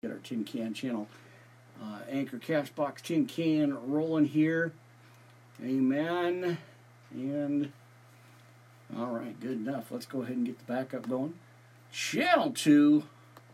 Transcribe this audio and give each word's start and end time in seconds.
Get 0.00 0.12
our 0.12 0.18
tin 0.18 0.44
can 0.44 0.74
channel. 0.74 1.08
Uh, 1.82 1.98
Anchor 2.08 2.38
Castbox 2.38 3.02
tin 3.02 3.26
can 3.26 3.76
rolling 3.90 4.26
here. 4.26 4.72
Amen. 5.60 6.56
And 7.10 7.72
all 8.96 9.06
right, 9.06 9.38
good 9.40 9.66
enough. 9.66 9.90
Let's 9.90 10.06
go 10.06 10.22
ahead 10.22 10.36
and 10.36 10.46
get 10.46 10.56
the 10.56 10.72
backup 10.72 11.08
going. 11.08 11.34
Channel 11.90 12.52
two. 12.52 13.06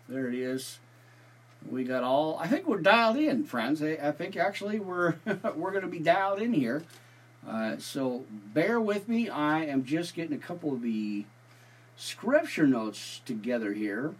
There 0.06 0.28
it 0.28 0.34
is. 0.34 0.80
We 1.66 1.82
got 1.82 2.02
all. 2.02 2.38
I 2.38 2.46
think 2.46 2.66
we're 2.66 2.82
dialed 2.82 3.16
in, 3.16 3.44
friends. 3.44 3.82
I, 3.82 3.92
I 3.92 4.12
think 4.12 4.36
actually 4.36 4.78
we're 4.78 5.14
we're 5.56 5.70
going 5.70 5.80
to 5.80 5.88
be 5.88 5.98
dialed 5.98 6.42
in 6.42 6.52
here. 6.52 6.82
Uh, 7.48 7.78
so 7.78 8.26
bear 8.30 8.78
with 8.78 9.08
me. 9.08 9.30
I 9.30 9.64
am 9.64 9.82
just 9.82 10.14
getting 10.14 10.36
a 10.36 10.38
couple 10.38 10.74
of 10.74 10.82
the 10.82 11.24
scripture 11.96 12.66
notes 12.66 13.22
together 13.24 13.72
here. 13.72 14.14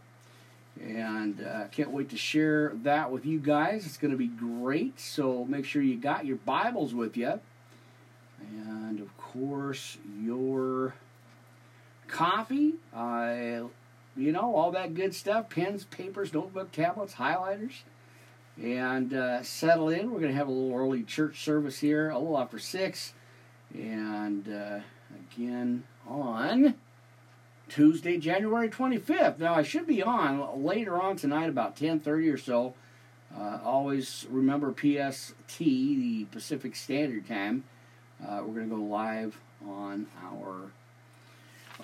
And 0.80 1.41
uh, 1.41 1.68
can't 1.68 1.91
wait 1.91 2.11
to 2.11 2.16
share 2.16 2.72
that 2.82 3.11
with 3.11 3.24
you 3.24 3.38
guys. 3.38 3.86
It's 3.86 3.96
going 3.96 4.11
to 4.11 4.16
be 4.16 4.27
great. 4.27 4.98
So 4.98 5.45
make 5.45 5.64
sure 5.64 5.83
you 5.83 5.97
got 5.97 6.27
your 6.27 6.37
Bibles 6.38 6.95
with 6.95 7.16
you. 7.16 7.41
And 8.41 9.00
of 9.00 9.16
course, 9.16 9.98
your 10.20 10.95
coffee. 12.09 12.74
Uh, 12.95 13.69
you 14.16 14.30
know, 14.30 14.55
all 14.55 14.70
that 14.73 14.95
good 14.95 15.14
stuff 15.14 15.48
pens, 15.48 15.84
papers, 15.84 16.33
notebook, 16.33 16.73
tablets, 16.73 17.14
highlighters. 17.14 17.83
And 18.61 19.12
uh, 19.12 19.42
settle 19.42 19.88
in. 19.88 20.12
We're 20.12 20.20
going 20.20 20.33
to 20.33 20.38
have 20.38 20.48
a 20.48 20.52
little 20.52 20.77
early 20.78 21.02
church 21.02 21.42
service 21.42 21.78
here, 21.78 22.11
a 22.11 22.19
little 22.19 22.38
after 22.38 22.59
6. 22.59 23.14
And 23.75 24.48
uh, 24.48 24.80
again, 25.33 25.84
on 26.06 26.75
Tuesday, 27.74 28.19
January 28.19 28.69
25th. 28.69 29.41
Now 29.41 29.55
I 29.56 29.64
should 29.64 29.88
be 29.88 30.01
on 30.01 30.62
later 30.64 31.02
on 31.02 31.16
tonight 31.16 31.48
about 31.48 31.74
10:30 31.74 32.33
or 32.33 32.38
so. 32.38 32.74
Uh, 33.37 33.59
always 33.64 34.27
remember 34.30 34.73
PST, 34.73 35.59
the 35.59 36.25
Pacific 36.30 36.77
Standard 36.77 37.27
Time. 37.27 37.64
Uh, 38.22 38.42
we're 38.47 38.55
going 38.55 38.70
to 38.70 38.77
go 38.77 38.80
live 38.80 39.41
on 39.67 40.06
our 40.22 40.70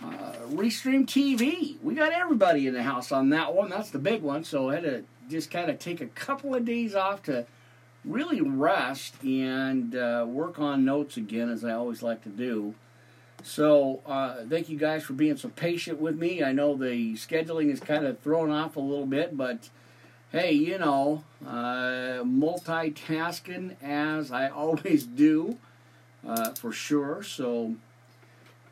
uh, 0.00 0.34
Restream 0.52 1.06
TV. 1.06 1.82
We 1.82 1.96
got 1.96 2.12
everybody 2.12 2.68
in 2.68 2.74
the 2.74 2.84
house 2.84 3.10
on 3.10 3.30
that 3.30 3.52
one. 3.52 3.68
That's 3.68 3.90
the 3.90 3.98
big 3.98 4.22
one. 4.22 4.44
So 4.44 4.70
I 4.70 4.74
had 4.76 4.84
to 4.84 5.04
just 5.28 5.50
kind 5.50 5.68
of 5.68 5.80
take 5.80 6.00
a 6.00 6.06
couple 6.06 6.54
of 6.54 6.64
days 6.64 6.94
off 6.94 7.24
to 7.24 7.46
really 8.04 8.40
rest 8.40 9.20
and 9.24 9.96
uh, 9.96 10.24
work 10.28 10.60
on 10.60 10.84
notes 10.84 11.16
again, 11.16 11.50
as 11.50 11.64
I 11.64 11.72
always 11.72 12.00
like 12.00 12.22
to 12.22 12.28
do. 12.28 12.76
So, 13.42 14.02
uh, 14.06 14.44
thank 14.48 14.68
you 14.68 14.78
guys 14.78 15.02
for 15.02 15.14
being 15.14 15.36
so 15.36 15.48
patient 15.48 15.98
with 15.98 16.16
me. 16.16 16.42
I 16.42 16.52
know 16.52 16.76
the 16.76 17.14
scheduling 17.14 17.72
is 17.72 17.80
kind 17.80 18.04
of 18.04 18.18
thrown 18.20 18.50
off 18.50 18.76
a 18.76 18.80
little 18.80 19.06
bit, 19.06 19.36
but 19.36 19.70
hey, 20.30 20.52
you 20.52 20.78
know, 20.78 21.24
uh, 21.46 22.22
multitasking 22.22 23.76
as 23.82 24.30
I 24.30 24.48
always 24.50 25.04
do, 25.04 25.58
uh, 26.26 26.52
for 26.52 26.70
sure. 26.70 27.22
So, 27.22 27.76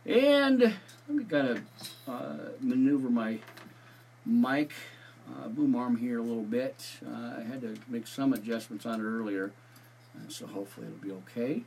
and 0.04 0.60
let 0.60 0.74
me 1.08 1.24
kind 1.24 1.48
of 1.48 1.62
uh, 2.06 2.36
maneuver 2.60 3.08
my 3.08 3.38
mic 4.26 4.72
uh, 5.28 5.48
boom 5.48 5.74
arm 5.74 5.96
here 5.96 6.18
a 6.18 6.22
little 6.22 6.42
bit. 6.42 6.98
Uh, 7.06 7.38
I 7.38 7.42
had 7.42 7.60
to 7.62 7.74
make 7.88 8.06
some 8.06 8.32
adjustments 8.32 8.86
on 8.86 9.00
it 9.00 9.04
earlier, 9.04 9.52
so 10.28 10.46
hopefully 10.46 10.86
it'll 10.86 10.98
be 10.98 11.12
okay. 11.26 11.62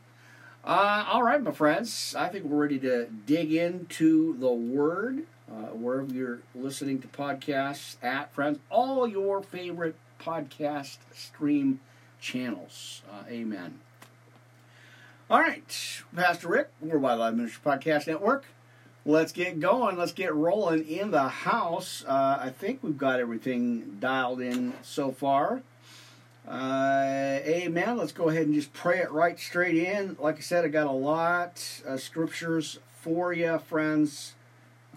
Uh, 0.64 1.06
all 1.08 1.24
right, 1.24 1.42
my 1.42 1.52
friends. 1.52 2.16
I 2.18 2.30
think 2.30 2.46
we're 2.46 2.62
ready 2.62 2.78
to 2.80 3.08
dig 3.26 3.52
into 3.52 4.38
the 4.38 4.52
Word. 4.52 5.26
Uh, 5.52 5.74
wherever 5.74 6.14
you're 6.14 6.40
listening 6.56 7.02
to 7.02 7.08
podcasts 7.08 7.96
at, 8.02 8.34
friends, 8.34 8.60
all 8.70 9.06
your 9.08 9.42
favorite 9.42 9.96
podcast 10.20 10.98
stream 11.14 11.80
channels. 12.22 13.02
Uh, 13.12 13.24
amen. 13.28 13.80
All 15.30 15.40
right, 15.40 16.04
Pastor 16.16 16.48
Rick, 16.48 16.70
Worldwide 16.80 17.18
Live 17.18 17.36
Ministry 17.36 17.62
Podcast 17.66 18.08
Network. 18.08 18.46
Let's 19.04 19.32
get 19.32 19.60
going. 19.60 19.98
Let's 19.98 20.12
get 20.12 20.34
rolling 20.34 20.88
in 20.88 21.10
the 21.10 21.28
house. 21.28 22.06
Uh, 22.08 22.38
I 22.40 22.50
think 22.50 22.84
we've 22.84 22.98
got 22.98 23.20
everything 23.20 23.98
dialed 24.00 24.42
in 24.42 24.74
so 24.84 25.12
far. 25.12 25.64
Uh, 26.48 27.40
amen. 27.44 27.98
Let's 27.98 28.12
go 28.12 28.30
ahead 28.30 28.46
and 28.46 28.56
just 28.56 28.74
pray 28.74 29.00
it 29.00 29.12
right 29.12 29.40
straight 29.40 29.76
in. 29.76 30.18
Like 30.20 30.38
I 30.38 30.42
said, 30.42 30.66
I 30.66 30.70
got 30.70 30.88
a 30.88 30.92
lot 30.92 31.82
of 31.86 32.02
scriptures 32.02 32.80
for 33.00 33.34
you, 33.34 33.60
friends. 33.60 34.34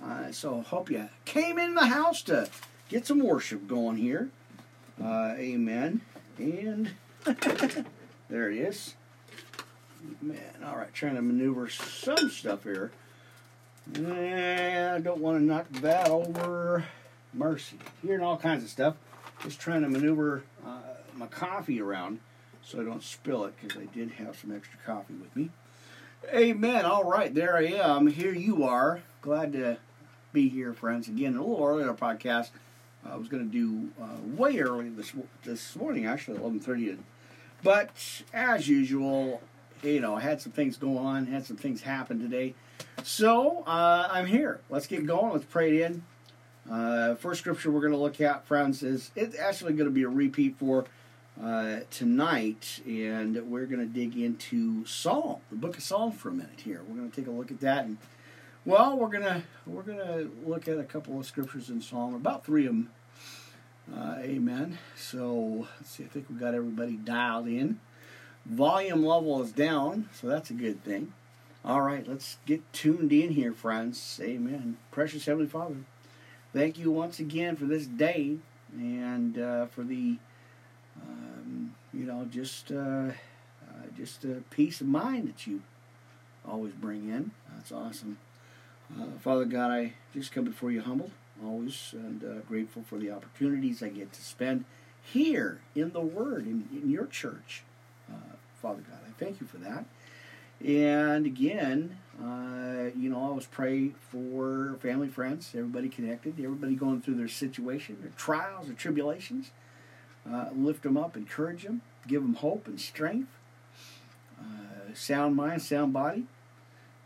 Uh, 0.02 0.32
so 0.32 0.60
hope 0.62 0.90
you 0.90 1.08
came 1.24 1.58
in 1.58 1.74
the 1.74 1.86
house 1.86 2.22
to 2.22 2.48
get 2.88 3.06
some 3.06 3.20
worship 3.20 3.66
going 3.66 3.96
here. 3.96 4.30
Uh, 5.02 5.34
amen. 5.36 6.00
And 6.38 6.92
there 8.28 8.50
it 8.50 8.58
is. 8.58 8.94
Man, 10.20 10.38
all 10.64 10.76
right, 10.76 10.92
trying 10.92 11.14
to 11.14 11.22
maneuver 11.22 11.68
some 11.68 12.28
stuff 12.28 12.64
here. 12.64 12.90
I 13.96 15.00
don't 15.02 15.18
want 15.18 15.38
to 15.38 15.44
knock 15.44 15.68
that 15.80 16.08
over. 16.08 16.84
Mercy. 17.32 17.78
Hearing 18.02 18.22
all 18.22 18.36
kinds 18.36 18.64
of 18.64 18.70
stuff. 18.70 18.96
Just 19.42 19.60
trying 19.60 19.82
to 19.82 19.88
maneuver 19.88 20.44
my 21.16 21.26
coffee 21.26 21.80
around 21.80 22.20
so 22.62 22.80
I 22.80 22.84
don't 22.84 23.02
spill 23.02 23.44
it 23.44 23.54
because 23.60 23.76
I 23.76 23.86
did 23.86 24.12
have 24.12 24.36
some 24.38 24.54
extra 24.54 24.78
coffee 24.84 25.14
with 25.14 25.34
me. 25.36 25.50
Amen. 26.32 26.84
All 26.84 27.04
right, 27.04 27.34
there 27.34 27.56
I 27.56 27.64
am. 27.64 28.06
Here 28.06 28.32
you 28.32 28.64
are. 28.64 29.02
Glad 29.20 29.52
to 29.52 29.76
be 30.32 30.48
here, 30.48 30.72
friends. 30.72 31.08
Again, 31.08 31.36
a 31.36 31.40
little 31.40 31.64
earlier 31.64 31.92
podcast. 31.92 32.48
I 33.04 33.16
was 33.16 33.28
going 33.28 33.50
to 33.50 33.52
do 33.52 33.90
uh, 34.02 34.16
way 34.36 34.58
early 34.58 34.88
this 34.88 35.12
this 35.44 35.76
morning, 35.76 36.06
actually, 36.06 36.38
eleven 36.38 36.60
thirty. 36.60 36.96
But 37.62 37.90
as 38.32 38.66
usual, 38.66 39.42
you 39.82 40.00
know, 40.00 40.16
I 40.16 40.20
had 40.20 40.40
some 40.40 40.52
things 40.52 40.78
go 40.78 40.96
on, 40.96 41.26
had 41.26 41.44
some 41.44 41.58
things 41.58 41.82
happen 41.82 42.18
today. 42.18 42.54
So 43.02 43.62
uh, 43.66 44.08
I'm 44.10 44.26
here. 44.26 44.60
Let's 44.70 44.86
get 44.86 45.04
going. 45.06 45.34
Let's 45.34 45.44
pray 45.44 45.76
it 45.76 45.82
in. 45.82 46.02
Uh, 46.70 47.14
first 47.16 47.40
scripture 47.40 47.70
we're 47.70 47.80
going 47.80 47.92
to 47.92 47.98
look 47.98 48.22
at, 48.22 48.46
friends, 48.46 48.82
is 48.82 49.10
it's 49.14 49.38
actually 49.38 49.74
going 49.74 49.88
to 49.88 49.94
be 49.94 50.04
a 50.04 50.08
repeat 50.08 50.56
for 50.58 50.86
uh, 51.42 51.80
tonight, 51.90 52.80
and 52.86 53.50
we're 53.50 53.66
going 53.66 53.80
to 53.80 53.86
dig 53.86 54.16
into 54.16 54.84
Psalm, 54.86 55.40
the 55.50 55.56
book 55.56 55.76
of 55.76 55.82
Psalm, 55.82 56.12
for 56.12 56.28
a 56.28 56.32
minute 56.32 56.60
here. 56.64 56.80
We're 56.86 56.96
going 56.96 57.10
to 57.10 57.16
take 57.16 57.26
a 57.26 57.32
look 57.32 57.50
at 57.50 57.60
that, 57.60 57.84
and 57.84 57.98
well, 58.64 58.96
we're 58.96 59.08
gonna 59.08 59.42
we're 59.66 59.82
gonna 59.82 60.26
look 60.46 60.68
at 60.68 60.78
a 60.78 60.84
couple 60.84 61.20
of 61.20 61.26
scriptures 61.26 61.68
in 61.68 61.82
Psalm, 61.82 62.14
about 62.14 62.46
three 62.46 62.66
of 62.66 62.72
them. 62.72 62.90
Uh, 63.94 64.16
amen. 64.20 64.78
So 64.96 65.66
let's 65.76 65.90
see. 65.90 66.04
I 66.04 66.06
think 66.06 66.30
we 66.30 66.36
got 66.36 66.54
everybody 66.54 66.96
dialed 66.96 67.46
in. 67.46 67.78
Volume 68.46 69.04
level 69.04 69.42
is 69.42 69.52
down, 69.52 70.08
so 70.14 70.28
that's 70.28 70.48
a 70.48 70.54
good 70.54 70.82
thing. 70.82 71.12
All 71.62 71.82
right, 71.82 72.06
let's 72.08 72.38
get 72.46 72.60
tuned 72.72 73.12
in 73.12 73.30
here, 73.30 73.52
friends. 73.52 74.18
Amen. 74.22 74.78
Precious 74.90 75.26
Heavenly 75.26 75.48
Father, 75.48 75.76
thank 76.52 76.78
you 76.78 76.90
once 76.90 77.18
again 77.18 77.56
for 77.56 77.64
this 77.64 77.86
day 77.86 78.38
and 78.72 79.38
uh, 79.38 79.66
for 79.66 79.82
the 79.82 80.16
um, 81.02 81.74
you 81.92 82.04
know, 82.04 82.26
just 82.30 82.70
uh, 82.72 82.76
uh, 82.76 83.10
just 83.96 84.24
a 84.24 84.42
peace 84.50 84.80
of 84.80 84.86
mind 84.86 85.28
that 85.28 85.46
you 85.46 85.62
always 86.48 86.72
bring 86.72 87.08
in. 87.08 87.30
That's 87.54 87.72
awesome. 87.72 88.18
Uh, 88.98 89.18
Father 89.20 89.44
God, 89.44 89.70
I 89.70 89.92
just 90.12 90.32
come 90.32 90.44
before 90.44 90.70
you 90.70 90.82
humbled, 90.82 91.12
always, 91.42 91.90
and 91.92 92.22
uh, 92.22 92.40
grateful 92.46 92.82
for 92.82 92.98
the 92.98 93.10
opportunities 93.10 93.82
I 93.82 93.88
get 93.88 94.12
to 94.12 94.22
spend 94.22 94.64
here 95.02 95.60
in 95.74 95.92
the 95.92 96.00
Word, 96.00 96.46
in, 96.46 96.68
in 96.72 96.90
your 96.90 97.06
church. 97.06 97.62
Father 98.64 98.82
God, 98.88 99.00
I 99.06 99.12
thank 99.22 99.42
you 99.42 99.46
for 99.46 99.58
that. 99.58 99.84
And 100.66 101.26
again, 101.26 101.98
uh, 102.18 102.96
you 102.96 103.10
know, 103.10 103.18
I 103.18 103.24
always 103.24 103.44
pray 103.44 103.90
for 104.10 104.78
family, 104.80 105.08
friends, 105.08 105.50
everybody 105.54 105.90
connected, 105.90 106.40
everybody 106.42 106.74
going 106.74 107.02
through 107.02 107.16
their 107.16 107.28
situation, 107.28 107.98
their 108.00 108.12
trials, 108.16 108.66
their 108.66 108.74
tribulations. 108.74 109.50
Uh, 110.30 110.46
lift 110.56 110.82
them 110.82 110.96
up, 110.96 111.16
encourage 111.16 111.64
them, 111.64 111.82
give 112.08 112.22
them 112.22 112.34
hope 112.34 112.66
and 112.66 112.80
strength, 112.80 113.28
uh, 114.40 114.94
sound 114.94 115.36
mind, 115.36 115.60
sound 115.60 115.92
body, 115.92 116.24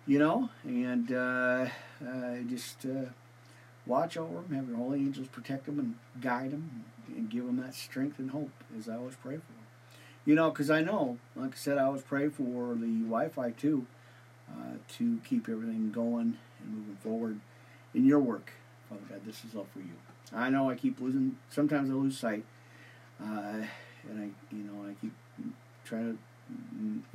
you 0.07 0.19
know, 0.19 0.51
and 0.63 1.11
uh, 1.13 1.67
uh 2.07 2.37
just 2.49 2.87
uh, 2.87 3.11
watch 3.87 4.17
over 4.17 4.43
them, 4.43 4.55
have 4.55 4.69
your 4.69 4.77
holy 4.77 5.01
angels 5.01 5.27
protect 5.29 5.67
them 5.67 5.81
and 5.81 5.95
guide 6.23 6.53
them 6.53 6.85
and 7.09 7.29
give 7.29 7.45
them 7.45 7.57
that 7.57 7.75
strength 7.75 8.21
and 8.21 8.31
hope, 8.31 8.53
as 8.79 8.89
I 8.89 8.95
always 8.95 9.17
pray 9.17 9.35
for 9.35 9.53
them. 9.53 9.67
You 10.25 10.37
know, 10.37 10.51
because 10.51 10.71
I 10.71 10.83
know, 10.83 11.19
like 11.35 11.55
I 11.55 11.57
said, 11.57 11.79
I 11.79 11.85
always 11.85 12.03
pray 12.03 12.29
for 12.29 12.75
the 12.75 13.01
Wi 13.03 13.31
Fi 13.31 13.51
too, 13.51 13.87
uh, 14.49 14.75
to 14.97 15.19
keep 15.25 15.49
everything 15.49 15.91
going 15.91 16.39
and 16.63 16.75
moving 16.75 16.97
forward 17.03 17.41
in 17.95 18.07
your 18.07 18.21
work. 18.21 18.53
Father 18.89 19.01
God, 19.09 19.21
this 19.27 19.45
is 19.45 19.57
all 19.57 19.67
for 19.73 19.81
you. 19.81 19.95
I 20.33 20.51
know 20.51 20.71
I 20.71 20.75
keep 20.75 21.01
losing, 21.01 21.37
sometimes 21.51 21.91
I 21.91 21.95
lose 21.95 22.17
sight 22.17 22.45
uh, 23.23 23.63
and 24.09 24.21
I, 24.21 24.55
you 24.55 24.65
know, 24.65 24.89
I 24.89 24.95
keep 25.01 25.13
trying 25.85 26.13
to, 26.13 26.19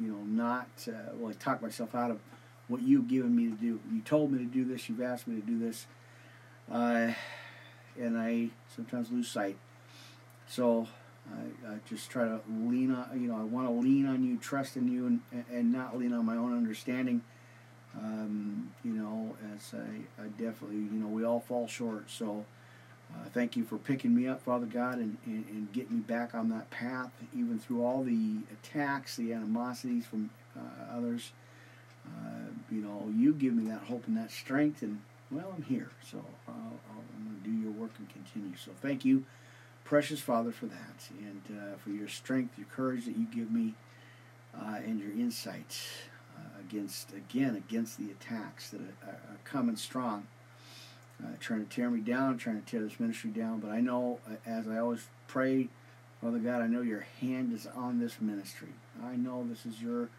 you 0.02 0.12
know, 0.12 0.20
not 0.26 0.68
uh, 0.88 1.12
well, 1.16 1.32
I 1.32 1.34
talk 1.34 1.62
myself 1.62 1.96
out 1.96 2.12
of 2.12 2.20
what 2.68 2.82
you've 2.82 3.08
given 3.08 3.36
me 3.36 3.50
to 3.50 3.56
do. 3.56 3.80
You 3.92 4.02
told 4.02 4.32
me 4.32 4.40
to 4.40 4.46
do 4.46 4.66
this. 4.66 4.90
You've 4.90 5.02
asked 5.02 5.28
me 5.28 5.40
to 5.40 5.46
do 5.46 5.60
this, 5.60 5.88
uh, 6.72 7.14
and 8.00 8.18
I 8.18 8.50
sometimes 8.76 9.12
lose 9.12 9.28
sight. 9.28 9.58
So 10.48 10.88
I, 11.32 11.74
I 11.74 11.76
just 11.88 12.10
try 12.10 12.26
to 12.26 12.42
lean 12.48 12.94
on, 12.94 13.10
you 13.22 13.28
know, 13.28 13.38
I 13.38 13.44
want 13.44 13.68
to 13.68 13.74
lean 13.74 14.06
on 14.06 14.24
you, 14.24 14.38
trust 14.38 14.76
in 14.78 14.88
you, 14.88 15.08
and, 15.08 15.46
and 15.52 15.72
not 15.72 15.98
lean 15.98 16.14
on 16.14 16.26
my 16.26 16.36
own 16.36 16.56
understanding. 16.56 17.22
Um, 17.96 18.74
you 18.84 18.94
know, 18.94 19.36
as 19.56 19.74
I, 19.74 20.24
I 20.24 20.28
definitely, 20.30 20.78
you 20.78 21.00
know, 21.00 21.08
we 21.08 21.24
all 21.24 21.40
fall 21.40 21.68
short. 21.68 22.10
So 22.10 22.46
uh, 23.14 23.30
thank 23.34 23.56
you 23.56 23.64
for 23.64 23.78
picking 23.78 24.16
me 24.16 24.28
up, 24.28 24.42
Father 24.42 24.66
God, 24.66 24.96
and, 24.96 25.18
and, 25.26 25.46
and 25.50 25.72
getting 25.74 25.98
me 25.98 26.02
back 26.02 26.34
on 26.34 26.50
that 26.50 26.70
path, 26.70 27.12
even 27.36 27.60
through 27.60 27.84
all 27.84 28.04
the 28.04 28.38
attacks, 28.52 29.16
the 29.16 29.34
animosities 29.34 30.06
from 30.06 30.30
uh, 30.58 30.98
others. 30.98 31.32
Uh, 32.06 32.50
you 32.72 32.82
know, 32.82 33.12
you 33.16 33.34
give 33.34 33.54
me 33.54 33.70
that 33.70 33.82
hope 33.82 34.08
and 34.08 34.18
that 34.18 34.32
strength, 34.32 34.82
and 34.82 35.00
well, 35.32 35.54
I'm 35.56 35.64
here. 35.64 35.90
So 36.10 36.18
I'll, 36.48 36.54
I'll, 36.54 37.04
I'm 37.16 37.26
going 37.26 37.42
to 37.44 37.50
do 37.50 37.56
your 37.56 37.72
work 37.72 37.92
and 37.98 38.08
continue. 38.10 38.58
So 38.58 38.72
thank 38.82 39.06
you, 39.06 39.24
precious 39.84 40.20
Father, 40.20 40.52
for 40.52 40.66
that, 40.66 41.10
and 41.20 41.42
uh, 41.58 41.78
for 41.78 41.92
your 41.92 42.08
strength, 42.08 42.58
your 42.58 42.68
courage 42.76 43.06
that 43.06 43.16
you 43.16 43.26
give 43.34 43.52
me, 43.52 43.74
uh, 44.60 44.76
and 44.78 45.00
your 45.00 45.12
insights 45.12 45.88
uh, 46.38 46.60
against, 46.60 47.14
again, 47.14 47.56
against 47.56 47.98
the 47.98 48.12
attacks 48.12 48.70
that 48.72 48.82
are, 48.82 49.10
are 49.10 49.38
coming 49.46 49.76
strong 49.76 50.28
uh, 51.24 51.28
trying 51.40 51.66
to 51.66 51.76
tear 51.76 51.90
me 51.90 52.00
down, 52.02 52.38
trying 52.38 52.62
to 52.62 52.68
tear 52.70 52.82
this 52.82 53.00
ministry 53.00 53.30
down. 53.30 53.60
But 53.60 53.72
I 53.72 53.80
know, 53.82 54.20
uh, 54.28 54.36
as 54.46 54.68
I 54.68 54.78
always 54.78 55.08
pray, 55.28 55.70
Father 56.22 56.40
God, 56.40 56.62
I 56.62 56.68
know 56.68 56.82
your 56.82 57.06
hand 57.22 57.54
is 57.54 57.68
on 57.68 58.00
this 58.00 58.22
ministry. 58.22 58.70
I 59.04 59.16
know 59.16 59.46
this 59.48 59.66
is 59.66 59.82
your 59.82 60.10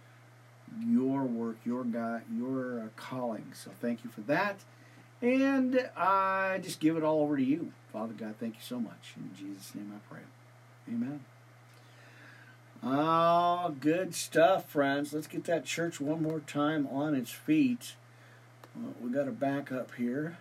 your 0.84 1.22
work, 1.22 1.56
your 1.64 1.84
God, 1.84 2.22
your 2.34 2.80
uh, 2.80 2.86
calling. 2.96 3.52
So 3.54 3.70
thank 3.80 4.02
you 4.04 4.10
for 4.10 4.22
that. 4.22 4.56
And 5.22 5.88
I 5.96 6.58
just 6.62 6.80
give 6.80 6.96
it 6.96 7.02
all 7.02 7.20
over 7.20 7.36
to 7.36 7.42
you, 7.42 7.72
Father 7.92 8.12
God. 8.12 8.34
Thank 8.38 8.54
you 8.54 8.60
so 8.62 8.80
much. 8.80 9.14
In 9.16 9.30
Jesus' 9.34 9.74
name 9.74 9.92
I 9.94 10.12
pray. 10.12 10.22
Amen. 10.88 11.20
Oh, 12.82 13.74
good 13.80 14.14
stuff, 14.14 14.68
friends. 14.68 15.14
Let's 15.14 15.26
get 15.26 15.44
that 15.44 15.64
church 15.64 16.00
one 16.00 16.22
more 16.22 16.40
time 16.40 16.86
on 16.88 17.14
its 17.14 17.30
feet. 17.30 17.94
Well, 18.76 18.94
we 19.00 19.10
got 19.10 19.24
to 19.24 19.32
back 19.32 19.72
up 19.72 19.92
here. 19.96 20.36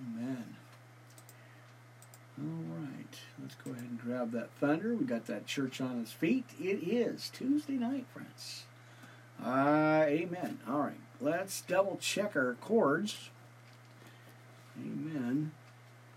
Amen. 0.00 0.56
All 2.38 2.76
right, 2.78 3.18
let's 3.40 3.54
go 3.56 3.72
ahead 3.72 3.84
and 3.84 4.00
grab 4.00 4.32
that 4.32 4.50
thunder. 4.58 4.94
We 4.94 5.04
got 5.04 5.26
that 5.26 5.46
church 5.46 5.80
on 5.80 6.00
its 6.00 6.12
feet. 6.12 6.44
It 6.58 6.82
is 6.82 7.30
Tuesday 7.30 7.74
night, 7.74 8.06
friends. 8.14 8.64
Uh, 9.44 10.04
amen. 10.06 10.58
All 10.68 10.80
right, 10.80 11.00
let's 11.20 11.60
double 11.62 11.98
check 12.00 12.34
our 12.36 12.54
cords. 12.60 13.28
Amen. 14.78 15.52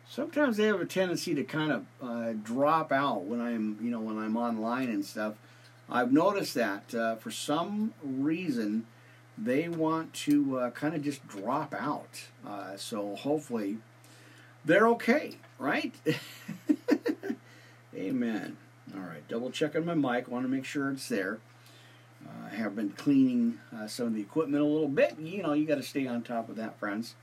Sometimes 0.08 0.58
they 0.58 0.66
have 0.66 0.80
a 0.80 0.86
tendency 0.86 1.34
to 1.36 1.44
kind 1.44 1.72
of 1.72 1.86
uh, 2.02 2.34
drop 2.44 2.92
out 2.92 3.24
when 3.24 3.42
I'm, 3.42 3.78
you 3.82 3.90
know, 3.90 4.00
when 4.00 4.18
I'm 4.18 4.38
online 4.38 4.90
and 4.90 5.04
stuff. 5.04 5.34
I've 5.90 6.14
noticed 6.14 6.54
that 6.54 6.94
uh, 6.94 7.16
for 7.16 7.32
some 7.32 7.94
reason 8.02 8.86
they 9.38 9.68
want 9.68 10.14
to 10.14 10.60
uh, 10.60 10.70
kind 10.72 10.96
of 10.96 11.04
just 11.04 11.28
drop 11.28 11.74
out. 11.74 12.24
Uh, 12.46 12.76
so 12.78 13.16
hopefully 13.16 13.78
they're 14.66 14.88
okay, 14.90 15.38
right? 15.60 15.94
Amen. 17.96 18.58
All 18.96 19.02
right, 19.02 19.28
double 19.28 19.52
checking 19.52 19.86
my 19.86 19.94
mic. 19.94 20.28
Want 20.28 20.46
to 20.46 20.50
make 20.50 20.66
sure 20.66 20.92
it's 20.92 21.08
there. 21.08 21.40
Uh, 22.26 22.50
I 22.52 22.56
have 22.56 22.76
been 22.76 22.92
cleaning 22.92 23.60
uh, 23.76 23.88
some 23.88 24.08
of 24.08 24.14
the 24.14 24.22
equipment 24.22 24.64
a 24.64 24.68
little 24.68 24.88
bit. 24.88 25.18
You 25.20 25.44
know, 25.44 25.54
you 25.54 25.66
got 25.66 25.76
to 25.76 25.84
stay 25.84 26.08
on 26.08 26.22
top 26.22 26.50
of 26.50 26.56
that, 26.58 26.78
friends. 26.80 27.16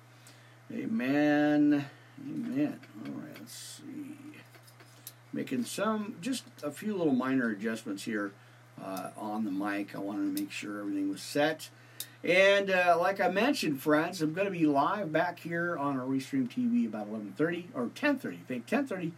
Amen. 0.73 1.87
Amen. 2.21 2.81
All 3.07 3.13
right, 3.13 3.37
let's 3.39 3.83
see. 3.83 4.17
Making 5.33 5.65
some, 5.65 6.17
just 6.21 6.45
a 6.63 6.71
few 6.71 6.97
little 6.97 7.15
minor 7.15 7.51
adjustments 7.51 8.05
here 8.05 8.33
uh, 8.83 9.11
on 9.17 9.45
the 9.45 9.51
mic. 9.51 9.95
I 9.95 9.99
wanted 9.99 10.35
to 10.35 10.43
make 10.43 10.51
sure 10.51 10.81
everything 10.81 11.09
was 11.09 11.23
set. 11.23 11.71
And 12.23 12.71
uh, 12.71 12.99
like 13.01 13.21
I 13.21 13.29
mentioned, 13.29 13.81
friends, 13.81 14.21
I'm 14.21 14.35
going 14.35 14.47
to 14.47 14.51
be 14.51 14.67
live 14.67 15.11
back 15.11 15.41
here 15.41 15.77
on 15.79 15.99
our 15.99 16.07
Restream 16.07 16.51
TV 16.51 16.87
about 16.87 17.11
11:30 17.11 17.69
or 17.75 17.87
10:30. 17.87 18.35
I 18.35 18.37
think 18.47 18.67
10:30 18.67 19.13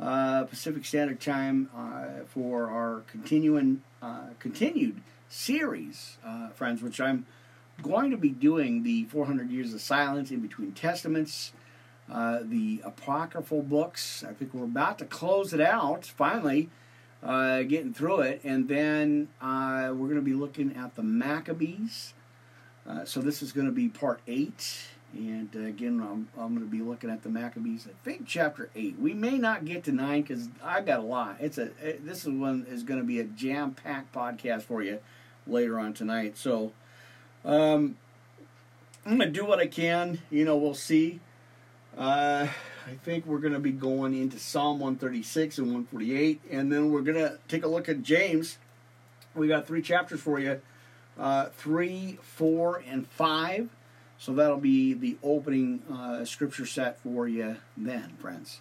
uh, 0.00 0.44
Pacific 0.44 0.84
Standard 0.84 1.20
Time 1.20 1.70
uh, 1.76 2.24
for 2.26 2.68
our 2.68 3.02
continuing 3.06 3.82
uh, 4.02 4.30
continued 4.40 5.00
series, 5.28 6.16
uh, 6.24 6.48
friends, 6.48 6.82
which 6.82 7.00
I'm 7.00 7.26
going 7.82 8.10
to 8.10 8.16
be 8.16 8.30
doing 8.30 8.82
the 8.82 9.04
400 9.04 9.50
Years 9.50 9.72
of 9.72 9.80
Silence 9.80 10.30
in 10.30 10.40
between 10.40 10.72
Testaments. 10.72 11.52
Uh, 12.10 12.40
the 12.42 12.82
apocryphal 12.84 13.62
books. 13.62 14.24
I 14.28 14.32
think 14.32 14.52
we're 14.52 14.64
about 14.64 14.98
to 14.98 15.04
close 15.04 15.52
it 15.52 15.60
out 15.60 16.04
finally, 16.04 16.68
getting 17.22 17.94
through 17.94 18.22
it, 18.22 18.40
and 18.42 18.66
then 18.66 19.28
we're 19.40 19.92
going 19.94 20.16
to 20.16 20.20
be 20.20 20.32
looking 20.32 20.74
at 20.74 20.96
the 20.96 21.04
Maccabees, 21.04 22.14
uh, 22.88 23.04
so 23.04 23.20
this 23.20 23.42
is 23.42 23.52
going 23.52 23.66
to 23.66 23.72
be 23.72 23.88
part 23.88 24.20
eight, 24.26 24.86
and 25.12 25.48
uh, 25.54 25.60
again, 25.60 26.00
I'm, 26.00 26.28
I'm 26.40 26.54
going 26.54 26.66
to 26.66 26.70
be 26.70 26.82
looking 26.82 27.10
at 27.10 27.22
the 27.22 27.28
Maccabees. 27.28 27.86
I 27.88 27.92
think 28.04 28.26
chapter 28.26 28.70
eight. 28.74 28.98
We 28.98 29.12
may 29.12 29.38
not 29.38 29.64
get 29.64 29.84
to 29.84 29.92
nine 29.92 30.22
because 30.22 30.48
I 30.62 30.80
got 30.80 31.00
a 31.00 31.02
lot. 31.02 31.36
It's 31.40 31.58
a 31.58 31.70
it, 31.82 32.06
this 32.06 32.24
is 32.24 32.28
one 32.28 32.66
is 32.68 32.82
going 32.82 33.00
to 33.00 33.06
be 33.06 33.20
a 33.20 33.24
jam 33.24 33.74
packed 33.74 34.14
podcast 34.14 34.62
for 34.62 34.82
you 34.82 34.98
later 35.46 35.78
on 35.78 35.92
tonight. 35.92 36.38
So 36.38 36.72
um, 37.44 37.96
I'm 39.04 39.18
going 39.18 39.32
to 39.32 39.40
do 39.40 39.44
what 39.44 39.58
I 39.58 39.66
can. 39.66 40.20
You 40.30 40.44
know, 40.44 40.56
we'll 40.56 40.74
see. 40.74 41.20
Uh, 41.98 42.46
I 42.86 42.94
think 43.04 43.26
we're 43.26 43.38
going 43.38 43.52
to 43.52 43.60
be 43.60 43.72
going 43.72 44.14
into 44.14 44.38
Psalm 44.38 44.80
136 44.80 45.58
and 45.58 45.66
148, 45.66 46.40
and 46.50 46.72
then 46.72 46.90
we're 46.90 47.02
going 47.02 47.18
to 47.18 47.38
take 47.46 47.64
a 47.64 47.68
look 47.68 47.88
at 47.88 48.02
James. 48.02 48.58
We 49.34 49.48
got 49.48 49.66
three 49.66 49.82
chapters 49.82 50.20
for 50.20 50.38
you 50.38 50.60
uh, 51.20 51.50
3, 51.50 52.18
4, 52.22 52.82
and 52.88 53.06
5. 53.06 53.68
So 54.18 54.32
that'll 54.32 54.56
be 54.56 54.94
the 54.94 55.16
opening 55.22 55.82
uh, 55.90 56.24
scripture 56.24 56.66
set 56.66 57.00
for 57.02 57.28
you 57.28 57.56
then, 57.76 58.16
friends. 58.18 58.60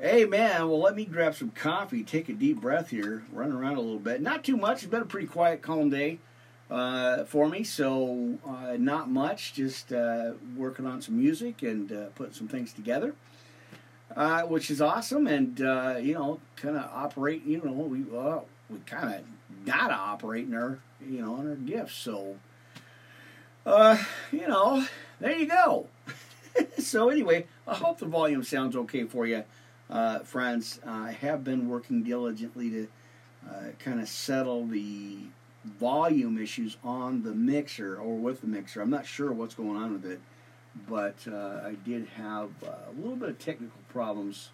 Hey, 0.00 0.24
man, 0.24 0.68
well, 0.68 0.80
let 0.80 0.94
me 0.94 1.04
grab 1.04 1.34
some 1.34 1.50
coffee, 1.50 2.04
take 2.04 2.28
a 2.28 2.32
deep 2.32 2.60
breath 2.60 2.90
here, 2.90 3.24
run 3.32 3.50
around 3.50 3.76
a 3.76 3.80
little 3.80 3.98
bit. 3.98 4.22
Not 4.22 4.44
too 4.44 4.56
much. 4.56 4.82
It's 4.82 4.90
been 4.90 5.02
a 5.02 5.06
pretty 5.06 5.26
quiet, 5.26 5.60
calm 5.60 5.90
day 5.90 6.20
uh, 6.70 7.24
for 7.24 7.48
me, 7.48 7.64
so 7.64 8.38
uh, 8.46 8.76
not 8.78 9.10
much. 9.10 9.54
Just 9.54 9.92
uh, 9.92 10.32
working 10.56 10.86
on 10.86 11.02
some 11.02 11.18
music 11.18 11.62
and 11.62 11.90
uh, 11.90 12.04
putting 12.14 12.32
some 12.32 12.48
things 12.48 12.72
together, 12.72 13.14
uh, 14.14 14.42
which 14.42 14.70
is 14.70 14.80
awesome. 14.80 15.26
And, 15.26 15.60
uh, 15.60 15.96
you 16.00 16.14
know, 16.14 16.40
kind 16.56 16.76
of 16.76 16.88
operate, 16.92 17.44
you 17.44 17.60
know, 17.62 17.72
we, 17.72 18.02
we 18.70 18.78
kind 18.86 19.14
of 19.14 19.22
got 19.64 19.88
to 19.88 19.94
operate 19.94 20.46
in 20.46 20.54
our 20.54 20.78
you 21.06 21.22
know, 21.22 21.40
in 21.40 21.48
our 21.48 21.56
gifts. 21.56 21.94
So, 21.94 22.36
uh, 23.66 24.02
you 24.32 24.48
know, 24.48 24.86
there 25.20 25.36
you 25.36 25.46
go. 25.46 25.86
so 26.78 27.08
anyway, 27.08 27.46
I 27.66 27.74
hope 27.74 27.98
the 27.98 28.06
volume 28.06 28.42
sounds 28.42 28.76
okay 28.76 29.04
for 29.04 29.26
you, 29.26 29.44
uh, 29.90 30.20
friends. 30.20 30.80
I 30.86 31.12
have 31.12 31.44
been 31.44 31.68
working 31.68 32.02
diligently 32.02 32.70
to 32.70 32.88
uh, 33.48 33.64
kind 33.78 34.00
of 34.00 34.08
settle 34.08 34.66
the 34.66 35.18
volume 35.64 36.38
issues 36.38 36.76
on 36.82 37.22
the 37.22 37.32
mixer 37.32 37.96
or 37.96 38.16
with 38.16 38.40
the 38.40 38.46
mixer. 38.46 38.80
I'm 38.80 38.90
not 38.90 39.06
sure 39.06 39.32
what's 39.32 39.54
going 39.54 39.76
on 39.76 39.92
with 39.92 40.06
it, 40.06 40.20
but 40.88 41.16
uh, 41.30 41.60
I 41.66 41.76
did 41.84 42.08
have 42.16 42.50
a 42.62 42.90
little 42.98 43.16
bit 43.16 43.28
of 43.28 43.38
technical 43.38 43.80
problems 43.88 44.50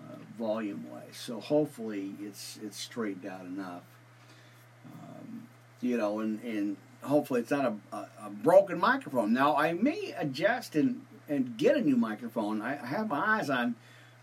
uh, 0.00 0.16
volume 0.38 0.86
wise. 0.90 1.16
So 1.16 1.40
hopefully 1.40 2.12
it's 2.20 2.58
it's 2.62 2.78
straightened 2.78 3.26
out 3.26 3.46
enough 3.46 3.82
you 5.84 5.96
know, 5.96 6.20
and, 6.20 6.42
and 6.42 6.76
hopefully 7.02 7.40
it's 7.40 7.50
not 7.50 7.66
a, 7.66 7.96
a, 7.96 8.08
a, 8.26 8.30
broken 8.30 8.78
microphone. 8.78 9.32
Now, 9.32 9.56
I 9.56 9.72
may 9.72 10.14
adjust 10.16 10.74
and, 10.74 11.02
and 11.28 11.56
get 11.56 11.76
a 11.76 11.80
new 11.80 11.96
microphone. 11.96 12.62
I, 12.62 12.82
I 12.82 12.86
have 12.86 13.08
my 13.08 13.38
eyes 13.38 13.50
on 13.50 13.74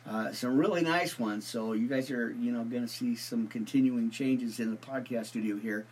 uh, 0.10 0.32
some 0.32 0.58
really 0.58 0.82
nice 0.82 1.20
ones, 1.20 1.46
so 1.46 1.74
you 1.74 1.88
guys 1.88 2.10
are, 2.10 2.32
you 2.32 2.52
know, 2.52 2.64
going 2.64 2.82
to 2.82 2.88
see 2.88 3.16
some 3.16 3.48
continuing 3.48 4.10
changes 4.10 4.60
in 4.60 4.72
the 4.72 4.78
podcast 4.78 5.28
studio 5.28 5.58
here. 5.58 5.86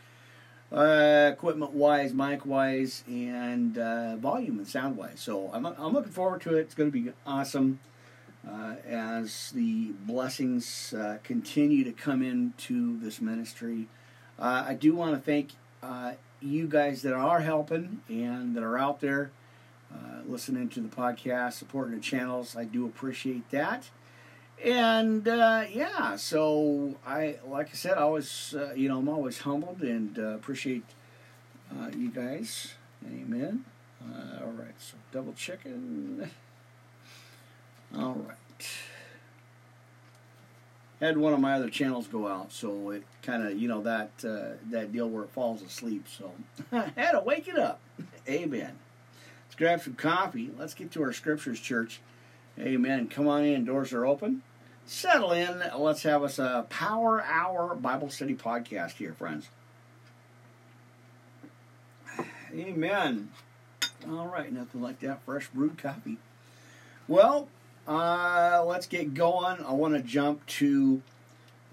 Uh, 0.71 1.31
equipment 1.33 1.71
wise, 1.71 2.13
mic 2.13 2.45
wise, 2.45 3.03
and 3.07 3.77
uh, 3.77 4.15
volume 4.17 4.59
and 4.59 4.67
sound 4.67 4.97
wise. 4.97 5.19
So 5.19 5.49
I'm, 5.53 5.65
I'm 5.65 5.93
looking 5.93 6.11
forward 6.11 6.41
to 6.41 6.57
it. 6.57 6.61
It's 6.61 6.75
going 6.75 6.91
to 6.91 6.99
be 7.03 7.11
awesome 7.25 7.79
uh, 8.47 8.75
as 8.87 9.51
the 9.51 9.91
blessings 10.05 10.93
uh, 10.93 11.17
continue 11.23 11.83
to 11.83 11.91
come 11.91 12.21
into 12.21 12.99
this 12.99 13.19
ministry. 13.19 13.87
Uh, 14.39 14.65
I 14.67 14.73
do 14.73 14.95
want 14.95 15.13
to 15.15 15.19
thank 15.19 15.49
uh, 15.83 16.13
you 16.41 16.67
guys 16.67 17.01
that 17.01 17.13
are 17.13 17.41
helping 17.41 18.01
and 18.07 18.55
that 18.55 18.63
are 18.63 18.77
out 18.77 19.01
there 19.01 19.31
uh, 19.93 20.21
listening 20.25 20.69
to 20.69 20.79
the 20.79 20.87
podcast, 20.87 21.53
supporting 21.53 21.95
the 21.95 22.01
channels. 22.01 22.55
I 22.55 22.63
do 22.63 22.85
appreciate 22.85 23.49
that. 23.51 23.89
And 24.63 25.27
uh, 25.27 25.65
yeah, 25.69 26.15
so 26.15 26.95
I, 27.05 27.37
like 27.47 27.69
I 27.69 27.73
said, 27.73 27.97
I 27.97 28.05
was, 28.05 28.55
uh, 28.57 28.73
you 28.73 28.87
know, 28.87 28.99
I'm 28.99 29.09
always 29.09 29.39
humbled 29.39 29.81
and 29.81 30.17
uh, 30.17 30.35
appreciate 30.35 30.83
you 31.95 32.09
guys. 32.09 32.73
Amen. 33.05 33.63
all 34.41 34.51
right, 34.51 34.75
so 34.79 34.95
double 35.11 35.33
checking. 35.33 36.29
All 37.97 38.13
right. 38.27 38.67
Had 40.99 41.17
one 41.17 41.33
of 41.33 41.39
my 41.39 41.53
other 41.53 41.69
channels 41.69 42.07
go 42.07 42.27
out, 42.27 42.51
so 42.51 42.91
it 42.91 43.03
kind 43.23 43.43
of 43.43 43.57
you 43.57 43.67
know 43.67 43.81
that 43.83 44.11
uh, 44.23 44.57
that 44.71 44.91
deal 44.91 45.07
where 45.09 45.23
it 45.23 45.29
falls 45.31 45.61
asleep. 45.61 46.05
So 46.07 46.31
had 46.71 47.11
to 47.11 47.21
wake 47.21 47.47
it 47.47 47.57
up. 47.57 47.79
Amen. 48.27 48.77
Let's 49.45 49.55
grab 49.55 49.81
some 49.81 49.95
coffee. 49.95 50.51
Let's 50.57 50.73
get 50.73 50.91
to 50.91 51.03
our 51.03 51.13
scriptures, 51.13 51.59
church. 51.59 52.01
Amen. 52.59 53.07
Come 53.07 53.27
on 53.27 53.45
in. 53.45 53.65
Doors 53.65 53.93
are 53.93 54.05
open. 54.05 54.41
Settle 54.85 55.31
in. 55.31 55.63
Let's 55.77 56.03
have 56.03 56.23
us 56.23 56.39
a 56.39 56.65
Power 56.69 57.21
Hour 57.21 57.75
Bible 57.75 58.09
Study 58.09 58.35
podcast 58.35 58.93
here, 58.93 59.13
friends. 59.13 59.49
Amen. 62.53 63.29
All 64.09 64.27
right, 64.27 64.51
nothing 64.51 64.81
like 64.81 64.99
that 64.99 65.21
fresh 65.23 65.47
brewed 65.49 65.77
coffee. 65.77 66.17
Well, 67.07 67.47
uh, 67.89 68.63
let's 68.65 68.85
get 68.85 69.15
going. 69.15 69.63
I 69.65 69.73
want 69.73 69.95
to 69.95 70.01
jump 70.01 70.45
to 70.45 71.01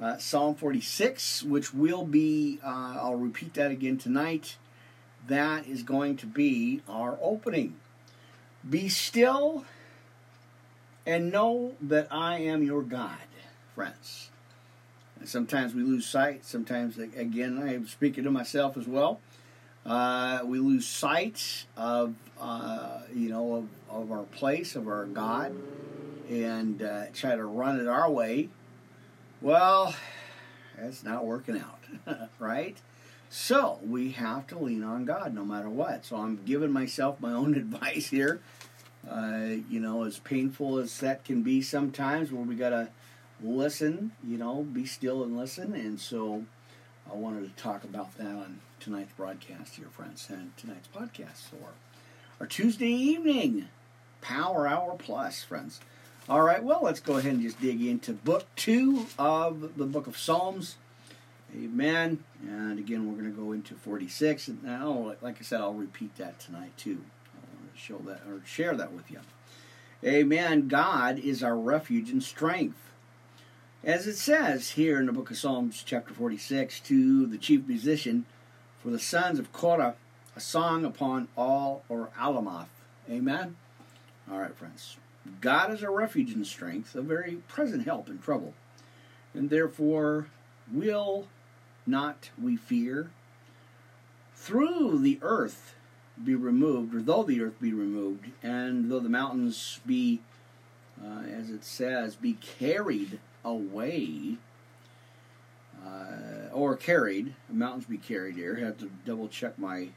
uh, 0.00 0.16
Psalm 0.16 0.54
46, 0.54 1.42
which 1.42 1.74
will 1.74 2.04
be, 2.04 2.58
uh, 2.64 2.98
I'll 3.00 3.16
repeat 3.16 3.54
that 3.54 3.70
again 3.70 3.98
tonight. 3.98 4.56
That 5.28 5.66
is 5.66 5.82
going 5.82 6.16
to 6.18 6.26
be 6.26 6.80
our 6.88 7.18
opening. 7.20 7.76
Be 8.68 8.88
still 8.88 9.66
and 11.04 11.30
know 11.30 11.74
that 11.82 12.08
I 12.10 12.38
am 12.38 12.62
your 12.62 12.82
God, 12.82 13.18
friends. 13.74 14.30
And 15.20 15.28
sometimes 15.28 15.74
we 15.74 15.82
lose 15.82 16.06
sight. 16.06 16.44
Sometimes, 16.44 16.98
again, 16.98 17.60
I 17.62 17.74
am 17.74 17.86
speaking 17.86 18.24
to 18.24 18.30
myself 18.30 18.76
as 18.78 18.86
well. 18.86 19.20
Uh, 19.84 20.40
we 20.44 20.58
lose 20.58 20.86
sight 20.86 21.66
of, 21.76 22.14
uh, 22.40 23.00
you 23.14 23.28
know, 23.28 23.54
of, 23.54 23.68
of, 23.88 24.10
our 24.10 24.24
place, 24.24 24.74
of 24.74 24.88
our 24.88 25.04
God, 25.04 25.54
and 26.28 26.82
uh, 26.82 27.04
try 27.12 27.36
to 27.36 27.44
run 27.44 27.80
it 27.80 27.86
our 27.86 28.10
way. 28.10 28.48
Well, 29.40 29.94
that's 30.78 31.02
not 31.04 31.24
working 31.24 31.60
out, 31.60 32.28
right? 32.38 32.76
So 33.28 33.78
we 33.84 34.12
have 34.12 34.46
to 34.48 34.58
lean 34.58 34.82
on 34.82 35.04
God 35.04 35.34
no 35.34 35.44
matter 35.44 35.68
what. 35.68 36.04
So 36.04 36.16
I'm 36.16 36.40
giving 36.44 36.70
myself 36.70 37.20
my 37.20 37.32
own 37.32 37.54
advice 37.56 38.08
here. 38.08 38.40
Uh, 39.08 39.58
you 39.70 39.78
know, 39.78 40.04
as 40.04 40.18
painful 40.18 40.78
as 40.78 40.98
that 40.98 41.24
can 41.24 41.42
be 41.42 41.62
sometimes, 41.62 42.32
where 42.32 42.42
we 42.42 42.56
gotta 42.56 42.88
listen, 43.40 44.12
you 44.26 44.36
know, 44.36 44.62
be 44.62 44.84
still 44.84 45.22
and 45.22 45.36
listen. 45.36 45.74
And 45.74 46.00
so 46.00 46.44
I 47.10 47.14
wanted 47.14 47.56
to 47.56 47.62
talk 47.62 47.84
about 47.84 48.16
that 48.18 48.26
on 48.26 48.60
tonight's 48.80 49.12
broadcast 49.12 49.76
here, 49.76 49.86
friends, 49.92 50.26
and 50.28 50.56
tonight's 50.56 50.88
podcast 50.88 51.52
or 51.62 51.70
our 52.40 52.46
Tuesday 52.46 52.88
evening 52.88 53.68
Power 54.20 54.66
Hour 54.66 54.96
Plus, 54.98 55.44
friends. 55.44 55.80
All 56.28 56.42
right, 56.42 56.60
well, 56.60 56.80
let's 56.82 56.98
go 56.98 57.18
ahead 57.18 57.34
and 57.34 57.42
just 57.42 57.60
dig 57.60 57.80
into 57.80 58.12
book 58.12 58.46
two 58.56 59.06
of 59.16 59.76
the 59.76 59.86
book 59.86 60.08
of 60.08 60.18
Psalms. 60.18 60.74
Amen. 61.54 62.24
And 62.42 62.80
again, 62.80 63.06
we're 63.06 63.20
going 63.22 63.32
to 63.32 63.40
go 63.40 63.52
into 63.52 63.76
46. 63.76 64.48
And 64.48 64.64
now, 64.64 65.14
like 65.22 65.36
I 65.38 65.44
said, 65.44 65.60
I'll 65.60 65.72
repeat 65.72 66.16
that 66.16 66.40
tonight 66.40 66.76
too. 66.76 67.04
I 67.32 67.62
want 67.62 67.72
to 67.72 67.80
show 67.80 67.98
that 67.98 68.22
or 68.28 68.42
share 68.44 68.74
that 68.74 68.92
with 68.92 69.08
you. 69.08 69.20
Amen. 70.04 70.66
God 70.66 71.20
is 71.20 71.44
our 71.44 71.56
refuge 71.56 72.10
and 72.10 72.20
strength. 72.20 72.90
As 73.84 74.08
it 74.08 74.16
says 74.16 74.70
here 74.70 74.98
in 74.98 75.06
the 75.06 75.12
book 75.12 75.30
of 75.30 75.36
Psalms, 75.36 75.84
chapter 75.86 76.12
46, 76.12 76.80
to 76.80 77.26
the 77.26 77.38
chief 77.38 77.68
musician, 77.68 78.26
for 78.82 78.90
the 78.90 78.98
sons 78.98 79.38
of 79.38 79.52
Korah, 79.52 79.94
a 80.34 80.40
song 80.40 80.84
upon 80.84 81.28
all 81.36 81.84
or 81.88 82.08
Alamoth. 82.18 82.66
Amen. 83.08 83.54
All 84.28 84.40
right, 84.40 84.56
friends. 84.56 84.96
God 85.40 85.72
is 85.72 85.82
our 85.82 85.92
refuge 85.92 86.32
and 86.32 86.46
strength, 86.46 86.94
a 86.94 87.02
very 87.02 87.36
present 87.48 87.84
help 87.84 88.08
in 88.08 88.18
trouble. 88.18 88.54
And 89.34 89.50
therefore 89.50 90.28
will 90.70 91.28
not 91.86 92.30
we 92.40 92.56
fear. 92.56 93.10
Through 94.34 94.98
the 94.98 95.18
earth 95.22 95.74
be 96.22 96.34
removed, 96.34 96.94
or 96.94 97.02
though 97.02 97.22
the 97.22 97.40
earth 97.42 97.60
be 97.60 97.72
removed, 97.72 98.30
and 98.42 98.90
though 98.90 99.00
the 99.00 99.08
mountains 99.08 99.80
be, 99.86 100.20
uh, 101.02 101.22
as 101.22 101.50
it 101.50 101.64
says, 101.64 102.16
be 102.16 102.34
carried 102.34 103.18
away, 103.44 104.36
uh, 105.84 106.48
or 106.52 106.76
carried, 106.76 107.34
mountains 107.50 107.84
be 107.84 107.98
carried 107.98 108.36
here. 108.36 108.56
I 108.58 108.64
have 108.64 108.78
to 108.78 108.90
double 109.04 109.28
check 109.28 109.58
my 109.58 109.88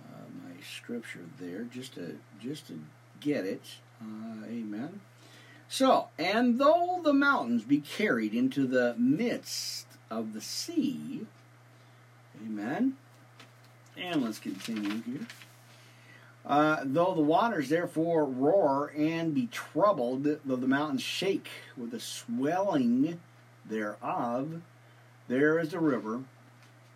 uh, 0.00 0.26
my 0.42 0.62
scripture 0.62 1.26
there 1.38 1.64
just 1.64 1.94
to 1.94 2.18
just 2.40 2.68
to 2.68 2.80
get 3.20 3.44
it. 3.44 3.62
Uh, 4.00 4.46
amen. 4.46 5.00
So, 5.68 6.08
and 6.18 6.58
though 6.58 7.00
the 7.02 7.12
mountains 7.12 7.62
be 7.62 7.78
carried 7.78 8.34
into 8.34 8.66
the 8.66 8.94
midst 8.98 9.86
of 10.10 10.32
the 10.32 10.40
sea, 10.40 11.26
amen. 12.44 12.96
And 13.96 14.22
let's 14.22 14.38
continue 14.38 15.02
here. 15.02 15.26
Uh, 16.44 16.80
though 16.84 17.14
the 17.14 17.20
waters 17.20 17.68
therefore 17.68 18.24
roar 18.24 18.92
and 18.96 19.34
be 19.34 19.46
troubled, 19.46 20.24
though 20.24 20.56
the 20.56 20.66
mountains 20.66 21.02
shake 21.02 21.48
with 21.76 21.90
the 21.90 22.00
swelling 22.00 23.20
thereof, 23.64 24.62
there 25.28 25.58
is 25.58 25.70
the 25.70 25.78
river, 25.78 26.22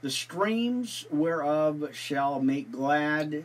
the 0.01 0.11
streams 0.11 1.07
whereof 1.11 1.91
shall 1.93 2.41
make 2.41 2.73
glad 2.73 3.45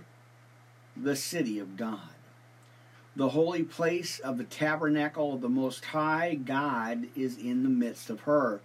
the 0.97 1.15
city 1.15 1.59
of 1.59 1.77
God 1.77 2.08
the 3.19 3.27
holy 3.27 3.63
place 3.63 4.19
of 4.19 4.37
the 4.37 4.45
tabernacle 4.45 5.33
of 5.33 5.41
the 5.41 5.49
Most 5.49 5.83
High 5.83 6.35
God 6.35 7.07
is 7.17 7.37
in 7.37 7.63
the 7.63 7.69
midst 7.69 8.09
of 8.09 8.21
her. 8.21 8.61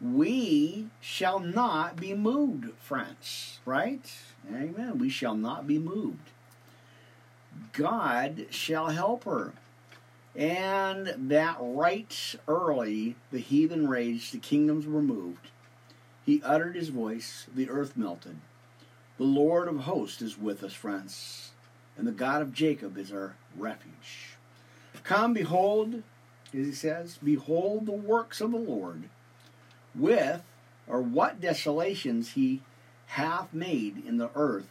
We 0.00 0.88
shall 1.00 1.38
not 1.38 1.94
be 1.94 2.12
moved, 2.12 2.72
friends. 2.80 3.60
Right? 3.64 4.04
Amen. 4.52 4.98
We 4.98 5.08
shall 5.08 5.36
not 5.36 5.68
be 5.68 5.78
moved. 5.78 6.30
God 7.72 8.46
shall 8.50 8.88
help 8.88 9.22
her. 9.22 9.52
And 10.34 11.30
that 11.30 11.56
right 11.60 12.34
early 12.48 13.14
the 13.30 13.38
heathen 13.38 13.88
raged, 13.88 14.34
the 14.34 14.38
kingdoms 14.38 14.84
were 14.88 15.00
moved. 15.00 15.46
He 16.24 16.42
uttered 16.42 16.74
his 16.74 16.88
voice, 16.88 17.46
the 17.54 17.70
earth 17.70 17.96
melted. 17.96 18.38
The 19.16 19.24
Lord 19.24 19.68
of 19.68 19.78
hosts 19.78 20.22
is 20.22 20.36
with 20.36 20.64
us, 20.64 20.72
friends 20.74 21.52
and 21.96 22.06
the 22.06 22.12
God 22.12 22.42
of 22.42 22.52
Jacob 22.52 22.98
is 22.98 23.12
our 23.12 23.34
refuge. 23.56 24.36
Come, 25.02 25.34
behold, 25.34 26.02
as 26.52 26.66
he 26.66 26.72
says, 26.72 27.18
behold 27.22 27.86
the 27.86 27.92
works 27.92 28.40
of 28.40 28.50
the 28.50 28.58
Lord, 28.58 29.04
with 29.94 30.42
or 30.86 31.00
what 31.00 31.40
desolations 31.40 32.32
he 32.32 32.62
hath 33.06 33.52
made 33.52 34.04
in 34.04 34.18
the 34.18 34.30
earth, 34.34 34.68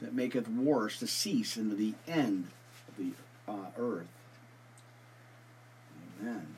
that 0.00 0.14
maketh 0.14 0.48
wars 0.48 0.98
to 0.98 1.06
cease 1.06 1.56
into 1.56 1.74
the 1.74 1.94
end 2.06 2.48
of 2.88 2.96
the 2.96 3.12
uh, 3.50 3.70
earth. 3.78 4.08
Amen. 6.20 6.56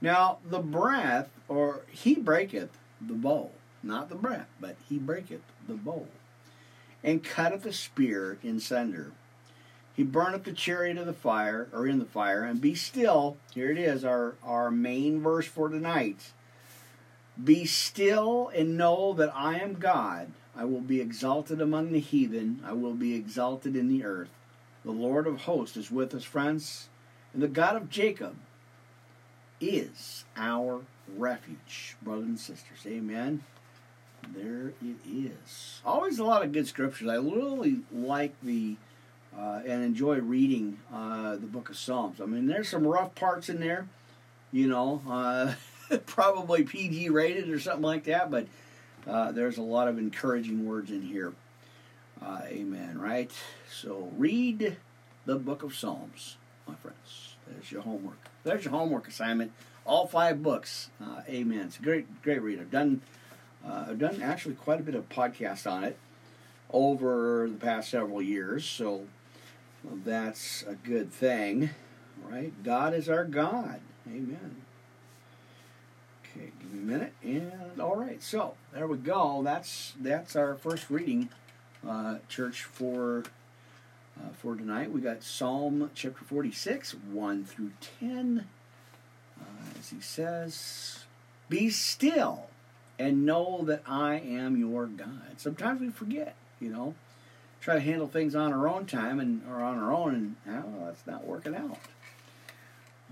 Now, 0.00 0.38
the 0.48 0.60
breath, 0.60 1.28
or 1.48 1.80
he 1.90 2.14
breaketh 2.14 2.70
the 3.00 3.14
bow, 3.14 3.50
not 3.82 4.08
the 4.08 4.14
breath, 4.14 4.48
but 4.60 4.76
he 4.88 4.98
breaketh 4.98 5.42
the 5.66 5.74
bow 5.74 6.06
and 7.02 7.24
cutteth 7.24 7.62
the 7.62 7.72
spear 7.72 8.38
in 8.42 8.60
sunder. 8.60 9.12
He 9.94 10.04
burneth 10.04 10.44
the 10.44 10.52
chariot 10.52 10.96
of 10.96 11.06
the 11.06 11.12
fire, 11.12 11.68
or 11.72 11.86
in 11.86 11.98
the 11.98 12.04
fire, 12.04 12.44
and 12.44 12.60
be 12.60 12.74
still. 12.74 13.36
Here 13.52 13.72
it 13.72 13.78
is, 13.78 14.04
our, 14.04 14.36
our 14.44 14.70
main 14.70 15.20
verse 15.20 15.46
for 15.46 15.68
tonight. 15.68 16.32
Be 17.42 17.64
still 17.64 18.50
and 18.54 18.76
know 18.76 19.12
that 19.14 19.32
I 19.34 19.58
am 19.58 19.74
God. 19.74 20.32
I 20.56 20.64
will 20.64 20.80
be 20.80 21.00
exalted 21.00 21.60
among 21.60 21.92
the 21.92 22.00
heathen. 22.00 22.62
I 22.64 22.72
will 22.72 22.94
be 22.94 23.14
exalted 23.14 23.76
in 23.76 23.88
the 23.88 24.04
earth. 24.04 24.30
The 24.84 24.90
Lord 24.92 25.26
of 25.26 25.42
hosts 25.42 25.76
is 25.76 25.90
with 25.90 26.14
us, 26.14 26.24
friends, 26.24 26.88
and 27.32 27.42
the 27.42 27.48
God 27.48 27.76
of 27.76 27.90
Jacob 27.90 28.36
is 29.60 30.24
our 30.36 30.80
refuge, 31.16 31.96
brothers 32.02 32.26
and 32.26 32.38
sisters. 32.38 32.86
Amen. 32.86 33.42
There 34.34 34.72
it 34.82 34.96
is. 35.06 35.80
Always 35.84 36.18
a 36.18 36.24
lot 36.24 36.42
of 36.42 36.52
good 36.52 36.66
scriptures. 36.66 37.08
I 37.08 37.16
really 37.16 37.80
like 37.92 38.34
the 38.42 38.76
uh, 39.36 39.60
and 39.66 39.84
enjoy 39.84 40.18
reading 40.18 40.78
uh, 40.92 41.32
the 41.36 41.46
book 41.46 41.70
of 41.70 41.76
Psalms. 41.76 42.20
I 42.20 42.26
mean, 42.26 42.46
there's 42.46 42.68
some 42.68 42.86
rough 42.86 43.14
parts 43.14 43.48
in 43.48 43.60
there, 43.60 43.86
you 44.52 44.66
know, 44.66 45.02
uh, 45.08 45.54
probably 46.06 46.64
PG 46.64 47.10
rated 47.10 47.48
or 47.50 47.60
something 47.60 47.82
like 47.82 48.04
that, 48.04 48.30
but 48.30 48.46
uh, 49.06 49.32
there's 49.32 49.58
a 49.58 49.62
lot 49.62 49.88
of 49.88 49.98
encouraging 49.98 50.66
words 50.66 50.90
in 50.90 51.02
here. 51.02 51.32
Uh, 52.20 52.40
amen, 52.46 52.98
right? 52.98 53.30
So 53.70 54.10
read 54.16 54.76
the 55.24 55.36
book 55.36 55.62
of 55.62 55.74
Psalms, 55.74 56.36
my 56.66 56.74
friends. 56.74 57.36
There's 57.46 57.70
your 57.70 57.82
homework. 57.82 58.18
There's 58.42 58.64
your 58.64 58.72
homework 58.72 59.08
assignment. 59.08 59.52
All 59.86 60.06
five 60.06 60.42
books. 60.42 60.90
Uh, 61.00 61.22
amen. 61.28 61.60
It's 61.66 61.78
a 61.78 61.82
great, 61.82 62.22
great 62.22 62.42
read. 62.42 62.60
I've 62.60 62.70
done 62.70 63.00
uh, 63.68 63.86
I've 63.88 63.98
done 63.98 64.22
actually 64.22 64.54
quite 64.54 64.80
a 64.80 64.82
bit 64.82 64.94
of 64.94 65.08
podcast 65.08 65.70
on 65.70 65.84
it 65.84 65.98
over 66.70 67.48
the 67.50 67.56
past 67.56 67.90
several 67.90 68.22
years, 68.22 68.64
so 68.64 69.06
that's 70.04 70.62
a 70.66 70.74
good 70.74 71.12
thing, 71.12 71.70
right? 72.24 72.52
God 72.62 72.94
is 72.94 73.08
our 73.08 73.24
God. 73.24 73.80
Amen. 74.06 74.56
Okay, 76.22 76.50
give 76.60 76.72
me 76.72 76.80
a 76.80 76.98
minute. 76.98 77.12
And 77.22 77.80
all 77.80 77.96
right, 77.96 78.22
so 78.22 78.54
there 78.72 78.86
we 78.86 78.96
go. 78.96 79.42
That's 79.42 79.94
that's 80.00 80.36
our 80.36 80.54
first 80.54 80.88
reading, 80.88 81.28
uh, 81.86 82.18
church 82.28 82.64
for 82.64 83.24
uh, 84.18 84.30
for 84.40 84.56
tonight. 84.56 84.92
We 84.92 85.00
got 85.00 85.22
Psalm 85.22 85.90
chapter 85.94 86.24
forty 86.24 86.52
six, 86.52 86.94
one 87.12 87.44
through 87.44 87.72
ten. 87.98 88.46
Uh, 89.40 89.78
as 89.78 89.90
he 89.90 90.00
says, 90.00 91.04
"Be 91.48 91.70
still 91.70 92.48
and 92.98 93.24
know 93.24 93.62
that 93.64 93.82
I 93.86 94.16
am 94.16 94.56
your 94.56 94.86
God." 94.86 95.38
Sometimes 95.38 95.80
we 95.80 95.90
forget, 95.90 96.34
you 96.60 96.70
know, 96.70 96.94
try 97.60 97.74
to 97.74 97.80
handle 97.80 98.08
things 98.08 98.34
on 98.34 98.52
our 98.52 98.68
own 98.68 98.86
time 98.86 99.20
and 99.20 99.42
or 99.48 99.62
on 99.62 99.78
our 99.78 99.92
own, 99.92 100.36
and 100.46 100.64
oh, 100.64 100.86
that's 100.86 101.06
not 101.06 101.26
working 101.26 101.54
out. 101.54 101.78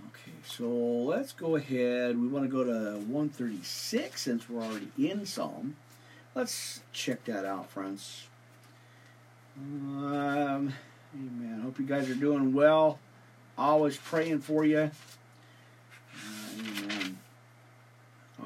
Okay, 0.08 0.36
so 0.44 0.66
let's 0.66 1.32
go 1.32 1.56
ahead. 1.56 2.20
We 2.20 2.28
want 2.28 2.44
to 2.44 2.50
go 2.50 2.64
to 2.64 2.98
136 2.98 4.20
since 4.20 4.48
we're 4.48 4.62
already 4.62 4.90
in 4.98 5.26
Psalm. 5.26 5.76
Let's 6.34 6.80
check 6.92 7.24
that 7.24 7.44
out, 7.44 7.70
friends. 7.70 8.26
Um, 9.58 10.74
amen. 11.14 11.60
Hope 11.62 11.78
you 11.78 11.86
guys 11.86 12.10
are 12.10 12.14
doing 12.14 12.52
well. 12.52 12.98
Always 13.56 13.96
praying 13.96 14.40
for 14.40 14.64
you. 14.64 14.90
Uh, 16.14 16.60
amen. 16.60 17.18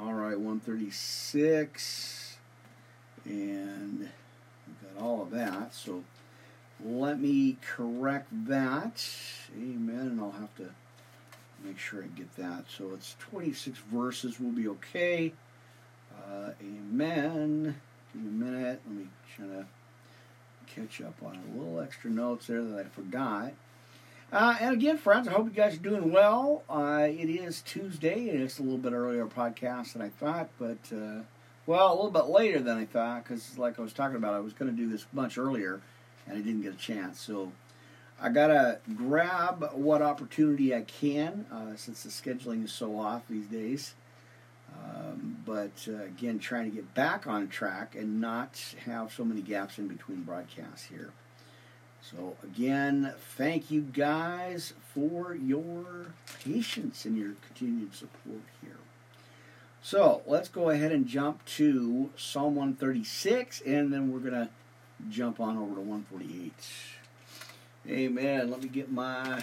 All 0.02 0.14
right, 0.14 0.38
136. 0.38 2.38
And 3.26 4.00
we've 4.00 4.94
got 4.94 5.02
all 5.02 5.22
of 5.22 5.30
that. 5.32 5.74
So 5.74 6.04
let 6.82 7.20
me 7.20 7.58
correct 7.60 8.28
that. 8.46 9.06
Amen. 9.54 9.98
And 9.98 10.20
I'll 10.20 10.30
have 10.30 10.56
to 10.56 10.70
make 11.62 11.78
sure 11.78 12.02
I 12.02 12.06
get 12.06 12.34
that. 12.36 12.64
So 12.74 12.92
it's 12.94 13.14
26 13.18 13.78
verses. 13.92 14.40
We'll 14.40 14.52
be 14.52 14.68
okay. 14.68 15.34
Uh, 16.16 16.52
amen. 16.62 17.76
Give 18.14 18.22
me 18.22 18.28
a 18.28 18.52
minute. 18.52 18.80
Let 18.86 18.96
me 18.96 19.06
try 19.36 19.46
to 19.48 19.66
catch 20.66 21.02
up 21.02 21.22
on 21.22 21.36
a 21.36 21.58
little 21.58 21.78
extra 21.78 22.10
notes 22.10 22.46
there 22.46 22.62
that 22.62 22.86
I 22.86 22.88
forgot. 22.88 23.52
Uh, 24.32 24.56
and 24.60 24.74
again, 24.74 24.96
friends, 24.96 25.26
I 25.26 25.32
hope 25.32 25.46
you 25.46 25.50
guys 25.50 25.74
are 25.74 25.80
doing 25.80 26.12
well. 26.12 26.62
Uh, 26.70 27.08
it 27.08 27.28
is 27.28 27.62
Tuesday, 27.62 28.28
and 28.28 28.40
it's 28.40 28.60
a 28.60 28.62
little 28.62 28.78
bit 28.78 28.92
earlier 28.92 29.26
podcast 29.26 29.94
than 29.94 30.02
I 30.02 30.08
thought, 30.08 30.50
but 30.56 30.78
uh, 30.94 31.22
well, 31.66 31.92
a 31.92 31.96
little 31.96 32.12
bit 32.12 32.26
later 32.26 32.60
than 32.60 32.78
I 32.78 32.84
thought 32.84 33.24
because, 33.24 33.58
like 33.58 33.78
I 33.78 33.82
was 33.82 33.92
talking 33.92 34.16
about, 34.16 34.34
I 34.34 34.40
was 34.40 34.52
going 34.52 34.70
to 34.70 34.76
do 34.76 34.88
this 34.88 35.04
much 35.12 35.36
earlier, 35.36 35.80
and 36.26 36.38
I 36.38 36.42
didn't 36.42 36.62
get 36.62 36.74
a 36.74 36.76
chance. 36.76 37.20
So 37.20 37.50
I 38.20 38.28
gotta 38.28 38.78
grab 38.96 39.70
what 39.72 40.00
opportunity 40.00 40.74
I 40.74 40.82
can 40.82 41.46
uh, 41.50 41.74
since 41.76 42.04
the 42.04 42.10
scheduling 42.10 42.64
is 42.64 42.72
so 42.72 43.00
off 43.00 43.22
these 43.28 43.46
days. 43.46 43.94
Um, 44.72 45.38
but 45.44 45.72
uh, 45.88 46.04
again, 46.04 46.38
trying 46.38 46.70
to 46.70 46.74
get 46.74 46.94
back 46.94 47.26
on 47.26 47.48
track 47.48 47.96
and 47.96 48.20
not 48.20 48.60
have 48.84 49.12
so 49.12 49.24
many 49.24 49.40
gaps 49.40 49.78
in 49.78 49.88
between 49.88 50.22
broadcasts 50.22 50.84
here. 50.84 51.10
So, 52.02 52.36
again, 52.42 53.12
thank 53.36 53.70
you 53.70 53.82
guys 53.82 54.72
for 54.94 55.34
your 55.34 56.06
patience 56.44 57.04
and 57.04 57.16
your 57.16 57.32
continued 57.46 57.94
support 57.94 58.42
here. 58.62 58.76
So, 59.82 60.22
let's 60.26 60.48
go 60.48 60.70
ahead 60.70 60.92
and 60.92 61.06
jump 61.06 61.44
to 61.56 62.10
Psalm 62.16 62.56
136, 62.56 63.60
and 63.62 63.92
then 63.92 64.12
we're 64.12 64.18
going 64.18 64.32
to 64.32 64.48
jump 65.08 65.40
on 65.40 65.56
over 65.56 65.74
to 65.74 65.80
148. 65.80 66.52
Amen. 67.88 68.50
Let 68.50 68.62
me 68.62 68.68
get 68.68 68.90
my 68.90 69.42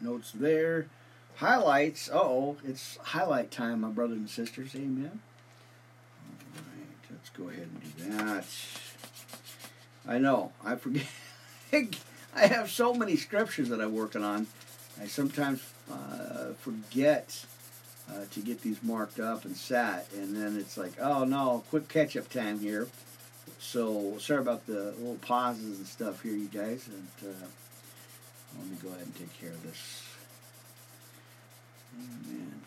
notes 0.00 0.32
there. 0.32 0.86
Highlights. 1.36 2.08
oh, 2.10 2.56
it's 2.64 2.96
highlight 2.98 3.50
time, 3.50 3.82
my 3.82 3.90
brothers 3.90 4.16
and 4.16 4.30
sisters. 4.30 4.74
Amen. 4.74 5.20
All 6.54 6.62
right, 6.62 7.10
let's 7.10 7.28
go 7.30 7.48
ahead 7.48 7.68
and 7.68 7.96
do 7.96 8.16
that. 8.16 8.46
I 10.08 10.18
know, 10.18 10.52
I 10.64 10.76
forget. 10.76 11.06
I 11.72 12.46
have 12.46 12.70
so 12.70 12.94
many 12.94 13.16
scriptures 13.16 13.68
that 13.70 13.80
I'm 13.80 13.94
working 13.94 14.24
on. 14.24 14.46
I 15.00 15.06
sometimes 15.06 15.62
uh, 15.90 16.52
forget 16.60 17.44
uh, 18.10 18.24
to 18.30 18.40
get 18.40 18.62
these 18.62 18.82
marked 18.82 19.18
up 19.20 19.44
and 19.44 19.56
sat, 19.56 20.06
and 20.14 20.36
then 20.36 20.56
it's 20.56 20.76
like, 20.76 20.92
oh 21.00 21.24
no, 21.24 21.64
quick 21.70 21.88
catch 21.88 22.16
up 22.16 22.30
time 22.30 22.60
here. 22.60 22.88
So 23.58 24.16
sorry 24.18 24.40
about 24.40 24.66
the 24.66 24.94
little 24.98 25.18
pauses 25.20 25.78
and 25.78 25.86
stuff 25.86 26.22
here, 26.22 26.32
you 26.32 26.48
guys. 26.48 26.88
And 26.88 27.30
uh, 27.30 27.46
let 28.58 28.66
me 28.66 28.76
go 28.82 28.88
ahead 28.88 29.02
and 29.02 29.16
take 29.16 29.38
care 29.40 29.50
of 29.50 29.62
this. 29.62 30.02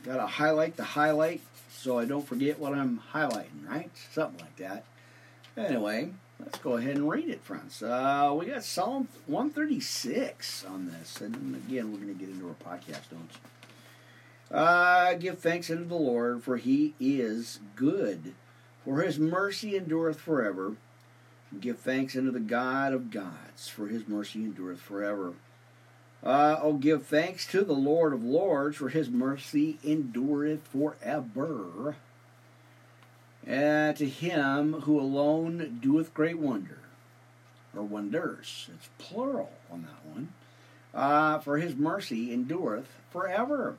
Got 0.04 0.18
to 0.18 0.28
highlight 0.28 0.76
the 0.76 0.84
highlight 0.84 1.42
so 1.72 2.00
I 2.00 2.06
don't 2.06 2.28
forget 2.28 2.60
what 2.60 2.74
I'm 2.74 3.02
highlighting, 3.14 3.68
right? 3.68 3.90
Something 4.12 4.40
like 4.40 4.56
that. 4.58 4.84
Anyway, 5.56 6.12
let's 6.40 6.58
go 6.60 6.78
ahead 6.78 6.96
and 6.96 7.10
read 7.10 7.30
it, 7.30 7.42
friends. 7.42 7.84
Uh, 7.84 8.34
we 8.38 8.48
got 8.48 8.64
Psalm 8.64 9.08
136 9.28 10.66
on 10.66 10.88
this. 10.88 11.22
And 11.22 11.56
again, 11.56 11.92
we're 11.92 12.00
going 12.00 12.18
to 12.18 12.26
get 12.26 12.30
into 12.30 12.48
our 12.48 12.78
podcast 12.78 13.12
notes. 13.12 13.38
Uh, 14.52 15.14
give 15.14 15.40
thanks 15.40 15.70
unto 15.70 15.86
the 15.86 15.96
Lord, 15.96 16.44
for 16.44 16.58
he 16.58 16.96
is 17.00 17.60
good, 17.76 18.34
for 18.84 19.02
his 19.02 19.20
mercy 19.20 19.78
endureth 19.78 20.20
forever. 20.20 20.76
Give 21.60 21.78
thanks 21.78 22.16
unto 22.16 22.32
the 22.32 22.40
God 22.40 22.94
of 22.94 23.12
gods, 23.12 23.68
for 23.68 23.88
his 23.88 24.08
mercy 24.08 24.40
endureth 24.40 24.80
forever. 24.80 25.34
Uh, 26.24 26.58
oh, 26.62 26.74
give 26.74 27.06
thanks 27.06 27.48
to 27.48 27.64
the 27.64 27.74
Lord 27.74 28.14
of 28.14 28.24
Lords, 28.24 28.78
for 28.78 28.90
his 28.90 29.10
mercy 29.10 29.78
endureth 29.84 30.68
forever. 30.68 31.96
And 33.46 33.96
to 33.98 34.08
him 34.08 34.82
who 34.82 35.00
alone 35.00 35.80
doeth 35.82 36.14
great 36.14 36.38
wonder, 36.38 36.80
or 37.76 37.84
wonders, 37.84 38.70
it's 38.74 38.90
plural 38.98 39.52
on 39.72 39.84
that 39.84 40.06
one, 40.06 40.34
uh, 40.94 41.40
for 41.40 41.58
his 41.58 41.76
mercy 41.76 42.34
endureth 42.34 42.88
forever. 43.12 43.76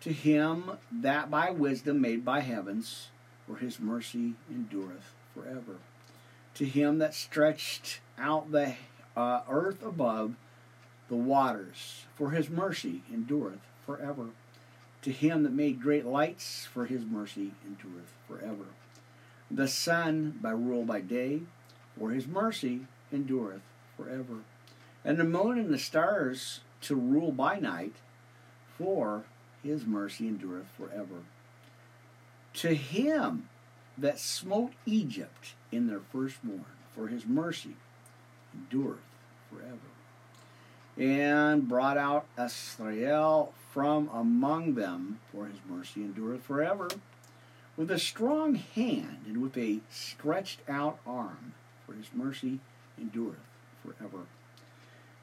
To 0.00 0.12
him 0.12 0.72
that 0.92 1.30
by 1.30 1.50
wisdom 1.50 2.00
made 2.00 2.24
by 2.24 2.40
heavens, 2.40 3.08
for 3.46 3.56
his 3.56 3.80
mercy 3.80 4.34
endureth 4.50 5.14
forever. 5.34 5.76
To 6.54 6.64
him 6.64 6.98
that 6.98 7.14
stretched 7.14 8.00
out 8.18 8.52
the 8.52 8.74
uh, 9.16 9.40
earth 9.48 9.82
above, 9.82 10.34
the 11.08 11.16
waters, 11.16 12.04
for 12.16 12.30
his 12.30 12.48
mercy 12.50 13.02
endureth 13.12 13.60
forever. 13.84 14.28
To 15.04 15.12
him 15.12 15.42
that 15.42 15.52
made 15.52 15.82
great 15.82 16.06
lights, 16.06 16.64
for 16.64 16.86
his 16.86 17.04
mercy 17.04 17.52
endureth 17.66 18.14
forever. 18.26 18.64
The 19.50 19.68
sun 19.68 20.38
by 20.40 20.52
rule 20.52 20.84
by 20.86 21.02
day, 21.02 21.42
for 21.98 22.12
his 22.12 22.26
mercy 22.26 22.86
endureth 23.12 23.60
forever. 23.98 24.44
And 25.04 25.18
the 25.18 25.24
moon 25.24 25.58
and 25.58 25.68
the 25.68 25.78
stars 25.78 26.60
to 26.80 26.94
rule 26.94 27.32
by 27.32 27.58
night, 27.58 27.96
for 28.78 29.24
his 29.62 29.84
mercy 29.84 30.26
endureth 30.26 30.68
forever. 30.68 31.20
To 32.54 32.74
him 32.74 33.50
that 33.98 34.18
smote 34.18 34.72
Egypt 34.86 35.52
in 35.70 35.86
their 35.86 36.00
firstborn, 36.00 36.64
for 36.94 37.08
his 37.08 37.26
mercy 37.26 37.76
endureth 38.54 39.04
forever 39.50 39.93
and 40.96 41.68
brought 41.68 41.96
out 41.96 42.26
Israel 42.38 43.52
from 43.72 44.08
among 44.12 44.74
them, 44.74 45.18
for 45.32 45.46
his 45.46 45.58
mercy 45.68 46.02
endureth 46.02 46.42
forever, 46.42 46.88
with 47.76 47.90
a 47.90 47.98
strong 47.98 48.54
hand 48.54 49.18
and 49.26 49.42
with 49.42 49.56
a 49.56 49.80
stretched 49.90 50.60
out 50.68 50.98
arm, 51.06 51.54
for 51.84 51.94
his 51.94 52.06
mercy 52.14 52.60
endureth 52.98 53.40
forever. 53.84 54.26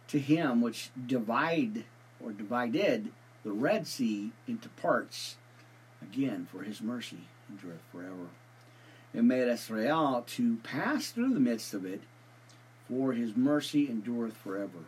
To 0.10 0.20
him 0.20 0.62
which 0.62 0.90
divide 1.08 1.86
or 2.20 2.32
divided 2.34 3.12
the 3.44 3.54
Red 3.54 3.88
Sea 3.88 4.34
into 4.48 4.68
parts, 4.68 5.38
again, 6.02 6.48
for 6.52 6.64
his 6.64 6.82
mercy 6.82 7.28
endureth 7.50 7.82
forever, 7.92 8.28
and 9.14 9.30
made 9.30 9.48
Israel 9.48 10.26
to 10.28 10.58
pass 10.58 11.12
through 11.12 11.34
the 11.34 11.40
midst 11.40 11.74
of 11.74 11.86
it, 11.86 12.02
for 12.90 13.14
his 13.14 13.38
mercy 13.38 13.90
endureth 13.90 14.36
forever 14.36 14.80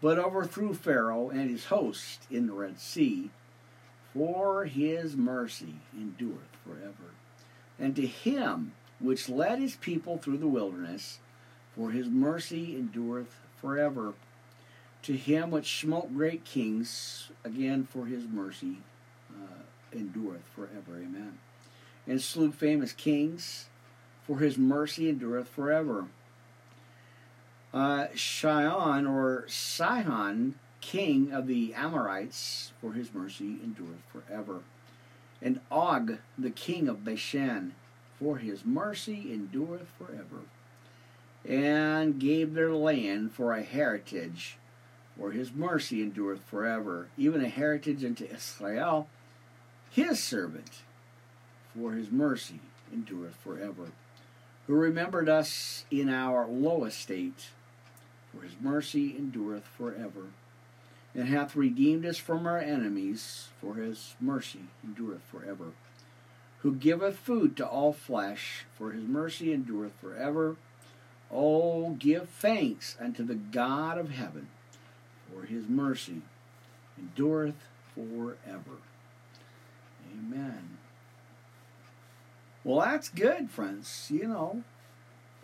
but 0.00 0.18
overthrew 0.18 0.74
Pharaoh 0.74 1.30
and 1.30 1.50
his 1.50 1.66
host 1.66 2.22
in 2.30 2.46
the 2.46 2.52
Red 2.52 2.80
Sea, 2.80 3.30
for 4.14 4.64
his 4.64 5.16
mercy 5.16 5.74
endureth 5.96 6.56
forever. 6.64 7.14
And 7.78 7.94
to 7.96 8.06
him 8.06 8.72
which 9.00 9.28
led 9.28 9.58
his 9.58 9.76
people 9.76 10.18
through 10.18 10.38
the 10.38 10.48
wilderness, 10.48 11.18
for 11.74 11.90
his 11.90 12.08
mercy 12.08 12.76
endureth 12.76 13.40
forever. 13.60 14.14
To 15.02 15.12
him 15.16 15.50
which 15.50 15.80
smote 15.80 16.14
great 16.14 16.44
kings, 16.44 17.30
again 17.44 17.86
for 17.90 18.06
his 18.06 18.24
mercy 18.24 18.78
uh, 19.32 19.62
endureth 19.92 20.44
forever. 20.54 20.96
Amen. 20.96 21.38
And 22.06 22.20
slew 22.20 22.50
famous 22.50 22.92
kings, 22.92 23.66
for 24.26 24.38
his 24.38 24.58
mercy 24.58 25.08
endureth 25.08 25.48
forever 25.48 26.06
uh, 27.72 28.06
Shion 28.14 29.08
or 29.08 29.44
Sihon 29.48 30.54
king 30.80 31.32
of 31.32 31.46
the 31.46 31.74
Amorites, 31.74 32.72
for 32.80 32.92
his 32.92 33.12
mercy 33.12 33.58
endureth 33.62 34.02
forever. 34.10 34.60
And 35.42 35.60
Og, 35.70 36.18
the 36.38 36.50
king 36.50 36.88
of 36.88 37.04
Bashan, 37.04 37.74
for 38.18 38.38
his 38.38 38.64
mercy 38.64 39.32
endureth 39.32 39.88
forever. 39.98 40.44
And 41.46 42.18
gave 42.18 42.54
their 42.54 42.72
land 42.72 43.32
for 43.32 43.52
a 43.52 43.62
heritage, 43.62 44.56
for 45.16 45.30
his 45.30 45.52
mercy 45.52 46.02
endureth 46.02 46.42
forever, 46.44 47.08
even 47.16 47.44
a 47.44 47.48
heritage 47.48 48.04
unto 48.04 48.24
Israel, 48.24 49.08
his 49.90 50.22
servant, 50.22 50.82
for 51.74 51.92
his 51.92 52.10
mercy 52.10 52.60
endureth 52.92 53.36
forever. 53.36 53.92
Who 54.66 54.74
remembered 54.74 55.28
us 55.28 55.84
in 55.90 56.08
our 56.08 56.46
low 56.46 56.84
estate, 56.84 57.48
for 58.38 58.44
his 58.44 58.56
mercy 58.60 59.16
endureth 59.16 59.66
forever 59.66 60.26
and 61.14 61.28
hath 61.28 61.56
redeemed 61.56 62.04
us 62.04 62.18
from 62.18 62.46
our 62.46 62.58
enemies, 62.58 63.48
for 63.60 63.74
his 63.74 64.14
mercy 64.20 64.60
endureth 64.84 65.22
forever. 65.22 65.72
Who 66.60 66.74
giveth 66.74 67.18
food 67.18 67.56
to 67.56 67.66
all 67.66 67.92
flesh, 67.92 68.64
for 68.76 68.92
his 68.92 69.04
mercy 69.04 69.52
endureth 69.52 69.94
forever. 70.00 70.56
Oh, 71.30 71.90
give 71.90 72.28
thanks 72.28 72.96
unto 73.00 73.24
the 73.24 73.34
God 73.34 73.98
of 73.98 74.10
heaven, 74.10 74.48
for 75.32 75.44
his 75.44 75.66
mercy 75.68 76.22
endureth 76.98 77.66
forever. 77.94 78.78
Amen. 80.12 80.78
Well, 82.64 82.80
that's 82.80 83.08
good, 83.08 83.50
friends. 83.50 84.08
You 84.10 84.28
know, 84.28 84.62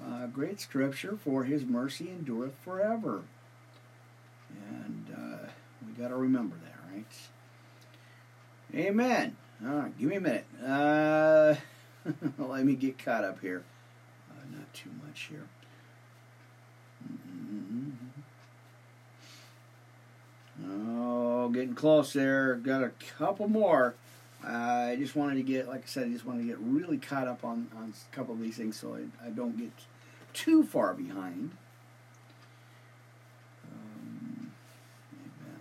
uh, 0.02 0.26
great 0.26 0.60
scripture, 0.60 1.16
for 1.22 1.44
his 1.44 1.64
mercy 1.64 2.08
endureth 2.10 2.54
forever. 2.64 3.22
And 4.50 5.06
uh, 5.14 5.48
we 5.86 5.92
got 5.92 6.08
to 6.08 6.16
remember 6.16 6.56
that, 6.64 6.94
right? 6.94 7.06
Amen. 8.74 9.36
All 9.64 9.72
right, 9.74 9.98
give 9.98 10.08
me 10.08 10.16
a 10.16 10.20
minute. 10.20 10.46
Uh, 10.64 11.54
let 12.38 12.64
me 12.64 12.74
get 12.74 12.98
caught 12.98 13.24
up 13.24 13.40
here. 13.40 13.62
Uh, 14.30 14.56
not 14.56 14.72
too 14.74 14.90
much 15.06 15.28
here. 15.30 15.46
Mm-hmm. 17.06 17.90
Oh, 20.70 21.48
getting 21.48 21.74
close 21.74 22.12
there. 22.12 22.54
Got 22.56 22.82
a 22.82 22.90
couple 23.18 23.48
more. 23.48 23.94
Uh, 24.46 24.90
I 24.90 24.96
just 24.96 25.16
wanted 25.16 25.36
to 25.36 25.42
get, 25.42 25.68
like 25.68 25.82
I 25.82 25.86
said, 25.86 26.06
I 26.06 26.10
just 26.10 26.26
wanted 26.26 26.42
to 26.42 26.48
get 26.48 26.58
really 26.58 26.98
caught 26.98 27.26
up 27.26 27.44
on, 27.44 27.68
on 27.76 27.94
a 28.12 28.14
couple 28.14 28.34
of 28.34 28.40
these 28.40 28.56
things 28.56 28.76
so 28.76 28.94
I, 28.94 29.26
I 29.26 29.30
don't 29.30 29.56
get 29.56 29.70
too 30.34 30.64
far 30.64 30.92
behind. 30.92 31.52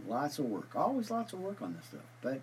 Lots 0.06 0.38
of 0.38 0.46
work. 0.46 0.76
Always 0.76 1.10
lots 1.10 1.34
of 1.34 1.40
work 1.40 1.62
on 1.62 1.76
this 1.76 1.86
stuff. 1.86 2.02
But 2.22 2.42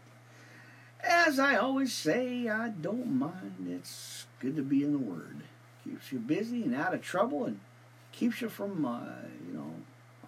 as 1.05 1.39
I 1.39 1.57
always 1.57 1.93
say, 1.93 2.49
I 2.49 2.71
don't 2.71 3.19
mind. 3.19 3.67
It's 3.69 4.27
good 4.41 4.57
to 4.57 4.63
be 4.63 4.83
in 4.83 4.93
the 4.93 4.99
Word. 4.99 5.43
Keeps 5.85 6.11
you 6.11 6.19
busy 6.19 6.63
and 6.65 6.75
out 6.75 6.95
of 6.95 7.03
trouble 7.03 7.45
and 7.45 7.61
keeps 8.13 8.41
you 8.41 8.49
from, 8.49 8.85
uh, 8.85 9.01
you 9.47 9.53
know, 9.55 9.75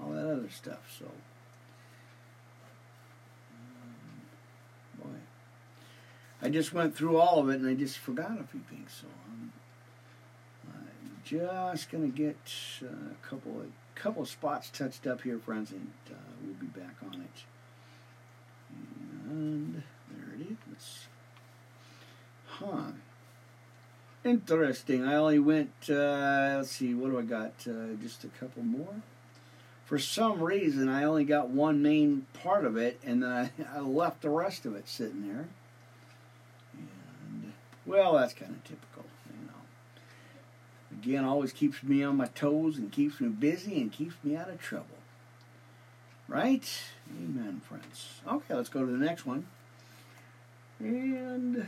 all 0.01 0.11
that 0.12 0.27
other 0.27 0.51
stuff. 0.51 0.94
So, 0.98 1.07
um, 3.57 5.03
boy. 5.03 5.18
I 6.43 6.49
just 6.49 6.73
went 6.73 6.97
through 6.97 7.19
all 7.19 7.39
of 7.39 7.49
it 7.49 7.61
and 7.61 7.69
I 7.69 7.75
just 7.75 7.99
forgot 7.99 8.33
a 8.33 8.45
few 8.45 8.61
things. 8.69 8.91
So 9.01 9.07
I'm, 9.29 9.53
I'm 10.75 11.21
just 11.25 11.91
going 11.91 12.11
to 12.11 12.17
get 12.17 12.37
uh, 12.83 12.87
a 12.87 13.29
couple 13.29 13.61
of 13.61 13.67
couple 13.95 14.23
of 14.23 14.29
spots 14.29 14.69
touched 14.71 15.07
up 15.07 15.21
here, 15.21 15.39
friends, 15.39 15.71
and 15.71 15.93
uh, 16.11 16.15
we'll 16.45 16.55
be 16.55 16.67
back 16.67 16.97
on 17.05 17.21
it. 17.21 17.45
And 19.31 19.83
there 20.11 20.35
it 20.35 20.57
is. 20.77 21.07
Huh. 22.47 22.93
Interesting. 24.25 25.05
I 25.05 25.15
only 25.15 25.39
went, 25.39 25.73
uh, 25.89 26.55
let's 26.57 26.71
see, 26.71 26.95
what 26.95 27.11
do 27.11 27.19
I 27.19 27.23
got? 27.23 27.53
Uh, 27.69 27.95
just 28.01 28.25
a 28.25 28.29
couple 28.29 28.63
more. 28.63 28.95
For 29.85 29.99
some 29.99 30.43
reason, 30.43 30.89
I 30.89 31.05
only 31.05 31.25
got 31.25 31.51
one 31.51 31.83
main 31.83 32.27
part 32.43 32.65
of 32.65 32.77
it, 32.77 32.99
and 33.05 33.23
then 33.23 33.31
I, 33.31 33.51
I 33.77 33.81
left 33.81 34.23
the 34.23 34.31
rest 34.31 34.67
of 34.67 34.75
it 34.75 34.89
sitting 34.89 35.29
there. 35.29 35.49
Well, 37.85 38.14
that's 38.14 38.33
kind 38.33 38.53
of 38.53 38.64
typical 38.64 39.05
you 39.31 39.47
know. 39.47 41.01
again 41.01 41.25
always 41.25 41.53
keeps 41.53 41.83
me 41.83 42.03
on 42.03 42.16
my 42.16 42.27
toes 42.27 42.79
and 42.79 42.92
keeps 42.92 43.21
me 43.21 43.29
busy 43.29 43.81
and 43.81 43.90
keeps 43.90 44.14
me 44.23 44.37
out 44.37 44.49
of 44.49 44.61
trouble. 44.61 44.87
Right? 46.29 46.68
Amen, 47.11 47.61
friends. 47.68 48.21
Okay, 48.27 48.55
let's 48.55 48.68
go 48.68 48.81
to 48.81 48.90
the 48.90 49.05
next 49.05 49.27
one. 49.27 49.47
And 50.79 51.66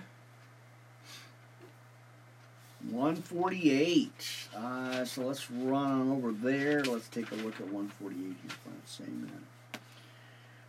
148. 2.90 4.48
Uh, 4.56 5.04
so 5.04 5.22
let's 5.22 5.50
run 5.50 5.90
on 5.90 6.10
over 6.10 6.32
there. 6.32 6.82
Let's 6.84 7.08
take 7.08 7.30
a 7.32 7.36
look 7.36 7.54
at 7.54 7.66
148 7.66 8.18
here, 8.20 8.34
friends. 8.62 9.00
Amen. 9.02 9.46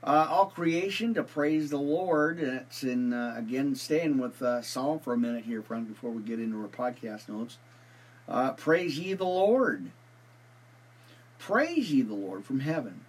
Uh, 0.06 0.28
all 0.30 0.46
creation 0.46 1.16
to 1.16 1.24
praise 1.24 1.72
the 1.72 1.78
Lord. 1.78 2.38
That's 2.38 2.84
in, 2.84 3.12
uh, 3.12 3.34
again, 3.36 3.74
staying 3.74 4.20
with 4.20 4.40
uh, 4.40 4.62
Psalm 4.62 5.00
for 5.00 5.14
a 5.14 5.18
minute 5.18 5.46
here, 5.46 5.64
friends, 5.64 5.90
before 5.90 6.12
we 6.12 6.22
get 6.22 6.40
into 6.40 6.62
our 6.62 6.68
podcast 6.68 7.28
notes. 7.28 7.58
Uh, 8.30 8.52
praise 8.52 9.00
ye 9.00 9.16
the 9.16 9.24
Lord. 9.24 9.90
Praise 11.40 11.92
ye 11.92 12.04
the 12.04 12.14
Lord 12.14 12.46
from 12.46 12.60
heaven, 12.60 13.02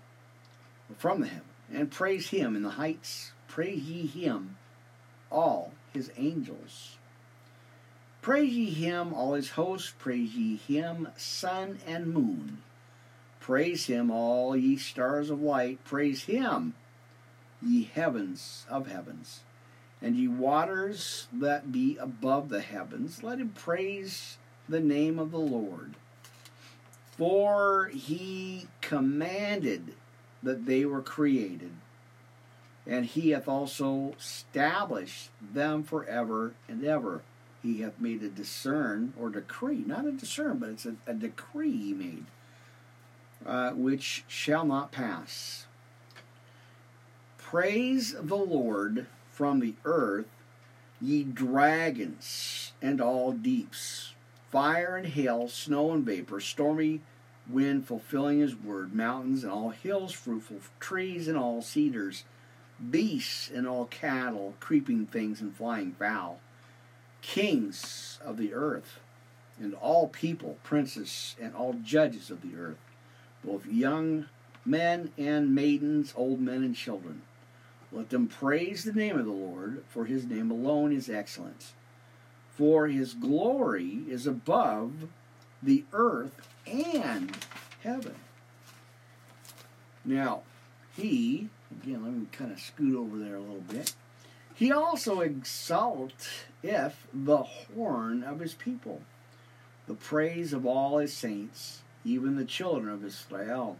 from 0.96 1.20
the 1.20 1.26
heaven, 1.26 1.44
and 1.72 1.90
praise 1.90 2.30
him 2.30 2.56
in 2.56 2.62
the 2.62 2.70
heights. 2.70 3.32
Praise 3.46 3.82
ye 3.82 4.06
him, 4.06 4.56
all 5.30 5.72
his 5.92 6.10
angels. 6.16 6.96
Praise 8.22 8.52
ye 8.52 8.70
him, 8.70 9.12
all 9.12 9.34
his 9.34 9.50
hosts. 9.50 9.92
Praise 9.98 10.34
ye 10.34 10.56
him, 10.56 11.08
sun 11.16 11.78
and 11.86 12.12
moon. 12.12 12.62
Praise 13.38 13.86
him, 13.86 14.10
all 14.10 14.56
ye 14.56 14.76
stars 14.76 15.30
of 15.30 15.40
light. 15.40 15.82
Praise 15.84 16.24
him, 16.24 16.74
ye 17.62 17.84
heavens 17.84 18.66
of 18.68 18.88
heavens. 18.88 19.40
And 20.02 20.16
ye 20.16 20.28
waters 20.28 21.28
that 21.32 21.72
be 21.72 21.96
above 21.96 22.48
the 22.48 22.60
heavens. 22.60 23.22
Let 23.22 23.38
him 23.38 23.50
praise 23.50 24.38
the 24.68 24.80
name 24.80 25.18
of 25.18 25.30
the 25.30 25.38
Lord. 25.38 25.94
For 27.16 27.90
he 27.94 28.68
commanded 28.82 29.94
that 30.42 30.66
they 30.66 30.84
were 30.84 31.00
created, 31.00 31.72
and 32.86 33.06
he 33.06 33.30
hath 33.30 33.48
also 33.48 34.14
established 34.18 35.30
them 35.40 35.82
forever 35.82 36.52
and 36.68 36.84
ever. 36.84 37.22
He 37.62 37.80
hath 37.80 37.98
made 37.98 38.22
a 38.22 38.28
discern 38.28 39.14
or 39.18 39.30
decree, 39.30 39.82
not 39.86 40.04
a 40.06 40.12
discern, 40.12 40.58
but 40.58 40.68
it's 40.68 40.86
a, 40.86 40.96
a 41.06 41.14
decree 41.14 41.76
he 41.76 41.94
made, 41.94 42.26
uh, 43.44 43.70
which 43.70 44.24
shall 44.28 44.64
not 44.64 44.92
pass. 44.92 45.65
Praise 47.56 48.14
the 48.20 48.36
Lord 48.36 49.06
from 49.30 49.60
the 49.60 49.72
earth, 49.86 50.26
ye 51.00 51.24
dragons 51.24 52.74
and 52.82 53.00
all 53.00 53.32
deeps 53.32 54.12
fire 54.50 54.94
and 54.94 55.06
hail, 55.06 55.48
snow 55.48 55.92
and 55.92 56.04
vapor, 56.04 56.38
stormy 56.38 57.00
wind 57.48 57.86
fulfilling 57.86 58.40
his 58.40 58.54
word, 58.54 58.94
mountains 58.94 59.42
and 59.42 59.50
all 59.50 59.70
hills, 59.70 60.12
fruitful 60.12 60.58
trees 60.80 61.28
and 61.28 61.38
all 61.38 61.62
cedars, 61.62 62.24
beasts 62.90 63.50
and 63.50 63.66
all 63.66 63.86
cattle, 63.86 64.52
creeping 64.60 65.06
things 65.06 65.40
and 65.40 65.56
flying 65.56 65.92
fowl, 65.92 66.40
kings 67.22 68.18
of 68.22 68.36
the 68.36 68.52
earth, 68.52 69.00
and 69.58 69.72
all 69.76 70.08
people, 70.08 70.58
princes, 70.62 71.34
and 71.40 71.54
all 71.54 71.72
judges 71.72 72.30
of 72.30 72.42
the 72.42 72.54
earth, 72.54 72.76
both 73.42 73.64
young 73.64 74.26
men 74.66 75.10
and 75.16 75.54
maidens, 75.54 76.12
old 76.18 76.38
men 76.38 76.62
and 76.62 76.76
children. 76.76 77.22
Let 77.96 78.10
them 78.10 78.28
praise 78.28 78.84
the 78.84 78.92
name 78.92 79.18
of 79.18 79.24
the 79.24 79.32
Lord, 79.32 79.82
for 79.88 80.04
his 80.04 80.24
name 80.24 80.52
alone 80.52 80.92
is 80.92 81.10
excellent 81.10 81.72
for 82.56 82.88
his 82.88 83.12
glory 83.12 84.00
is 84.08 84.26
above 84.26 85.08
the 85.62 85.84
earth 85.92 86.48
and 86.66 87.36
heaven. 87.82 88.14
Now, 90.04 90.42
he, 90.96 91.48
again, 91.70 92.02
let 92.02 92.12
me 92.12 92.26
kind 92.32 92.52
of 92.52 92.60
scoot 92.60 92.96
over 92.96 93.18
there 93.18 93.36
a 93.36 93.40
little 93.40 93.60
bit. 93.60 93.94
He 94.54 94.72
also 94.72 95.20
exalteth 95.20 96.46
the 96.62 97.42
horn 97.42 98.22
of 98.22 98.40
his 98.40 98.54
people, 98.54 99.02
the 99.86 99.94
praise 99.94 100.54
of 100.54 100.64
all 100.64 100.98
his 100.98 101.12
saints, 101.12 101.82
even 102.06 102.36
the 102.36 102.44
children 102.44 102.94
of 102.94 103.04
Israel. 103.04 103.76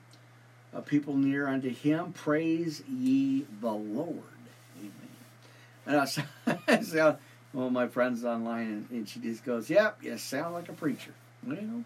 A 0.73 0.83
people 0.83 1.17
near 1.17 1.49
unto 1.49 1.71
him, 1.71 2.13
praise 2.13 2.83
ye 2.89 3.47
the 3.61 3.73
Lord. 3.73 4.23
Amen. 4.79 4.93
And 5.87 5.97
I 5.97 6.05
so, 6.83 7.19
one 7.53 7.67
of 7.67 7.73
my 7.73 7.89
friends 7.89 8.25
online, 8.25 8.67
and, 8.67 8.91
and 8.91 9.09
she 9.09 9.21
just 9.21 9.45
goes, 9.45 9.71
"Yep, 9.71 10.03
you 10.03 10.19
sound 10.19 10.55
like 10.55 10.69
a 10.69 10.75
preacher." 10.75 11.15
Well, 11.47 11.85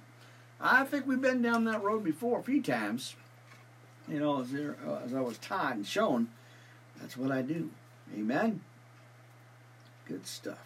I 0.60 0.84
think 0.84 1.06
we've 1.06 1.20
been 1.20 1.42
down 1.42 1.64
that 1.64 1.82
road 1.82 2.04
before 2.04 2.40
a 2.40 2.42
few 2.42 2.62
times. 2.62 3.14
you 4.08 4.18
know, 4.18 4.40
as, 4.40 4.50
there, 4.50 4.76
uh, 4.86 5.00
as 5.04 5.14
I 5.14 5.20
was 5.20 5.38
taught 5.38 5.74
and 5.74 5.86
shown, 5.86 6.28
that's 7.00 7.16
what 7.16 7.30
I 7.30 7.42
do. 7.42 7.70
Amen. 8.14 8.60
Good 10.06 10.26
stuff. 10.26 10.58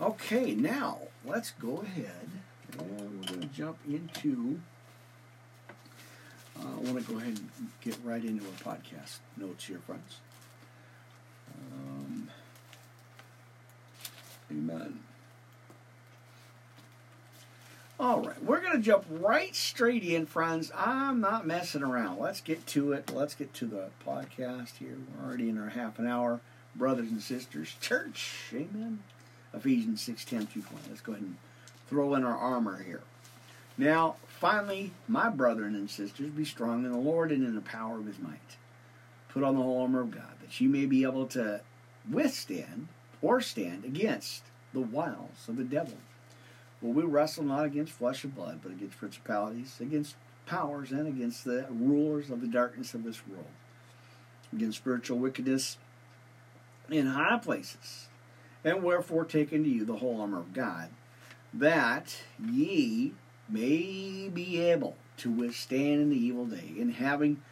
Okay, 0.00 0.54
now 0.54 0.98
let's 1.24 1.52
go 1.52 1.78
ahead 1.78 2.28
and 2.72 2.90
we're 2.90 3.28
going 3.28 3.40
to 3.40 3.46
jump 3.46 3.78
into. 3.88 4.60
Uh, 6.58 6.66
I 6.66 6.90
want 6.90 7.04
to 7.04 7.12
go 7.12 7.18
ahead 7.18 7.38
and 7.38 7.70
get 7.82 7.96
right 8.04 8.22
into 8.24 8.44
our 8.44 8.76
podcast 8.76 9.18
notes 9.36 9.66
here, 9.66 9.80
friends. 9.86 10.18
Um, 11.72 12.30
amen. 14.50 15.00
All 17.98 18.20
right, 18.20 18.42
we're 18.42 18.60
going 18.60 18.72
to 18.76 18.82
jump 18.82 19.04
right 19.08 19.54
straight 19.54 20.02
in, 20.02 20.26
friends. 20.26 20.72
I'm 20.76 21.20
not 21.20 21.46
messing 21.46 21.82
around. 21.82 22.18
Let's 22.18 22.40
get 22.40 22.66
to 22.68 22.92
it. 22.92 23.12
Let's 23.14 23.34
get 23.34 23.54
to 23.54 23.66
the 23.66 23.90
podcast 24.04 24.76
here. 24.78 24.96
We're 25.16 25.26
already 25.26 25.48
in 25.48 25.58
our 25.58 25.68
half 25.70 25.98
an 25.98 26.08
hour. 26.08 26.40
Brothers 26.74 27.10
and 27.10 27.22
sisters, 27.22 27.76
church, 27.80 28.46
amen. 28.52 28.98
Ephesians 29.54 30.02
6 30.02 30.24
10 30.24 30.46
through 30.46 30.62
20. 30.62 30.88
Let's 30.88 31.00
go 31.00 31.12
ahead 31.12 31.22
and 31.22 31.36
throw 31.88 32.14
in 32.14 32.24
our 32.24 32.36
armor 32.36 32.82
here. 32.82 33.02
Now, 33.78 34.16
finally, 34.38 34.92
my 35.08 35.28
brethren 35.28 35.74
and 35.74 35.90
sisters, 35.90 36.30
be 36.30 36.44
strong 36.44 36.84
in 36.84 36.92
the 36.92 36.98
Lord 36.98 37.32
and 37.32 37.44
in 37.44 37.54
the 37.54 37.60
power 37.60 37.98
of 37.98 38.06
his 38.06 38.18
might. 38.18 38.56
Put 39.28 39.42
on 39.42 39.56
the 39.56 39.62
whole 39.62 39.82
armor 39.82 40.00
of 40.00 40.10
God, 40.10 40.34
that 40.40 40.60
you 40.60 40.68
may 40.68 40.86
be 40.86 41.02
able 41.02 41.26
to 41.28 41.60
withstand 42.10 42.88
or 43.22 43.40
stand 43.40 43.84
against 43.84 44.44
the 44.72 44.80
wiles 44.80 45.48
of 45.48 45.56
the 45.56 45.64
devil. 45.64 45.96
For 46.80 46.92
we 46.92 47.02
wrestle 47.02 47.44
not 47.44 47.64
against 47.64 47.92
flesh 47.92 48.24
and 48.24 48.34
blood, 48.34 48.60
but 48.62 48.72
against 48.72 48.98
principalities, 48.98 49.78
against 49.80 50.16
powers, 50.46 50.92
and 50.92 51.08
against 51.08 51.44
the 51.44 51.66
rulers 51.70 52.30
of 52.30 52.40
the 52.40 52.46
darkness 52.46 52.92
of 52.92 53.04
this 53.04 53.26
world, 53.26 53.46
against 54.52 54.78
spiritual 54.78 55.18
wickedness 55.18 55.78
in 56.90 57.06
high 57.06 57.38
places. 57.38 58.08
And 58.62 58.82
wherefore 58.82 59.24
take 59.24 59.52
unto 59.52 59.68
you 59.68 59.84
the 59.84 59.96
whole 59.96 60.20
armor 60.20 60.38
of 60.38 60.52
God, 60.52 60.90
that 61.52 62.16
ye 62.38 63.12
may 63.48 64.28
be 64.32 64.60
able 64.60 64.96
to 65.18 65.30
withstand 65.30 66.00
in 66.00 66.10
the 66.10 66.16
evil 66.16 66.46
day, 66.46 66.74
and 66.78 66.94
having 66.94 67.42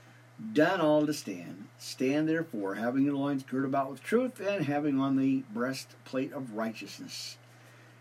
done 0.53 0.81
all 0.81 1.07
to 1.07 1.13
stand, 1.13 1.67
stand 1.79 2.29
therefore, 2.29 2.75
having 2.75 3.05
your 3.05 3.15
loins 3.15 3.43
girded 3.43 3.69
about 3.69 3.91
with 3.91 4.03
truth, 4.03 4.41
and 4.41 4.65
having 4.65 4.99
on 4.99 5.17
the 5.17 5.43
breastplate 5.53 6.33
of 6.33 6.55
righteousness, 6.55 7.37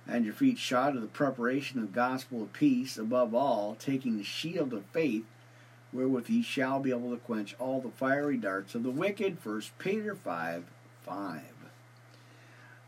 and 0.07 0.25
your 0.25 0.33
feet 0.33 0.57
shod 0.57 0.93
with 0.93 1.03
the 1.03 1.09
preparation 1.09 1.79
of 1.79 1.87
the 1.87 1.95
gospel 1.95 2.43
of 2.43 2.53
peace, 2.53 2.97
above 2.97 3.35
all, 3.35 3.75
taking 3.75 4.17
the 4.17 4.23
shield 4.23 4.73
of 4.73 4.85
faith, 4.85 5.25
wherewith 5.93 6.29
ye 6.29 6.41
shall 6.41 6.79
be 6.79 6.89
able 6.89 7.11
to 7.11 7.17
quench 7.17 7.55
all 7.59 7.81
the 7.81 7.89
fiery 7.89 8.37
darts 8.37 8.73
of 8.73 8.83
the 8.83 8.89
wicked. 8.91 9.37
First 9.39 9.77
Peter 9.77 10.15
5 10.15 10.63
5. 11.03 11.41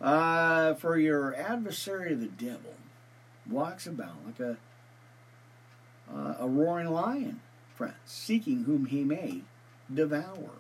Uh, 0.01 0.73
for 0.75 0.97
your 0.97 1.35
adversary, 1.35 2.13
the 2.13 2.27
devil, 2.27 2.75
walks 3.49 3.87
about 3.87 4.25
like 4.25 4.39
a 4.39 4.57
uh, 6.11 6.35
a 6.39 6.47
roaring 6.47 6.89
lion, 6.89 7.41
friends, 7.75 7.95
seeking 8.05 8.63
whom 8.63 8.85
he 8.85 9.03
may 9.03 9.41
devour. 9.93 10.51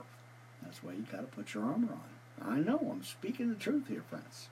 That's 0.61 0.83
why 0.83 0.93
you 0.93 1.05
got 1.11 1.21
to 1.21 1.35
put 1.35 1.53
your 1.53 1.63
armor 1.63 1.93
on. 1.93 2.55
I 2.55 2.59
know 2.59 2.89
I'm 2.91 3.03
speaking 3.03 3.49
the 3.49 3.55
truth 3.55 3.87
here, 3.87 4.03
friends. 4.09 4.49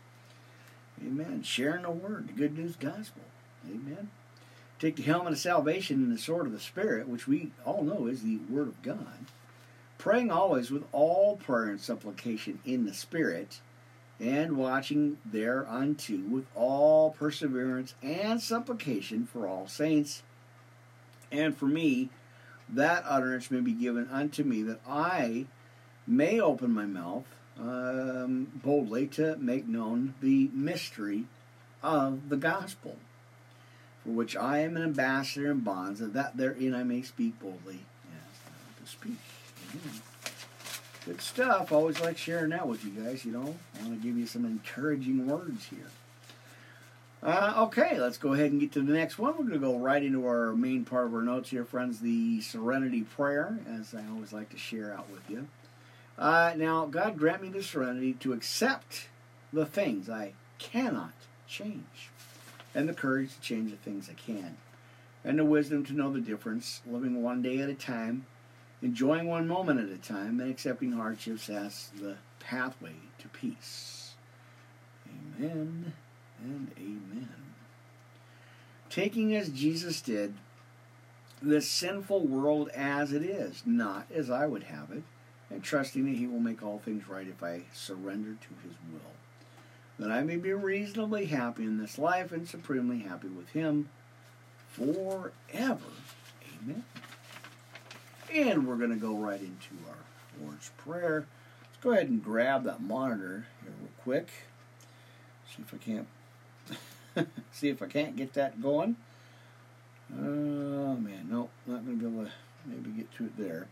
Amen. 1.04 1.44
Sharing 1.44 1.84
the 1.84 1.92
word, 1.92 2.28
the 2.28 2.34
good 2.34 2.58
news 2.58 2.76
gospel. 2.76 3.24
Amen. 3.68 4.10
Take 4.80 4.96
the 4.96 5.04
helmet 5.04 5.34
of 5.34 5.40
salvation 5.40 5.98
and 5.98 6.12
the 6.12 6.18
sword 6.18 6.48
of 6.48 6.52
the 6.52 6.60
Spirit, 6.60 7.08
which 7.08 7.28
we 7.28 7.52
all 7.66 7.84
know 7.84 8.08
is 8.08 8.24
the 8.24 8.38
word 8.50 8.68
of 8.68 8.82
God. 8.82 9.26
Praying 9.98 10.32
always 10.32 10.72
with 10.72 10.84
all 10.92 11.38
prayer 11.38 11.70
and 11.70 11.80
supplication 11.80 12.60
in 12.66 12.86
the 12.86 12.94
Spirit 12.94 13.62
and 14.20 14.58
watching 14.58 15.18
thereunto 15.26 16.18
with 16.30 16.46
all 16.56 17.12
perseverance 17.12 17.96
and 18.02 18.42
supplication 18.42 19.26
for 19.26 19.48
all 19.48 19.68
saints, 19.68 20.24
and 21.32 21.56
for 21.56 21.66
me, 21.66 22.10
that 22.70 23.04
utterance 23.06 23.52
may 23.52 23.60
be 23.60 23.74
given 23.74 24.08
unto 24.12 24.44
me, 24.44 24.64
that 24.64 24.80
I 24.88 25.46
may 26.08 26.40
open 26.40 26.72
my 26.72 26.86
mouth 26.86 27.26
um, 27.60 28.52
boldly 28.64 29.08
to 29.08 29.36
make 29.38 29.68
known 29.68 30.16
the 30.22 30.50
mystery 30.54 31.26
of 31.84 32.30
the 32.30 32.38
gospel, 32.38 32.98
for 34.04 34.12
which 34.12 34.36
I 34.36 34.60
am 34.60 34.78
an 34.78 34.84
ambassador 34.84 35.52
in 35.52 35.60
bonds, 35.60 36.02
and 36.02 36.14
that 36.14 36.38
therein 36.38 36.74
I 36.74 36.84
may 36.84 37.02
speak 37.02 37.40
boldly 37.40 37.80
to 38.84 38.90
speak. 38.90 39.18
Amen 39.74 40.02
good 41.06 41.22
stuff. 41.22 41.72
Always 41.72 42.00
like 42.00 42.18
sharing 42.18 42.50
that 42.50 42.68
with 42.68 42.84
you 42.86 42.92
guys. 42.92 43.26
You 43.26 43.32
know, 43.32 43.56
I 43.80 43.84
want 43.84 44.02
to 44.02 44.08
give 44.08 44.18
you 44.18 44.26
some 44.26 44.46
encouraging 44.46 45.28
words 45.28 45.66
here. 45.66 45.90
Uh, 47.24 47.54
okay, 47.56 48.00
let's 48.00 48.18
go 48.18 48.34
ahead 48.34 48.52
and 48.52 48.60
get 48.60 48.72
to 48.72 48.82
the 48.82 48.94
next 48.94 49.20
one. 49.20 49.34
We're 49.34 49.44
going 49.44 49.52
to 49.52 49.60
go 49.60 49.78
right 49.78 50.02
into 50.02 50.26
our 50.26 50.54
main 50.54 50.86
part 50.86 51.06
of 51.06 51.14
our 51.14 51.22
notes 51.22 51.52
here, 51.52 51.64
friends. 51.64 52.00
The 52.00 52.42
Serenity 52.42 53.02
Prayer, 53.02 53.60
as 53.70 53.94
I 53.94 54.04
always 54.12 54.34
like 54.34 54.50
to 54.50 54.58
share 54.58 54.92
out 54.92 55.08
with 55.12 55.30
you. 55.30 55.48
Uh, 56.18 56.54
now, 56.58 56.88
God 56.88 57.20
grant 57.20 57.44
me 57.44 57.50
the 57.50 57.62
serenity 57.62 58.14
to 58.14 58.34
accept 58.34 59.08
the 59.54 59.68
things 59.68 60.10
I 60.10 60.34
cannot 60.58 61.14
change, 61.48 62.10
and 62.74 62.90
the 62.90 62.94
courage 62.94 63.36
to 63.36 63.42
change 63.42 63.70
the 63.70 63.78
things 63.78 64.10
I 64.10 64.14
can, 64.14 64.58
and 65.24 65.38
the 65.38 65.46
wisdom 65.46 65.86
to 65.86 65.94
know 65.94 66.12
the 66.12 66.22
difference, 66.22 66.82
living 66.88 67.22
one 67.22 67.44
day 67.44 67.60
at 67.60 67.70
a 67.70 67.76
time 67.76 68.26
enjoying 68.82 69.28
one 69.28 69.48
moment 69.48 69.80
at 69.80 69.96
a 69.96 69.98
time 69.98 70.40
and 70.40 70.50
accepting 70.50 70.94
hardships 70.94 71.50
as 71.50 71.92
the 72.00 72.16
pathway 72.40 72.96
to 73.20 73.28
peace. 73.28 74.16
Amen 75.38 75.94
and 76.42 76.72
amen. 76.78 77.30
Taking 78.90 79.36
as 79.36 79.50
Jesus 79.50 80.02
did 80.02 80.34
this 81.42 81.68
sinful 81.70 82.28
world 82.28 82.70
as 82.70 83.14
it 83.14 83.24
is, 83.24 83.64
not 83.66 84.06
as 84.14 84.30
I 84.30 84.46
would 84.46 84.64
have 84.64 84.92
it, 84.92 85.04
and 85.50 85.64
trusting 85.64 86.06
that 86.06 86.18
He 86.18 86.28
will 86.28 86.40
make 86.40 86.64
all 86.64 86.80
things 86.80 87.08
right 87.08 87.28
if 87.28 87.42
I 87.44 87.64
surrender 87.74 88.32
to 88.32 88.68
His 88.68 88.78
will. 88.92 89.00
That 90.00 90.12
I 90.12 90.22
may 90.24 90.38
be 90.38 90.54
reasonably 90.54 91.26
happy 91.26 91.64
in 91.64 91.78
this 91.78 91.98
life 91.98 92.32
and 92.32 92.48
supremely 92.48 93.00
happy 93.00 93.28
with 93.28 93.50
Him 93.50 93.90
forever. 94.70 95.32
Amen. 96.62 96.84
And 98.34 98.68
we're 98.68 98.78
going 98.78 98.92
to 98.92 98.96
go 98.96 99.16
right 99.16 99.42
into 99.42 99.76
our 99.90 100.44
Lord's 100.44 100.72
Prayer. 100.78 101.26
Let's 101.62 101.84
go 101.84 101.92
ahead 101.92 102.10
and 102.10 102.24
grab 102.24 102.64
that 102.64 102.82
monitor 102.82 103.48
here 103.62 103.74
real 103.80 103.92
quick. 104.04 104.30
See 105.48 105.64
if 105.64 105.74
I 105.74 105.78
can't 105.78 106.08
see 107.52 107.70
if 107.70 107.82
I 107.82 107.88
can't 107.88 108.16
get 108.16 108.34
that 108.34 108.62
going. 108.62 108.96
Oh 110.14 110.96
man, 110.96 111.28
nope, 111.30 111.52
not 111.66 111.86
going 111.86 112.00
to 112.00 112.06
be 112.06 112.14
able 112.14 112.26
to 112.26 112.32
maybe 112.66 112.90
get 112.92 113.12
to 113.16 113.26
it 113.26 113.38
there. 113.38 113.68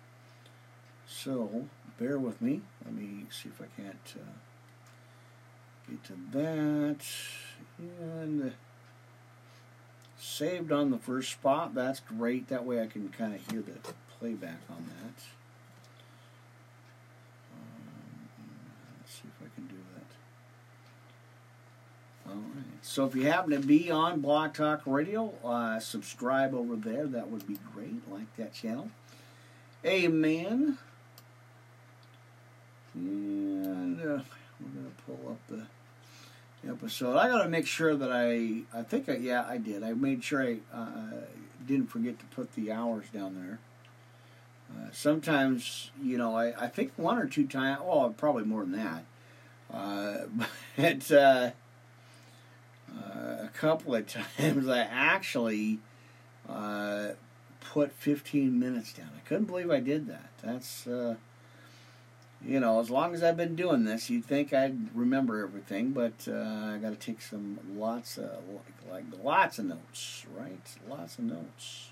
So 1.08 1.66
bear 2.00 2.18
with 2.18 2.42
me. 2.42 2.62
Let 2.86 2.94
me 2.94 3.26
see 3.30 3.50
if 3.50 3.62
I 3.62 3.82
can't 3.82 4.16
uh, 4.16 5.90
get 5.90 6.04
to 6.06 6.14
that. 6.38 7.06
And 7.78 8.54
saved 10.20 10.72
on 10.72 10.92
the 10.92 10.98
first 10.98 11.32
spot. 11.32 11.74
That's 11.74 12.00
great. 12.00 12.48
That 12.50 12.66
way 12.66 12.82
I 12.82 12.88
can 12.88 13.10
kind 13.10 13.34
of 13.34 13.52
hear 13.52 13.62
the 13.62 13.74
playback 14.20 14.60
on 14.70 14.86
that. 14.86 15.24
Um, 17.54 18.30
let's 19.00 19.14
see 19.14 19.28
if 19.28 19.46
I 19.46 19.50
can 19.56 19.68
do 19.68 19.76
that. 19.96 20.06
All 22.30 22.36
right. 22.36 22.66
So 22.82 23.06
if 23.06 23.16
you 23.16 23.24
happen 23.24 23.52
to 23.52 23.60
be 23.60 23.90
on 23.90 24.22
Blog 24.22 24.54
Talk 24.54 24.82
Radio, 24.86 25.34
uh, 25.44 25.80
subscribe 25.80 26.54
over 26.54 26.76
there. 26.76 27.08
That 27.08 27.30
would 27.30 27.48
be 27.48 27.58
great. 27.74 28.10
Like 28.10 28.36
that 28.38 28.54
channel. 28.54 28.90
Amen. 29.86 30.78
And 32.94 34.00
uh, 34.00 34.04
we're 34.60 34.70
going 34.74 34.94
to 34.96 35.04
pull 35.06 35.32
up 35.32 35.40
the 35.48 36.70
episode. 36.70 37.18
I 37.18 37.30
got 37.30 37.44
to 37.44 37.50
make 37.50 37.66
sure 37.66 37.96
that 37.96 38.12
I, 38.12 38.62
I 38.78 38.84
think, 38.84 39.08
I, 39.10 39.16
yeah, 39.18 39.46
I 39.48 39.58
did. 39.58 39.84
I 39.84 39.94
made 39.94 40.24
sure 40.24 40.44
I 40.44 40.58
uh, 40.74 41.22
didn't 41.66 41.88
forget 41.88 42.20
to 42.20 42.26
put 42.26 42.54
the 42.56 42.72
hours 42.72 43.06
down 43.14 43.36
there. 43.36 43.60
Uh, 44.72 44.90
sometimes, 44.92 45.92
you 46.02 46.18
know, 46.18 46.36
I, 46.36 46.66
I 46.66 46.68
think 46.68 46.92
one 46.96 47.18
or 47.18 47.26
two 47.26 47.48
times, 47.48 47.80
well, 47.84 48.14
probably 48.16 48.44
more 48.44 48.62
than 48.62 48.74
that. 48.74 49.04
Uh, 49.74 50.26
but 50.78 51.12
uh, 52.98 53.20
uh 53.20 53.44
a 53.44 53.50
couple 53.54 53.96
of 53.96 54.08
times 54.38 54.68
I 54.68 54.80
actually 54.80 55.80
uh, 56.48 57.10
put 57.62 57.92
15 57.92 58.60
minutes 58.60 58.94
down. 58.94 59.10
I 59.16 59.28
couldn't 59.28 59.46
believe 59.46 59.72
I 59.72 59.80
did 59.80 60.08
that. 60.08 60.30
That's, 60.44 60.88
uh, 60.88 61.16
you 62.46 62.60
know, 62.60 62.80
as 62.80 62.90
long 62.90 63.14
as 63.14 63.24
I've 63.24 63.38
been 63.38 63.56
doing 63.56 63.84
this, 63.84 64.10
you'd 64.10 64.26
think 64.26 64.54
I'd 64.54 64.96
remember 64.96 65.44
everything, 65.44 65.92
but 65.92 66.28
I 66.28 66.78
got 66.82 66.90
to 66.90 66.96
take 66.96 67.22
some 67.22 67.60
lots 67.76 68.18
of, 68.18 68.30
like, 68.90 69.04
lots 69.22 69.60
of 69.60 69.66
notes, 69.66 70.26
right? 70.38 70.62
Lots 70.88 71.18
of 71.18 71.26
notes. 71.26 71.90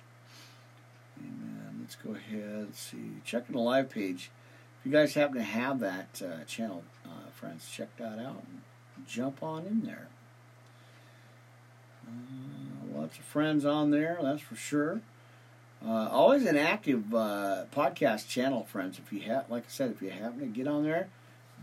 Amen. 1.20 1.80
Let's 1.82 1.96
go 1.96 2.14
ahead. 2.14 2.66
Let's 2.68 2.80
see. 2.80 3.22
Checking 3.24 3.56
the 3.56 3.62
live 3.62 3.90
page. 3.90 4.32
If 4.80 4.86
you 4.86 4.92
guys 4.92 5.14
happen 5.14 5.36
to 5.36 5.44
have 5.44 5.80
that 5.80 6.22
uh, 6.24 6.44
channel, 6.46 6.84
uh, 7.06 7.30
friends, 7.34 7.70
check 7.72 7.96
that 7.98 8.20
out 8.20 8.44
and 8.48 8.62
jump 9.08 9.42
on 9.42 9.66
in 9.66 9.82
there. 9.82 10.08
Uh, 12.08 13.00
lots 13.00 13.18
of 13.18 13.26
friends 13.26 13.66
on 13.66 13.92
there, 13.92 14.18
that's 14.22 14.42
for 14.42 14.56
sure. 14.56 15.02
Uh, 15.86 16.08
always 16.12 16.46
an 16.46 16.58
active 16.58 17.14
uh, 17.14 17.66
podcast 17.76 18.28
channel, 18.28 18.64
friends. 18.64 19.00
If 19.00 19.14
you 19.14 19.22
have, 19.22 19.50
like 19.50 19.64
I 19.64 19.70
said, 19.70 19.92
if 19.92 20.02
you 20.02 20.10
happen 20.10 20.40
to 20.40 20.46
get 20.48 20.68
on 20.68 20.84
there, 20.84 21.10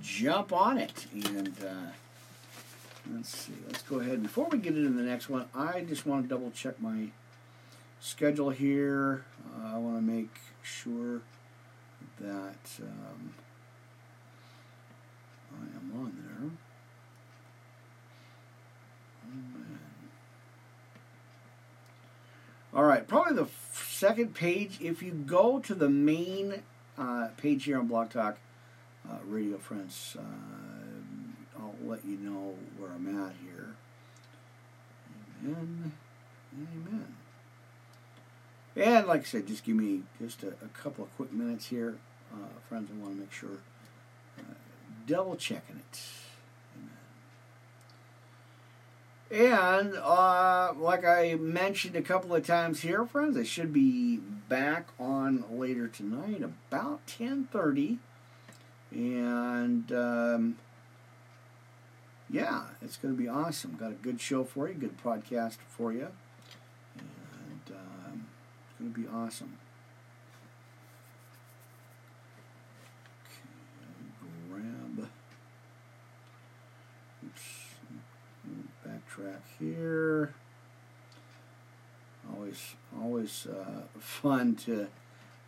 jump 0.02 0.52
on 0.52 0.78
it. 0.78 1.06
And 1.12 1.54
uh, 1.64 1.90
let's 3.12 3.36
see, 3.36 3.54
let's 3.66 3.82
go 3.82 3.98
ahead. 3.98 4.22
Before 4.22 4.48
we 4.48 4.58
get 4.58 4.76
into 4.76 4.90
the 4.90 5.02
next 5.02 5.28
one, 5.28 5.46
I 5.54 5.80
just 5.80 6.06
want 6.06 6.24
to 6.24 6.28
double 6.28 6.52
check 6.52 6.80
my 6.80 7.08
schedule 8.00 8.50
here. 8.50 9.24
Uh, 9.46 9.74
I 9.74 9.78
want 9.78 9.96
to 9.96 10.02
make 10.02 10.30
sure 10.62 11.22
that 12.20 12.80
um, 12.80 13.34
I 15.52 15.76
am 15.76 16.00
on 16.00 16.12
there. 16.16 16.50
All 22.74 22.82
right, 22.82 23.06
probably 23.06 23.36
the 23.36 23.48
second 23.72 24.34
page. 24.34 24.78
If 24.80 25.00
you 25.00 25.12
go 25.12 25.60
to 25.60 25.74
the 25.76 25.88
main 25.88 26.62
uh, 26.98 27.28
page 27.36 27.64
here 27.64 27.78
on 27.78 27.86
Blog 27.86 28.10
Talk 28.10 28.36
uh, 29.08 29.18
Radio 29.24 29.58
Friends, 29.58 30.16
uh, 30.18 31.60
I'll 31.60 31.76
let 31.84 32.04
you 32.04 32.16
know 32.16 32.56
where 32.76 32.90
I'm 32.90 33.26
at 33.26 33.32
here. 33.44 33.76
Amen. 35.44 35.92
Amen. 36.52 37.14
And 38.74 39.06
like 39.06 39.20
I 39.20 39.24
said, 39.24 39.46
just 39.46 39.64
give 39.64 39.76
me 39.76 40.02
just 40.20 40.42
a, 40.42 40.48
a 40.48 40.68
couple 40.72 41.04
of 41.04 41.14
quick 41.14 41.32
minutes 41.32 41.66
here, 41.66 41.96
uh, 42.32 42.58
friends. 42.68 42.90
I 42.92 43.00
want 43.00 43.14
to 43.14 43.20
make 43.20 43.32
sure 43.32 43.58
uh, 44.36 44.54
double 45.06 45.36
checking 45.36 45.76
it. 45.76 46.00
And 49.30 49.96
uh, 49.96 50.74
like 50.76 51.04
I 51.04 51.34
mentioned 51.34 51.96
a 51.96 52.02
couple 52.02 52.34
of 52.34 52.46
times 52.46 52.82
here, 52.82 53.04
friends, 53.04 53.36
I 53.36 53.42
should 53.42 53.72
be 53.72 54.18
back 54.18 54.88
on 54.98 55.44
later 55.50 55.88
tonight, 55.88 56.42
about 56.42 57.06
ten 57.06 57.48
thirty, 57.50 57.98
and 58.92 59.90
um, 59.90 60.56
yeah, 62.30 62.64
it's 62.82 62.96
going 62.96 63.16
to 63.16 63.20
be 63.20 63.28
awesome. 63.28 63.76
Got 63.78 63.92
a 63.92 63.94
good 63.94 64.20
show 64.20 64.44
for 64.44 64.68
you, 64.68 64.74
good 64.74 65.02
podcast 65.02 65.56
for 65.68 65.92
you, 65.92 66.08
and 66.98 67.76
um, 67.76 68.26
it's 68.68 68.78
going 68.78 68.92
to 68.92 69.00
be 69.00 69.08
awesome. 69.08 69.58
Track 79.24 79.42
here. 79.58 80.34
Always, 82.32 82.74
always 83.00 83.46
uh, 83.46 83.82
fun 83.98 84.54
to 84.56 84.88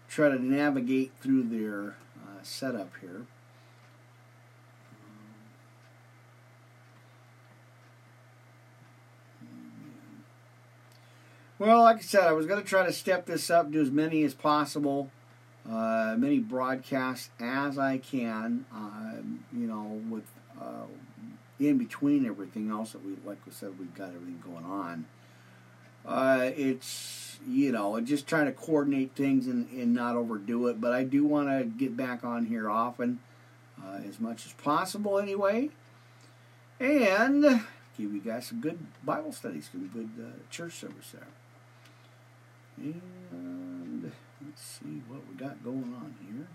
try 0.08 0.28
to 0.28 0.42
navigate 0.42 1.12
through 1.20 1.44
their 1.44 1.96
uh, 2.22 2.42
setup 2.42 2.90
here. 3.00 3.22
Well, 11.58 11.82
like 11.82 11.96
I 11.96 12.00
said, 12.00 12.24
I 12.24 12.32
was 12.32 12.46
going 12.46 12.62
to 12.62 12.68
try 12.68 12.84
to 12.84 12.92
step 12.92 13.24
this 13.24 13.48
up, 13.48 13.70
do 13.70 13.80
as 13.80 13.90
many 13.90 14.22
as 14.24 14.34
possible, 14.34 15.10
uh, 15.68 16.14
many 16.18 16.38
broadcasts 16.38 17.30
as 17.40 17.78
I 17.78 17.96
can. 17.96 18.66
Uh, 18.74 19.22
you 19.54 19.66
know, 19.66 20.02
with 20.10 20.26
uh, 20.60 20.84
in 21.58 21.78
between 21.78 22.26
everything 22.26 22.70
else 22.70 22.92
that 22.92 23.04
we, 23.04 23.16
like 23.24 23.38
we 23.46 23.52
said, 23.52 23.78
we've 23.78 23.94
got 23.94 24.08
everything 24.08 24.42
going 24.44 24.64
on. 24.64 25.06
Uh, 26.04 26.50
it's 26.56 27.38
you 27.48 27.72
know 27.72 27.98
just 28.00 28.26
trying 28.26 28.46
to 28.46 28.52
coordinate 28.52 29.14
things 29.14 29.46
and, 29.46 29.68
and 29.70 29.92
not 29.92 30.16
overdo 30.16 30.68
it. 30.68 30.80
But 30.80 30.92
I 30.92 31.02
do 31.04 31.24
want 31.24 31.48
to 31.48 31.64
get 31.64 31.96
back 31.96 32.24
on 32.24 32.46
here 32.46 32.70
often, 32.70 33.20
uh, 33.82 33.98
as 34.08 34.20
much 34.20 34.46
as 34.46 34.52
possible 34.52 35.18
anyway, 35.18 35.70
and 36.78 37.42
give 37.98 38.14
you 38.14 38.20
guys 38.20 38.46
some 38.46 38.60
good 38.60 38.78
Bible 39.04 39.32
studies, 39.32 39.68
some 39.72 39.88
good 39.88 40.10
uh, 40.20 40.30
church 40.50 40.74
service 40.74 41.12
there. 41.12 41.26
And 43.32 44.12
let's 44.44 44.62
see 44.62 45.02
what 45.08 45.20
we 45.28 45.34
got 45.34 45.64
going 45.64 45.94
on 45.94 46.14
here. 46.24 46.46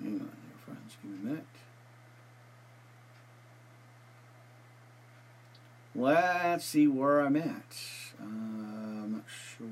Hang 0.00 0.20
on 0.20 0.20
here, 0.20 0.58
friends. 0.64 0.96
Give 1.02 1.10
me 1.10 1.18
a 1.18 1.24
minute. 1.24 1.44
Let's 5.98 6.64
see 6.64 6.86
where 6.86 7.18
I'm 7.18 7.34
at. 7.34 7.76
Uh, 8.20 8.24
I'm 8.24 9.12
not 9.14 9.24
sure. 9.26 9.66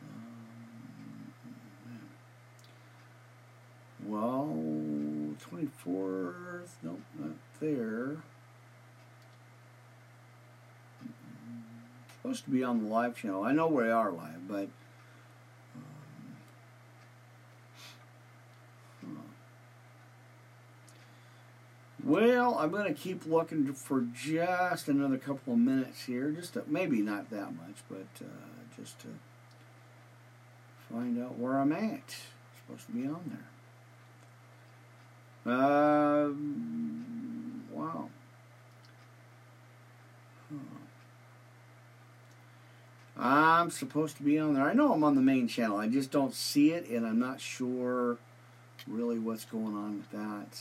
Um, 0.00 0.44
well, 4.06 4.56
24th, 5.50 6.68
nope, 6.84 7.00
not 7.18 7.30
there. 7.58 8.18
Supposed 12.16 12.44
to 12.44 12.50
be 12.50 12.62
on 12.62 12.84
the 12.84 12.88
live 12.88 13.16
channel. 13.16 13.42
I 13.42 13.50
know 13.50 13.66
where 13.66 13.86
we 13.86 13.90
are 13.90 14.12
live, 14.12 14.46
but 14.46 14.68
Well, 22.04 22.58
I'm 22.58 22.70
going 22.70 22.92
to 22.92 23.00
keep 23.00 23.26
looking 23.26 23.72
for 23.74 24.04
just 24.12 24.88
another 24.88 25.18
couple 25.18 25.52
of 25.52 25.58
minutes 25.58 26.04
here. 26.04 26.30
Just 26.30 26.54
to, 26.54 26.64
maybe 26.66 27.00
not 27.00 27.30
that 27.30 27.54
much, 27.54 27.76
but 27.88 28.06
uh, 28.20 28.24
just 28.76 28.98
to 29.00 29.08
find 30.90 31.22
out 31.22 31.38
where 31.38 31.58
I'm 31.58 31.72
at. 31.72 32.16
Supposed 32.66 32.86
to 32.86 32.92
be 32.92 33.06
on 33.06 33.38
there. 35.44 35.54
Um, 35.54 37.64
wow. 37.72 38.08
I'm 43.18 43.70
supposed 43.70 44.16
to 44.16 44.24
be 44.24 44.38
on 44.38 44.54
there. 44.54 44.64
I 44.64 44.72
know 44.72 44.92
I'm 44.92 45.04
on 45.04 45.14
the 45.14 45.20
main 45.20 45.46
channel. 45.46 45.76
I 45.76 45.86
just 45.86 46.10
don't 46.10 46.34
see 46.34 46.72
it, 46.72 46.88
and 46.88 47.06
I'm 47.06 47.20
not 47.20 47.40
sure 47.40 48.16
really 48.88 49.18
what's 49.18 49.44
going 49.44 49.76
on 49.76 49.98
with 49.98 50.10
that. 50.10 50.58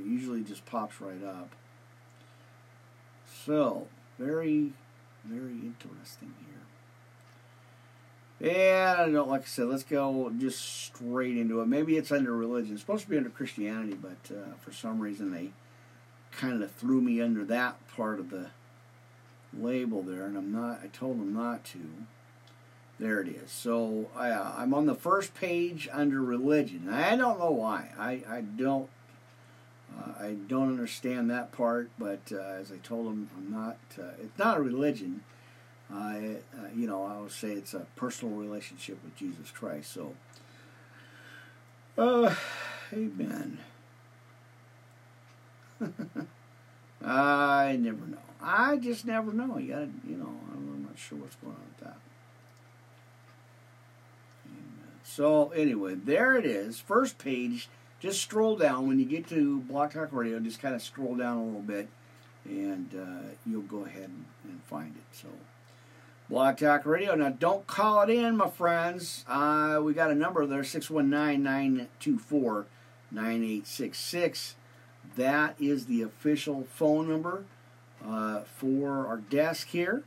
It 0.00 0.06
usually 0.06 0.42
just 0.42 0.66
pops 0.66 1.00
right 1.00 1.24
up. 1.24 1.54
So, 3.44 3.86
very, 4.18 4.72
very 5.24 5.52
interesting 5.52 6.34
here. 6.46 6.60
And 8.40 9.00
I 9.00 9.10
don't 9.10 9.28
like 9.28 9.42
I 9.42 9.46
said, 9.46 9.66
let's 9.66 9.82
go 9.82 10.32
just 10.38 10.60
straight 10.60 11.36
into 11.36 11.60
it. 11.60 11.66
Maybe 11.66 11.96
it's 11.96 12.10
under 12.10 12.34
religion. 12.34 12.72
It's 12.72 12.80
supposed 12.80 13.04
to 13.04 13.10
be 13.10 13.18
under 13.18 13.28
Christianity, 13.28 13.96
but 14.00 14.34
uh, 14.34 14.54
for 14.60 14.72
some 14.72 14.98
reason 14.98 15.32
they 15.32 15.50
kind 16.32 16.62
of 16.62 16.72
threw 16.72 17.00
me 17.00 17.20
under 17.20 17.44
that 17.44 17.76
part 17.88 18.18
of 18.18 18.30
the 18.30 18.50
label 19.52 20.02
there, 20.02 20.24
and 20.24 20.38
I'm 20.38 20.52
not. 20.52 20.80
I 20.82 20.86
told 20.88 21.20
them 21.20 21.34
not 21.34 21.64
to. 21.66 21.80
There 22.98 23.20
it 23.20 23.28
is. 23.28 23.50
So 23.50 24.10
I, 24.14 24.30
uh, 24.30 24.52
I'm 24.58 24.74
on 24.74 24.84
the 24.84 24.94
first 24.94 25.34
page 25.34 25.88
under 25.90 26.20
religion. 26.20 26.88
I 26.90 27.16
don't 27.16 27.38
know 27.38 27.50
why. 27.50 27.92
I, 27.98 28.22
I 28.28 28.40
don't 28.42 28.90
uh, 30.00 30.12
I 30.24 30.36
don't 30.48 30.68
understand 30.68 31.30
that 31.30 31.52
part, 31.52 31.90
but 31.98 32.20
uh, 32.32 32.38
as 32.38 32.72
I 32.72 32.76
told 32.82 33.06
him, 33.08 33.30
I'm 33.36 33.52
not. 33.52 33.78
Uh, 33.98 34.12
it's 34.22 34.38
not 34.38 34.58
a 34.58 34.62
religion. 34.62 35.22
It, 35.92 36.44
uh, 36.56 36.66
you 36.74 36.86
know, 36.86 37.04
I 37.04 37.20
would 37.20 37.32
say 37.32 37.50
it's 37.50 37.74
a 37.74 37.86
personal 37.96 38.34
relationship 38.36 39.02
with 39.02 39.16
Jesus 39.16 39.50
Christ. 39.50 39.92
So, 39.92 40.14
uh, 41.98 42.34
Amen. 42.92 43.58
I 47.04 47.76
never 47.80 48.06
know. 48.06 48.18
I 48.42 48.76
just 48.76 49.06
never 49.06 49.32
know. 49.32 49.58
You 49.58 49.72
gotta, 49.72 49.88
you 50.08 50.16
know, 50.16 50.30
I'm 50.52 50.86
not 50.88 50.98
sure 50.98 51.18
what's 51.18 51.36
going 51.36 51.54
on 51.54 51.62
with 51.76 51.86
that. 51.86 51.96
Amen. 54.46 55.00
So 55.02 55.50
anyway, 55.50 55.94
there 55.94 56.36
it 56.36 56.44
is. 56.46 56.80
First 56.80 57.18
page 57.18 57.68
just 58.00 58.22
scroll 58.22 58.56
down 58.56 58.88
when 58.88 58.98
you 58.98 59.04
get 59.04 59.28
to 59.28 59.60
Blog 59.60 59.92
Talk 59.92 60.08
Radio. 60.12 60.40
Just 60.40 60.60
kind 60.60 60.74
of 60.74 60.82
scroll 60.82 61.14
down 61.14 61.36
a 61.36 61.44
little 61.44 61.60
bit, 61.60 61.88
and 62.46 62.94
uh, 62.94 63.28
you'll 63.46 63.62
go 63.62 63.84
ahead 63.84 64.04
and, 64.04 64.24
and, 64.44 64.62
find 64.64 64.96
it. 64.96 65.16
So 65.16 65.28
Blog 66.28 66.56
Talk 66.56 66.86
Radio. 66.86 67.14
Now, 67.14 67.28
don't 67.28 67.66
call 67.66 68.02
it 68.02 68.10
in, 68.10 68.36
my 68.36 68.48
friends. 68.48 69.24
Uh, 69.28 69.80
we 69.84 69.92
got 69.92 70.10
a 70.10 70.14
number 70.14 70.44
there 70.46 70.64
619 70.64 71.42
924 71.42 72.66
9866. 73.10 74.56
That 75.16 75.56
is 75.60 75.86
the 75.86 76.02
official 76.02 76.66
phone 76.72 77.08
number 77.08 77.44
uh, 78.04 78.40
for 78.40 79.06
our 79.06 79.18
desk 79.18 79.68
here. 79.68 80.04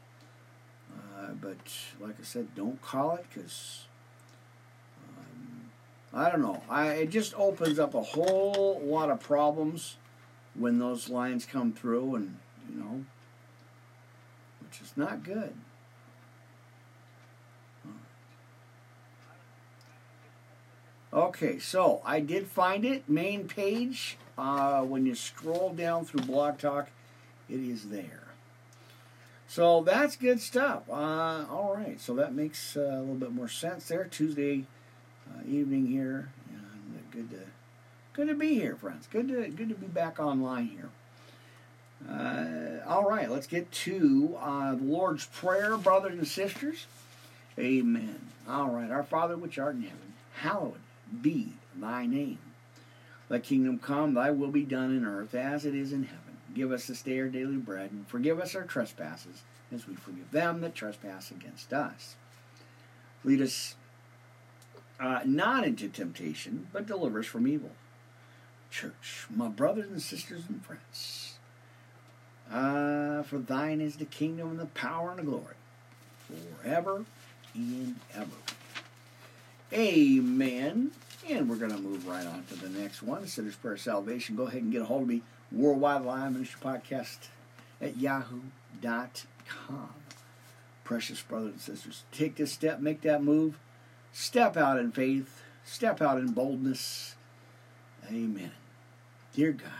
Uh, 0.91 1.33
but, 1.33 1.57
like 1.99 2.15
I 2.19 2.23
said, 2.23 2.55
don't 2.55 2.81
call 2.81 3.15
it 3.15 3.25
because 3.31 3.85
I 6.13 6.29
don't 6.29 6.41
know. 6.41 6.61
I, 6.69 6.89
it 6.89 7.09
just 7.09 7.33
opens 7.35 7.79
up 7.79 7.95
a 7.95 8.01
whole 8.01 8.81
lot 8.83 9.09
of 9.09 9.19
problems 9.19 9.97
when 10.53 10.77
those 10.77 11.09
lines 11.09 11.45
come 11.45 11.73
through, 11.73 12.15
and, 12.15 12.37
you 12.69 12.79
know, 12.79 13.05
which 14.61 14.79
is 14.81 14.93
not 14.95 15.23
good. 15.23 15.53
Okay, 21.11 21.59
so 21.59 22.01
I 22.03 22.19
did 22.19 22.47
find 22.47 22.83
it. 22.83 23.07
Main 23.07 23.47
page. 23.47 24.17
Uh, 24.35 24.81
when 24.81 25.05
you 25.05 25.13
scroll 25.13 25.71
down 25.71 26.05
through 26.05 26.21
Blog 26.21 26.57
Talk, 26.57 26.89
it 27.47 27.59
is 27.59 27.89
there. 27.89 28.23
So 29.47 29.83
that's 29.83 30.15
good 30.15 30.41
stuff. 30.41 30.83
Uh, 30.89 31.45
all 31.51 31.75
right, 31.75 32.01
so 32.01 32.15
that 32.15 32.33
makes 32.33 32.75
uh, 32.75 32.81
a 32.81 32.99
little 32.99 33.13
bit 33.13 33.31
more 33.31 33.47
sense 33.47 33.87
there. 33.87 34.05
Tuesday 34.05 34.65
uh, 35.29 35.41
evening 35.47 35.85
here, 35.87 36.29
and 36.49 37.11
good 37.11 37.29
to 37.31 37.39
good 38.13 38.27
to 38.27 38.35
be 38.35 38.55
here, 38.55 38.75
friends. 38.75 39.07
Good 39.11 39.27
to 39.29 39.47
good 39.49 39.69
to 39.69 39.75
be 39.75 39.87
back 39.87 40.19
online 40.19 40.67
here. 40.67 40.89
Uh, 42.09 42.85
all 42.87 43.07
right, 43.09 43.29
let's 43.29 43.47
get 43.47 43.71
to 43.71 44.37
uh, 44.39 44.75
the 44.75 44.83
Lord's 44.83 45.25
Prayer, 45.25 45.77
brothers 45.77 46.13
and 46.13 46.27
sisters. 46.27 46.85
Amen. 47.57 48.19
All 48.47 48.69
right, 48.69 48.91
our 48.91 49.03
Father 49.03 49.37
which 49.37 49.57
art 49.57 49.75
in 49.75 49.83
heaven, 49.83 50.13
hallowed 50.35 50.81
be 51.21 51.53
thy 51.75 52.05
name. 52.05 52.39
Thy 53.29 53.39
kingdom 53.39 53.79
come, 53.79 54.13
thy 54.13 54.31
will 54.31 54.51
be 54.51 54.63
done 54.63 54.91
in 54.91 55.05
earth 55.05 55.33
as 55.33 55.65
it 55.65 55.75
is 55.75 55.93
in 55.93 56.03
heaven. 56.03 56.19
Give 56.53 56.71
us 56.71 56.87
this 56.87 57.01
day 57.01 57.19
our 57.19 57.27
daily 57.27 57.57
bread, 57.57 57.91
and 57.91 58.07
forgive 58.07 58.39
us 58.39 58.53
our 58.55 58.63
trespasses, 58.63 59.43
as 59.73 59.87
we 59.87 59.95
forgive 59.95 60.29
them 60.31 60.61
that 60.61 60.75
trespass 60.75 61.31
against 61.31 61.73
us. 61.73 62.15
Lead 63.23 63.41
us 63.41 63.75
uh, 64.99 65.21
not 65.25 65.65
into 65.65 65.89
temptation, 65.89 66.67
but 66.71 66.87
deliver 66.87 67.19
us 67.19 67.25
from 67.25 67.47
evil. 67.47 67.71
Church, 68.71 69.27
my 69.29 69.47
brothers 69.47 69.89
and 69.89 70.01
sisters 70.01 70.43
and 70.49 70.63
friends, 70.65 71.35
uh, 72.51 73.23
for 73.23 73.37
thine 73.37 73.81
is 73.81 73.97
the 73.97 74.05
kingdom 74.05 74.49
and 74.49 74.59
the 74.59 74.65
power 74.67 75.11
and 75.11 75.19
the 75.19 75.23
glory, 75.23 75.55
forever 76.61 77.05
and 77.53 77.95
ever. 78.15 78.31
Amen. 79.71 80.91
And 81.29 81.49
we're 81.49 81.55
going 81.55 81.71
to 81.71 81.77
move 81.77 82.07
right 82.07 82.25
on 82.25 82.43
to 82.49 82.55
the 82.55 82.69
next 82.69 83.01
one. 83.01 83.25
Sinner's 83.27 83.55
Prayer 83.55 83.77
Salvation. 83.77 84.35
Go 84.35 84.43
ahead 84.43 84.61
and 84.61 84.71
get 84.71 84.81
a 84.81 84.85
hold 84.85 85.03
of 85.03 85.07
me. 85.07 85.21
Worldwide 85.51 86.01
Live 86.03 86.33
Ministry 86.33 86.59
Podcast 86.61 87.27
at 87.81 87.97
yahoo.com. 87.97 89.89
Precious 90.83 91.21
brothers 91.21 91.51
and 91.51 91.61
sisters, 91.61 92.03
take 92.11 92.35
this 92.35 92.51
step, 92.51 92.81
make 92.81 93.01
that 93.01 93.23
move. 93.23 93.57
Step 94.13 94.55
out 94.55 94.79
in 94.79 94.91
faith. 94.91 95.41
Step 95.65 96.01
out 96.01 96.19
in 96.19 96.31
boldness. 96.31 97.15
Amen. 98.07 98.51
Dear 99.33 99.53
God, 99.53 99.71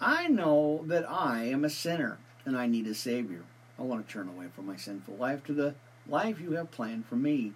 I 0.00 0.26
know 0.28 0.82
that 0.86 1.08
I 1.08 1.44
am 1.44 1.64
a 1.64 1.70
sinner 1.70 2.16
and 2.46 2.56
I 2.56 2.66
need 2.66 2.86
a 2.86 2.94
Savior. 2.94 3.42
I 3.78 3.82
want 3.82 4.06
to 4.06 4.12
turn 4.12 4.28
away 4.28 4.46
from 4.54 4.66
my 4.66 4.76
sinful 4.76 5.16
life 5.16 5.44
to 5.44 5.52
the 5.52 5.74
life 6.08 6.40
you 6.40 6.52
have 6.52 6.70
planned 6.70 7.06
for 7.06 7.16
me. 7.16 7.52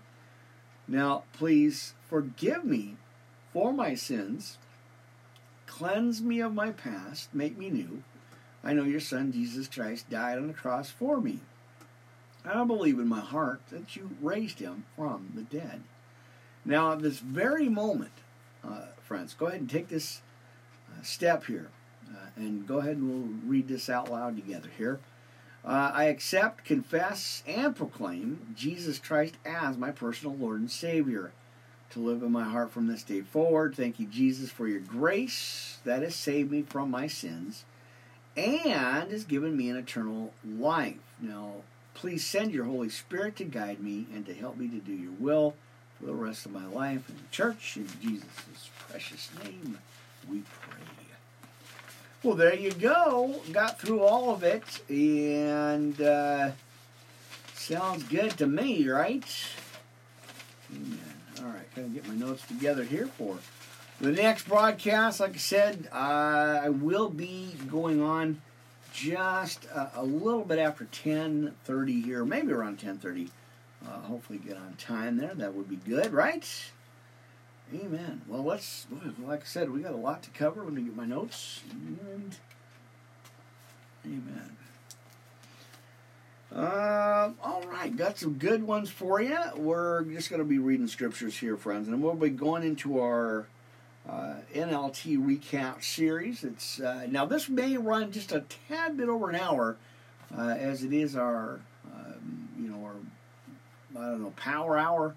Now, 0.86 1.24
please 1.32 1.94
forgive 2.10 2.64
me 2.64 2.96
for 3.52 3.72
my 3.72 3.94
sins. 3.94 4.58
Cleanse 5.66 6.20
me 6.20 6.40
of 6.40 6.52
my 6.52 6.72
past. 6.72 7.34
Make 7.34 7.56
me 7.56 7.70
new. 7.70 8.02
I 8.62 8.74
know 8.74 8.84
your 8.84 9.00
Son, 9.00 9.32
Jesus 9.32 9.66
Christ, 9.66 10.10
died 10.10 10.36
on 10.36 10.46
the 10.46 10.52
cross 10.52 10.90
for 10.90 11.20
me. 11.20 11.40
I 12.44 12.64
believe 12.64 12.98
in 12.98 13.08
my 13.08 13.20
heart 13.20 13.60
that 13.70 13.96
you 13.96 14.10
raised 14.20 14.58
him 14.58 14.84
from 14.96 15.32
the 15.34 15.42
dead. 15.42 15.82
Now, 16.64 16.92
at 16.92 17.00
this 17.00 17.18
very 17.18 17.68
moment, 17.68 18.12
uh, 18.62 18.86
friends, 19.02 19.34
go 19.34 19.46
ahead 19.46 19.60
and 19.60 19.70
take 19.70 19.88
this 19.88 20.20
uh, 20.90 21.02
step 21.02 21.44
here. 21.46 21.68
Uh, 22.08 22.26
and 22.36 22.66
go 22.66 22.78
ahead 22.78 22.96
and 22.96 23.08
we'll 23.08 23.50
read 23.50 23.68
this 23.68 23.88
out 23.88 24.10
loud 24.10 24.36
together 24.36 24.68
here. 24.76 25.00
Uh, 25.64 25.90
I 25.94 26.04
accept, 26.04 26.64
confess, 26.64 27.42
and 27.46 27.74
proclaim 27.74 28.54
Jesus 28.54 28.98
Christ 28.98 29.34
as 29.46 29.78
my 29.78 29.90
personal 29.90 30.36
Lord 30.36 30.60
and 30.60 30.70
Savior 30.70 31.32
to 31.90 32.00
live 32.00 32.22
in 32.22 32.32
my 32.32 32.44
heart 32.44 32.70
from 32.70 32.86
this 32.86 33.02
day 33.02 33.22
forward. 33.22 33.74
Thank 33.74 33.98
you, 33.98 34.06
Jesus, 34.06 34.50
for 34.50 34.68
your 34.68 34.80
grace 34.80 35.78
that 35.84 36.02
has 36.02 36.14
saved 36.14 36.50
me 36.50 36.62
from 36.62 36.90
my 36.90 37.06
sins 37.06 37.64
and 38.36 39.10
has 39.10 39.24
given 39.24 39.56
me 39.56 39.70
an 39.70 39.76
eternal 39.76 40.32
life. 40.44 40.98
Now, 41.20 41.62
please 41.94 42.24
send 42.24 42.52
your 42.52 42.64
Holy 42.64 42.88
Spirit 42.88 43.36
to 43.36 43.44
guide 43.44 43.80
me 43.80 44.06
and 44.14 44.26
to 44.26 44.34
help 44.34 44.56
me 44.56 44.68
to 44.68 44.76
do 44.76 44.92
your 44.92 45.12
will 45.18 45.54
for 45.98 46.06
the 46.06 46.14
rest 46.14 46.44
of 46.44 46.52
my 46.52 46.66
life 46.66 47.08
in 47.08 47.16
the 47.16 47.30
church. 47.30 47.76
In 47.76 47.88
Jesus' 48.02 48.70
precious 48.88 49.30
name, 49.42 49.78
we 50.28 50.42
pray. 50.60 50.78
Well, 52.24 52.36
there 52.36 52.54
you 52.54 52.72
go. 52.72 53.42
Got 53.52 53.78
through 53.78 54.00
all 54.00 54.30
of 54.30 54.42
it, 54.42 54.64
and 54.88 56.00
uh, 56.00 56.52
sounds 57.52 58.02
good 58.04 58.30
to 58.38 58.46
me, 58.46 58.88
right? 58.88 59.22
Amen. 60.74 60.98
All 61.40 61.50
right, 61.50 61.74
gotta 61.76 61.88
get 61.88 62.08
my 62.08 62.14
notes 62.14 62.46
together 62.46 62.82
here 62.82 63.08
for 63.08 63.36
the 64.00 64.10
next 64.10 64.48
broadcast. 64.48 65.20
Like 65.20 65.34
I 65.34 65.36
said, 65.36 65.86
uh, 65.92 66.60
I 66.64 66.70
will 66.70 67.10
be 67.10 67.56
going 67.68 68.00
on 68.00 68.40
just 68.94 69.64
a, 69.66 69.90
a, 69.96 70.04
little 70.04 70.44
bit 70.44 70.58
after 70.58 70.84
10:30 70.84 72.04
here, 72.04 72.24
maybe 72.24 72.52
around 72.52 72.78
10:30. 72.78 73.28
Uh, 73.84 74.00
hopefully, 74.00 74.38
get 74.38 74.56
on 74.56 74.74
time 74.78 75.16
there. 75.16 75.34
That 75.34 75.52
would 75.52 75.68
be 75.68 75.76
good, 75.76 76.12
right? 76.12 76.48
Amen. 77.74 78.22
Well, 78.28 78.44
let's, 78.44 78.86
like 79.22 79.42
I 79.42 79.46
said, 79.46 79.70
we 79.70 79.80
got 79.80 79.92
a 79.92 79.96
lot 79.96 80.22
to 80.22 80.30
cover. 80.30 80.62
Let 80.62 80.72
me 80.72 80.82
get 80.82 80.94
my 80.94 81.06
notes. 81.06 81.62
And, 81.70 82.36
amen. 84.06 84.56
Uh, 86.54 87.32
all 87.42 87.64
right, 87.66 87.94
got 87.96 88.16
some 88.16 88.34
good 88.34 88.62
ones 88.62 88.90
for 88.90 89.20
you. 89.20 89.38
We're 89.56 90.04
just 90.04 90.30
going 90.30 90.40
to 90.40 90.46
be 90.46 90.58
reading 90.58 90.86
scriptures 90.86 91.36
here, 91.36 91.56
friends, 91.56 91.88
and 91.88 92.00
we'll 92.00 92.14
be 92.14 92.28
going 92.28 92.62
into 92.62 93.00
our 93.00 93.46
uh, 94.08 94.34
NLT 94.54 95.18
recap 95.18 95.82
series. 95.82 96.44
It's 96.44 96.80
uh, 96.80 97.06
now 97.08 97.24
this 97.24 97.48
may 97.48 97.76
run 97.76 98.12
just 98.12 98.32
a 98.32 98.44
tad 98.68 98.96
bit 98.96 99.08
over 99.08 99.30
an 99.30 99.36
hour, 99.36 99.76
uh, 100.36 100.48
as 100.58 100.84
it 100.84 100.92
is 100.92 101.16
our, 101.16 101.60
um, 101.86 102.48
you 102.58 102.68
know, 102.68 102.84
our 102.84 104.02
I 104.02 104.10
don't 104.10 104.22
know 104.22 104.32
power 104.36 104.76
hour 104.76 105.14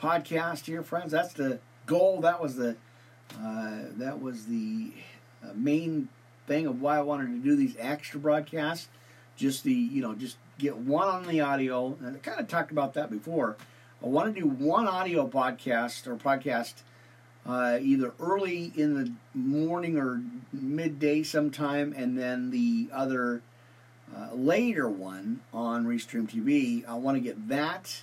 podcast 0.00 0.64
here, 0.66 0.82
friends. 0.82 1.12
That's 1.12 1.34
the 1.34 1.58
goal. 1.86 2.20
That 2.22 2.40
was 2.40 2.56
the 2.56 2.76
uh, 3.38 3.78
that 3.96 4.20
was 4.22 4.46
the 4.46 4.92
uh, 5.44 5.48
main 5.54 6.08
thing 6.46 6.66
of 6.66 6.80
why 6.80 6.96
I 6.96 7.02
wanted 7.02 7.26
to 7.26 7.38
do 7.38 7.56
these 7.56 7.76
extra 7.78 8.18
broadcasts. 8.18 8.88
Just 9.36 9.64
the 9.64 9.74
you 9.74 10.00
know 10.00 10.14
just 10.14 10.38
get 10.58 10.76
one 10.76 11.08
on 11.08 11.26
the 11.26 11.40
audio, 11.40 11.96
and 12.00 12.16
I 12.16 12.18
kind 12.20 12.40
of 12.40 12.48
talked 12.48 12.70
about 12.70 12.94
that 12.94 13.10
before. 13.10 13.56
I 14.02 14.06
want 14.06 14.34
to 14.34 14.40
do 14.40 14.46
one 14.46 14.86
audio 14.86 15.26
podcast 15.26 16.06
or 16.06 16.14
podcast 16.16 16.74
uh, 17.46 17.78
either 17.80 18.12
early 18.20 18.72
in 18.76 18.94
the 18.94 19.12
morning 19.34 19.96
or 19.96 20.22
midday 20.52 21.22
sometime, 21.22 21.94
and 21.96 22.18
then 22.18 22.50
the 22.50 22.88
other 22.92 23.42
uh, 24.14 24.34
later 24.34 24.88
one 24.88 25.40
on 25.52 25.86
Restream 25.86 26.28
TV. 26.28 26.86
I 26.88 26.94
want 26.94 27.16
to 27.16 27.20
get 27.20 27.48
that 27.48 28.02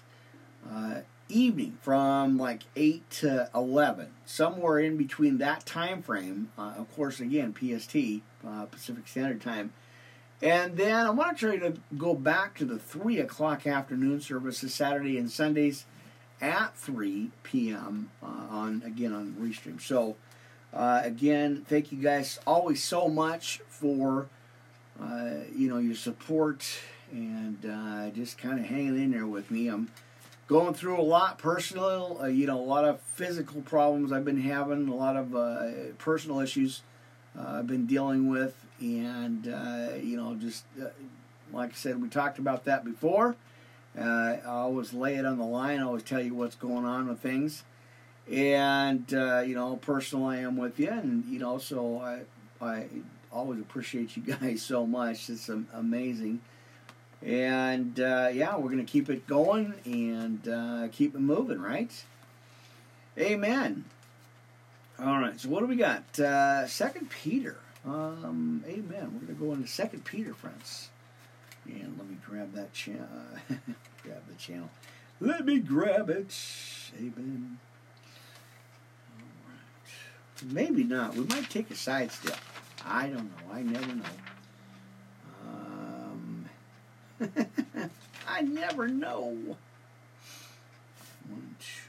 uh, 0.70 1.02
evening 1.30 1.78
from 1.82 2.38
like 2.38 2.64
8 2.76 3.10
to 3.10 3.50
11 3.56 4.10
somewhere 4.26 4.80
in 4.80 4.96
between 4.96 5.40
that 5.40 5.66
time 5.66 6.04
frame 6.04 6.52
uh, 6.58 6.74
of 6.78 6.94
course 6.96 7.20
again 7.20 7.52
pst 7.52 8.22
uh, 8.48 8.66
pacific 8.66 9.08
standard 9.08 9.42
time 9.42 9.74
and 10.42 10.78
then 10.78 11.06
i 11.06 11.10
want 11.10 11.36
to 11.36 11.46
try 11.48 11.58
to 11.58 11.80
go 11.98 12.14
back 12.14 12.54
to 12.56 12.66
the 12.66 12.78
3 12.78 13.20
o'clock 13.20 13.66
afternoon 13.66 14.22
services 14.22 14.74
saturday 14.74 15.18
and 15.18 15.32
sundays 15.32 15.86
at 16.42 16.76
3 16.76 17.32
p.m 17.44 18.12
uh, 18.22 18.26
on 18.50 18.82
again 18.86 19.14
on 19.14 19.36
restream. 19.40 19.82
So 19.82 20.16
uh, 20.74 21.02
again 21.04 21.66
thank 21.68 21.92
you 21.92 22.02
guys 22.02 22.40
always 22.46 22.84
so 22.84 23.08
much 23.08 23.62
for 23.68 24.28
uh, 25.02 25.32
you 25.56 25.70
know 25.70 25.78
your 25.78 25.96
support 25.96 26.66
and 27.12 27.66
uh, 27.66 28.10
just 28.12 28.38
kind 28.38 28.60
of 28.60 28.66
hanging 28.66 28.96
in 29.02 29.12
there 29.12 29.28
with 29.28 29.52
me. 29.52 29.68
I'm 29.68 29.90
going 30.48 30.74
through 30.74 31.00
a 31.00 31.04
lot 31.04 31.38
personal, 31.38 32.20
uh, 32.22 32.26
you 32.26 32.46
know, 32.48 32.60
a 32.60 32.64
lot 32.64 32.84
of 32.84 33.00
physical 33.00 33.62
problems 33.62 34.12
I've 34.12 34.26
been 34.26 34.42
having, 34.42 34.88
a 34.88 34.96
lot 34.96 35.16
of 35.16 35.36
uh, 35.36 35.94
personal 35.98 36.40
issues 36.40 36.82
I've 37.38 37.68
been 37.68 37.86
dealing 37.86 38.30
with, 38.30 38.56
and 38.80 39.46
you 40.02 40.18
know, 40.18 40.36
just 40.36 40.64
like 41.54 41.72
I 41.72 41.76
said, 41.76 42.02
we 42.02 42.10
talked 42.10 42.40
about 42.40 42.66
that 42.66 42.84
before, 42.84 43.36
Uh, 43.98 44.04
I 44.04 44.42
always 44.46 44.94
lay 44.94 45.16
it 45.16 45.26
on 45.26 45.38
the 45.38 45.46
line. 45.46 45.80
I 45.80 45.84
always 45.84 46.04
tell 46.04 46.22
you 46.22 46.34
what's 46.34 46.56
going 46.56 46.86
on 46.86 47.08
with 47.08 47.20
things, 47.20 47.64
and 48.32 49.12
uh, 49.14 49.40
you 49.40 49.56
know, 49.56 49.78
personal 49.78 50.26
I 50.26 50.38
am 50.38 50.58
with 50.58 50.80
you, 50.80 50.90
and 50.90 51.24
you 51.26 51.40
know, 51.40 51.58
so 51.58 52.00
I 52.00 52.22
I 52.62 52.88
always 53.32 53.60
appreciate 53.60 54.18
you 54.18 54.24
guys 54.36 54.62
so 54.62 54.86
much. 54.86 55.30
It's 55.30 55.50
amazing, 55.74 56.42
and 57.22 57.98
uh, 58.00 58.30
yeah, 58.34 58.58
we're 58.58 58.70
gonna 58.70 58.84
keep 58.84 59.10
it 59.10 59.28
going 59.28 59.74
and 59.86 60.48
uh, 60.48 60.88
keep 60.92 61.16
it 61.16 61.22
moving, 61.22 61.62
right? 61.62 61.92
Amen. 63.18 63.86
All 65.00 65.20
right, 65.20 65.40
so 65.40 65.50
what 65.50 65.62
do 65.62 65.68
we 65.68 65.76
got? 65.78 66.20
Uh, 66.20 66.68
Second 66.68 67.10
Peter. 67.10 67.58
Um, 67.86 68.64
amen. 68.68 69.20
We're 69.22 69.28
to 69.28 69.34
go 69.34 69.54
into 69.54 69.68
Second 69.68 70.06
Peter, 70.06 70.34
friends. 70.34 70.90
And 71.66 71.96
let 71.98 72.08
me 72.08 72.18
grab 72.26 72.54
that 72.54 72.74
channel. 72.74 73.08
grab 74.04 74.22
the 74.28 74.36
channel. 74.38 74.70
Let 75.20 75.46
me 75.46 75.60
grab 75.60 76.10
it. 76.10 76.36
Amen. 76.98 77.58
All 79.20 79.26
right. 79.48 80.54
Maybe 80.54 80.84
not. 80.84 81.16
We 81.16 81.26
might 81.26 81.50
take 81.50 81.72
a 81.72 81.76
side 81.76 82.12
step. 82.12 82.38
I 82.86 83.08
don't 83.08 83.24
know. 83.24 83.54
I 83.54 83.62
never 83.64 83.96
know. 83.96 84.04
Um, 85.44 86.46
I 88.28 88.42
never 88.42 88.88
know. 88.88 89.38
One, 91.28 91.56
two. 91.60 91.86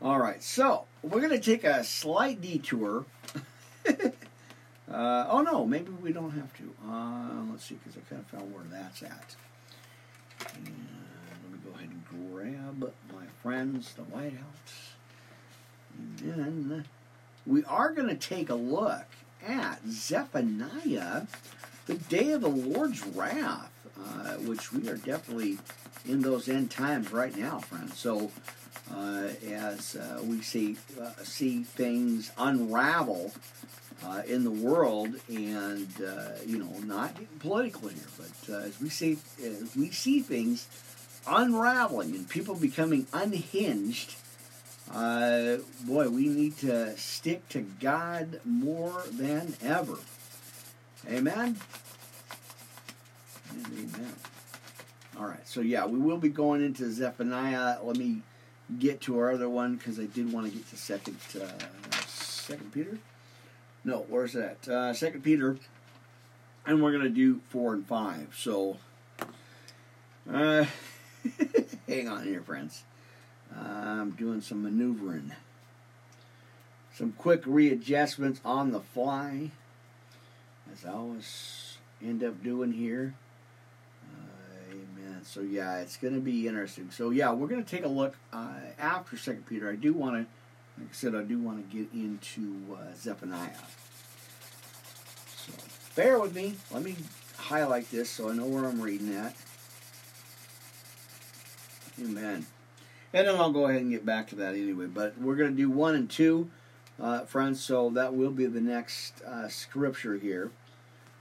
All 0.00 0.18
right. 0.18 0.42
So 0.42 0.84
we're 1.02 1.20
going 1.20 1.30
to 1.30 1.38
take 1.38 1.64
a 1.64 1.84
slight 1.84 2.40
detour 2.40 3.04
uh, 4.90 5.26
oh 5.28 5.40
no, 5.40 5.64
maybe 5.64 5.90
we 6.02 6.12
don't 6.12 6.32
have 6.32 6.56
to. 6.58 6.74
Uh, 6.86 7.42
let's 7.50 7.64
see, 7.64 7.76
because 7.76 7.96
I 7.96 8.08
kind 8.08 8.20
of 8.20 8.26
found 8.26 8.54
where 8.54 8.64
that's 8.70 9.02
at. 9.02 9.36
And 10.56 10.88
let 11.42 11.52
me 11.52 11.58
go 11.64 11.70
ahead 11.76 11.90
and 11.90 12.04
grab 12.04 12.92
my 13.12 13.26
friends, 13.42 13.94
the 13.94 14.02
White 14.02 14.34
House. 14.34 14.92
And 15.98 16.70
then 16.70 16.84
we 17.46 17.64
are 17.64 17.92
going 17.92 18.08
to 18.08 18.14
take 18.14 18.50
a 18.50 18.54
look 18.54 19.06
at 19.46 19.80
Zephaniah, 19.88 21.26
the 21.86 21.94
day 21.94 22.32
of 22.32 22.40
the 22.40 22.48
Lord's 22.48 23.06
wrath, 23.06 23.70
uh, 23.98 24.34
which 24.34 24.72
we 24.72 24.88
are 24.88 24.96
definitely 24.96 25.58
in 26.06 26.20
those 26.20 26.48
end 26.48 26.70
times 26.70 27.12
right 27.12 27.36
now, 27.36 27.58
friends. 27.58 27.98
So 27.98 28.30
uh, 28.92 29.28
as 29.50 29.96
uh, 29.96 30.20
we 30.22 30.42
see 30.42 30.76
uh, 31.00 31.10
see 31.22 31.62
things 31.62 32.32
unravel 32.36 33.32
uh, 34.02 34.22
in 34.26 34.44
the 34.44 34.50
world, 34.50 35.14
and 35.28 35.88
uh, 36.02 36.30
you 36.46 36.58
know, 36.58 36.72
not 36.84 37.16
political 37.40 37.88
here, 37.88 38.00
but 38.16 38.54
uh, 38.54 38.58
as 38.58 38.80
we 38.80 38.88
see 38.88 39.18
as 39.42 39.74
we 39.76 39.90
see 39.90 40.20
things 40.20 40.68
unraveling 41.26 42.14
and 42.14 42.28
people 42.28 42.54
becoming 42.54 43.06
unhinged. 43.12 44.16
boy, 44.90 46.08
we 46.08 46.28
need 46.28 46.56
to 46.58 46.96
stick 46.96 47.48
to 47.50 47.62
God 47.80 48.40
more 48.44 49.02
than 49.10 49.54
ever. 49.62 49.96
Amen. 51.08 51.56
And 53.50 53.66
amen. 53.66 54.14
All 55.18 55.26
right, 55.26 55.46
so 55.46 55.60
yeah, 55.60 55.86
we 55.86 55.98
will 55.98 56.18
be 56.18 56.28
going 56.28 56.62
into 56.62 56.90
Zephaniah. 56.90 57.78
Let 57.82 57.96
me 57.96 58.22
get 58.78 59.00
to 59.02 59.18
our 59.18 59.32
other 59.32 59.48
one 59.48 59.76
because 59.76 60.00
I 60.00 60.06
did 60.06 60.32
want 60.32 60.46
to 60.46 60.52
get 60.52 60.68
to 60.70 60.76
second 60.76 61.16
uh, 61.40 61.48
Second 62.06 62.72
Peter. 62.72 62.98
No, 63.84 64.06
where's 64.08 64.32
that? 64.32 64.66
Uh, 64.66 64.94
second 64.94 65.22
Peter, 65.22 65.58
and 66.66 66.82
we're 66.82 66.92
gonna 66.92 67.08
do 67.08 67.40
four 67.50 67.74
and 67.74 67.86
five. 67.86 68.34
So, 68.36 68.78
uh, 70.32 70.64
hang 71.86 72.08
on 72.08 72.24
here, 72.24 72.42
friends. 72.42 72.84
I'm 73.54 74.12
doing 74.12 74.40
some 74.40 74.62
maneuvering, 74.62 75.32
some 76.94 77.12
quick 77.12 77.42
readjustments 77.46 78.40
on 78.44 78.72
the 78.72 78.80
fly, 78.80 79.50
as 80.72 80.84
I 80.84 80.92
always 80.92 81.76
end 82.02 82.24
up 82.24 82.42
doing 82.42 82.72
here 82.72 83.14
amen. 84.74 85.24
so 85.24 85.40
yeah, 85.40 85.78
it's 85.78 85.96
to 86.14 86.20
be 86.20 86.46
interesting. 86.46 86.90
So 86.90 87.10
yeah, 87.10 87.32
we're 87.32 87.48
to 87.64 87.70
take 87.70 87.84
a 87.84 87.88
look 87.88 88.16
uh, 88.32 88.54
after 88.78 89.16
Second 89.16 89.46
Peter. 89.46 89.70
I 89.70 89.76
do 89.76 89.92
want 89.92 90.16
to, 90.16 90.26
like 90.78 90.88
I 90.90 90.92
said, 90.92 91.14
I 91.14 91.22
do 91.22 91.38
want 91.38 91.70
to 91.70 91.76
get 91.76 91.92
into 91.92 92.74
uh, 92.74 92.94
Zephaniah. 92.96 93.50
So 95.36 95.52
bear 95.94 96.18
with 96.18 96.34
me. 96.34 96.54
Let 96.70 96.82
me 96.82 96.96
highlight 97.36 97.90
this 97.90 98.10
so 98.10 98.30
I 98.30 98.34
know 98.34 98.46
where 98.46 98.64
I'm 98.64 98.80
reading 98.80 99.14
at. 99.14 99.36
Amen. 102.00 102.46
And 103.12 103.28
then 103.28 103.36
I'll 103.36 103.52
go 103.52 103.66
ahead 103.66 103.82
and 103.82 103.90
get 103.90 104.04
back 104.04 104.28
to 104.28 104.36
that 104.36 104.54
anyway. 104.54 104.86
But 104.86 105.16
we're 105.18 105.36
going 105.36 105.52
to 105.52 105.56
do 105.56 105.70
one 105.70 105.94
and 105.94 106.10
two, 106.10 106.50
uh, 107.00 107.20
friends. 107.20 107.60
So 107.60 107.90
that 107.90 108.14
will 108.14 108.32
be 108.32 108.46
the 108.46 108.60
next 108.60 109.22
uh, 109.22 109.46
scripture 109.48 110.16
here, 110.16 110.50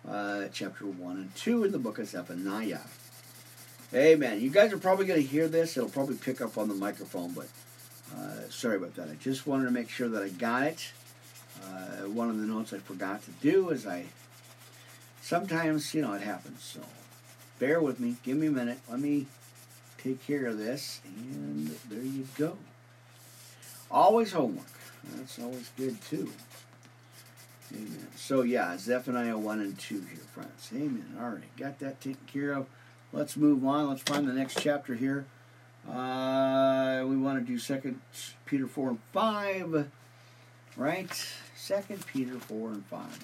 uh, 0.08 0.46
chapter 0.52 0.86
one 0.86 1.18
and 1.18 1.36
two 1.36 1.64
in 1.64 1.72
the 1.72 1.78
book 1.78 2.00
of 2.00 2.08
Zephaniah. 2.08 2.80
Amen. 3.94 4.42
You 4.42 4.50
guys 4.50 4.74
are 4.74 4.80
probably 4.80 5.06
going 5.06 5.22
to 5.22 5.28
hear 5.28 5.48
this. 5.48 5.78
It'll 5.78 5.88
probably 5.88 6.16
pick 6.16 6.42
up 6.42 6.58
on 6.58 6.68
the 6.68 6.74
microphone, 6.74 7.34
but 7.34 7.48
uh, 8.16 8.50
sorry 8.50 8.78
about 8.78 8.96
that. 8.96 9.10
I 9.10 9.16
just 9.16 9.48
wanted 9.48 9.66
to 9.66 9.72
make 9.72 9.90
sure 9.90 10.10
that 10.10 10.24
I 10.24 10.30
got 10.30 10.64
it. 10.64 10.92
Uh, 11.64 12.08
one 12.08 12.30
of 12.30 12.40
the 12.40 12.46
notes 12.46 12.74
I 12.74 12.78
forgot 12.78 13.24
to 13.24 13.32
do 13.42 13.70
is 13.70 13.88
I 13.88 14.06
sometimes, 15.22 15.94
you 15.94 16.02
know, 16.02 16.14
it 16.14 16.22
happens. 16.22 16.64
So 16.64 16.82
bear 17.60 17.82
with 17.82 18.00
me. 18.00 18.16
Give 18.24 18.38
me 18.38 18.48
a 18.48 18.52
minute. 18.52 18.80
Let 18.90 19.00
me 19.00 19.28
take 19.98 20.26
care 20.26 20.46
of 20.48 20.58
this. 20.58 21.02
And 21.06 21.68
there 21.90 22.04
you 22.04 22.28
go. 22.38 22.58
Always 23.90 24.32
homework. 24.32 24.66
That's 25.16 25.40
always 25.40 25.70
good, 25.78 26.02
too. 26.02 26.32
Amen. 27.74 28.08
So, 28.16 28.42
yeah, 28.42 28.78
Zephaniah 28.78 29.38
1 29.38 29.60
and 29.60 29.78
2 29.78 29.96
here, 29.96 30.06
friends. 30.34 30.70
Amen. 30.74 31.18
All 31.20 31.30
right. 31.30 31.58
Got 31.58 31.80
that 31.80 32.02
taken 32.02 32.26
care 32.28 32.54
of. 32.54 32.68
Let's 33.12 33.36
move 33.38 33.66
on. 33.66 33.90
Let's 33.90 34.02
find 34.02 34.28
the 34.28 34.34
next 34.34 34.60
chapter 34.60 34.96
here. 34.96 35.26
Uh, 35.90 37.04
we 37.06 37.18
want 37.18 37.40
to 37.40 37.46
do 37.46 37.58
Second 37.58 38.00
Peter 38.46 38.68
four 38.68 38.90
and 38.90 39.00
five, 39.12 39.90
right? 40.78 41.28
Second 41.56 42.06
Peter 42.08 42.40
four 42.40 42.70
and 42.70 42.86
five. 42.86 43.20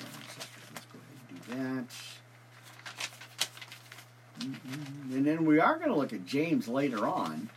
Let's 0.74 0.86
go 0.86 0.99
ahead 0.99 1.20
and 1.30 1.39
do 1.47 1.53
that. 1.55 1.95
And 5.16 5.26
then 5.26 5.45
we 5.45 5.60
are 5.60 5.78
going 5.78 5.89
to 5.89 5.95
look 5.95 6.14
at 6.14 6.26
James 6.26 6.68
later 6.68 7.07
on. 7.07 7.49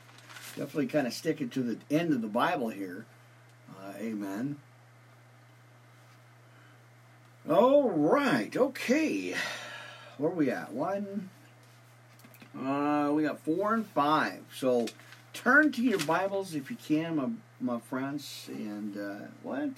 Definitely 0.56 0.88
kind 0.88 1.06
of 1.06 1.12
sticking 1.12 1.48
to 1.50 1.62
the 1.62 1.78
end 1.90 2.12
of 2.12 2.22
the 2.22 2.28
Bible 2.28 2.68
here. 2.68 3.06
Uh, 3.70 3.92
amen. 3.98 4.56
All 7.48 7.90
right. 7.90 8.56
Okay. 8.56 9.34
Where 10.18 10.30
are 10.30 10.34
we 10.34 10.50
at? 10.50 10.72
One. 10.72 11.30
Uh, 12.58 13.10
we 13.12 13.22
got 13.22 13.40
four 13.40 13.74
and 13.74 13.86
five. 13.86 14.40
So 14.54 14.86
turn 15.32 15.72
to 15.72 15.82
your 15.82 15.98
Bibles 16.00 16.54
if 16.54 16.70
you 16.70 16.76
can, 16.76 17.16
my, 17.16 17.28
my 17.60 17.80
friends. 17.80 18.46
And 18.48 18.96
uh, 18.96 19.26
what? 19.42 19.70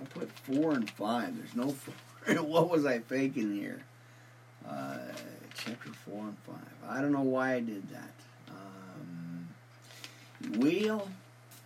I 0.00 0.04
put 0.06 0.30
four 0.30 0.72
and 0.72 0.88
five. 0.90 1.36
There's 1.36 1.54
no 1.54 1.70
four. 1.70 1.94
what 2.42 2.70
was 2.70 2.86
I 2.86 3.00
faking 3.00 3.54
here? 3.54 3.80
Uh, 4.68 4.98
chapter 5.54 5.90
four 5.90 6.22
and 6.24 6.38
five. 6.46 6.88
I 6.88 7.00
don't 7.00 7.12
know 7.12 7.20
why 7.22 7.54
I 7.54 7.60
did 7.60 7.88
that. 7.90 8.14
Um, 8.50 9.48
we'll 10.58 11.08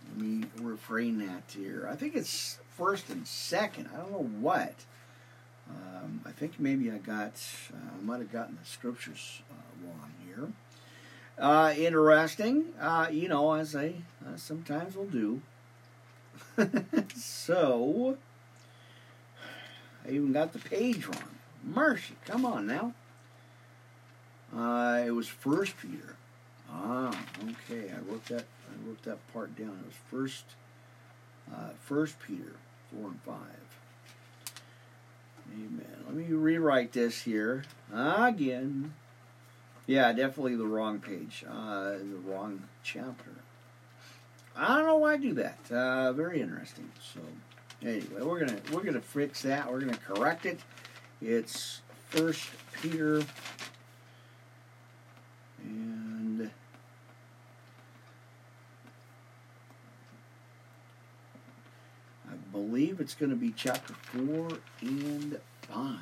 Let 0.09 0.17
me 0.17 0.47
refrain 0.61 1.19
that 1.19 1.43
here. 1.55 1.87
I 1.89 1.95
think 1.95 2.15
it's 2.15 2.59
first 2.77 3.09
and 3.09 3.25
second. 3.25 3.89
I 3.93 3.97
don't 3.97 4.11
know 4.11 4.29
what. 4.39 4.73
Um, 5.69 6.21
I 6.25 6.31
think 6.31 6.59
maybe 6.59 6.91
I 6.91 6.97
got, 6.97 7.41
uh, 7.73 7.97
I 7.97 8.03
might 8.03 8.19
have 8.19 8.31
gotten 8.31 8.57
the 8.61 8.67
scriptures 8.67 9.41
uh, 9.51 9.85
wrong 9.85 10.11
here. 10.25 10.47
Uh, 11.37 11.73
interesting, 11.77 12.65
uh, 12.79 13.07
you 13.11 13.29
know, 13.29 13.53
as 13.53 13.75
I 13.75 13.93
uh, 14.25 14.35
sometimes 14.35 14.95
will 14.95 15.05
do. 15.05 15.41
so, 17.15 18.17
I 20.05 20.11
even 20.11 20.33
got 20.33 20.53
the 20.53 20.59
page 20.59 21.05
wrong. 21.05 21.35
Mercy, 21.63 22.15
come 22.25 22.45
on 22.45 22.65
now. 22.65 22.93
Uh, 24.55 25.03
it 25.05 25.11
was 25.11 25.27
First 25.27 25.75
Peter. 25.77 26.15
Ah, 26.71 27.17
okay. 27.43 27.91
I 27.91 27.99
wrote 28.09 28.25
that. 28.25 28.45
I 28.69 28.87
wrote 28.87 29.03
that 29.03 29.17
part 29.33 29.55
down. 29.57 29.79
It 29.81 29.85
was 29.85 29.95
First, 30.09 30.45
First 31.85 32.15
Peter 32.19 32.55
four 32.91 33.09
and 33.09 33.21
five. 33.21 33.68
Amen. 35.53 36.03
Let 36.05 36.15
me 36.15 36.25
rewrite 36.25 36.91
this 36.91 37.21
here 37.21 37.63
again. 37.93 38.93
Yeah, 39.87 40.11
definitely 40.13 40.55
the 40.55 40.65
wrong 40.65 40.99
page, 40.99 41.43
uh, 41.49 41.93
the 41.93 42.19
wrong 42.23 42.63
chapter. 42.83 43.31
I 44.55 44.77
don't 44.77 44.85
know 44.85 44.97
why 44.97 45.13
I 45.13 45.17
do 45.17 45.33
that. 45.33 45.57
Uh, 45.71 46.13
very 46.13 46.41
interesting. 46.41 46.91
So, 47.13 47.21
anyway, 47.81 48.21
we're 48.21 48.39
gonna 48.39 48.59
we're 48.71 48.83
gonna 48.83 49.01
fix 49.01 49.41
that. 49.43 49.71
We're 49.71 49.79
gonna 49.79 49.97
correct 49.97 50.45
it. 50.45 50.59
It's 51.21 51.81
First 52.09 52.49
Peter 52.81 53.23
and 55.63 56.49
I 62.27 62.33
believe 62.51 62.99
it's 62.99 63.13
going 63.13 63.29
to 63.29 63.35
be 63.35 63.51
chapter 63.55 63.93
4 63.93 64.49
and 64.81 65.39
5. 65.61 65.77
Um, 65.77 65.99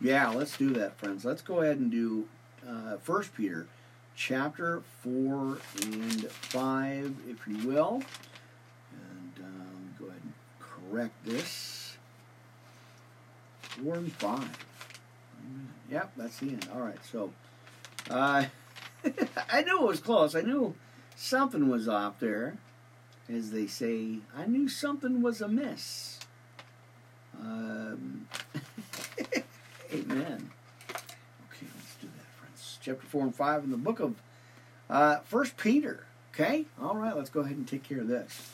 yeah, 0.00 0.28
let's 0.28 0.56
do 0.56 0.70
that, 0.70 0.98
friends. 0.98 1.24
Let's 1.24 1.42
go 1.42 1.60
ahead 1.60 1.78
and 1.78 1.90
do 1.90 2.28
uh, 2.68 2.96
First 2.98 3.34
Peter 3.34 3.66
chapter 4.14 4.82
4 5.02 5.58
and 5.82 6.30
5, 6.30 7.16
if 7.28 7.46
you 7.46 7.68
will. 7.68 8.02
And 8.92 9.44
um, 9.44 9.94
go 9.98 10.06
ahead 10.06 10.20
and 10.22 10.32
correct 10.60 11.14
this. 11.24 11.96
4 13.60 13.94
and 13.94 14.12
5. 14.12 14.66
Yep, 15.90 16.12
that's 16.16 16.38
the 16.38 16.48
end. 16.48 16.68
All 16.74 16.80
right, 16.80 16.98
so 17.10 17.32
uh, 18.10 18.44
I 19.52 19.62
knew 19.62 19.82
it 19.82 19.86
was 19.86 20.00
close. 20.00 20.34
I 20.34 20.42
knew 20.42 20.74
something 21.16 21.68
was 21.68 21.88
off 21.88 22.20
there. 22.20 22.58
As 23.32 23.50
they 23.50 23.66
say, 23.66 24.18
I 24.36 24.46
knew 24.46 24.68
something 24.68 25.20
was 25.20 25.40
amiss. 25.40 26.18
Um, 27.38 28.26
amen. 29.92 30.50
Okay, 30.90 31.66
let's 31.76 31.94
do 32.00 32.08
that, 32.16 32.26
friends. 32.38 32.78
Chapter 32.82 33.06
4 33.06 33.24
and 33.24 33.34
5 33.34 33.64
in 33.64 33.70
the 33.70 33.76
book 33.76 34.00
of 34.00 34.14
uh, 34.88 35.18
First 35.20 35.56
Peter. 35.56 36.06
Okay? 36.32 36.64
All 36.80 36.96
right, 36.96 37.16
let's 37.16 37.30
go 37.30 37.40
ahead 37.40 37.56
and 37.56 37.68
take 37.68 37.82
care 37.82 38.00
of 38.00 38.08
this. 38.08 38.50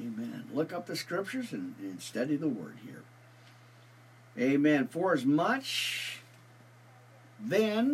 Amen. 0.00 0.44
Look 0.54 0.72
up 0.72 0.86
the 0.86 0.96
scriptures 0.96 1.52
and, 1.52 1.74
and 1.80 2.00
study 2.00 2.36
the 2.36 2.48
word 2.48 2.76
here. 2.84 3.02
Amen. 4.38 4.86
For 4.88 5.12
as 5.12 5.26
much 5.26 6.18
then 7.40 7.92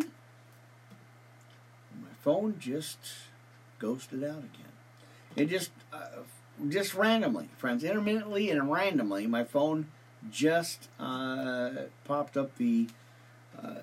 my 2.00 2.08
phone 2.22 2.56
just 2.58 2.98
ghosted 3.78 4.24
out 4.24 4.38
again. 4.38 4.63
It 5.36 5.46
just 5.46 5.70
uh, 5.92 6.22
just 6.68 6.94
randomly, 6.94 7.48
friends, 7.56 7.84
intermittently 7.84 8.50
and 8.50 8.70
randomly, 8.70 9.26
my 9.26 9.44
phone 9.44 9.88
just 10.30 10.88
uh, 10.98 11.70
popped 12.04 12.36
up 12.36 12.56
the 12.56 12.88
uh, 13.62 13.80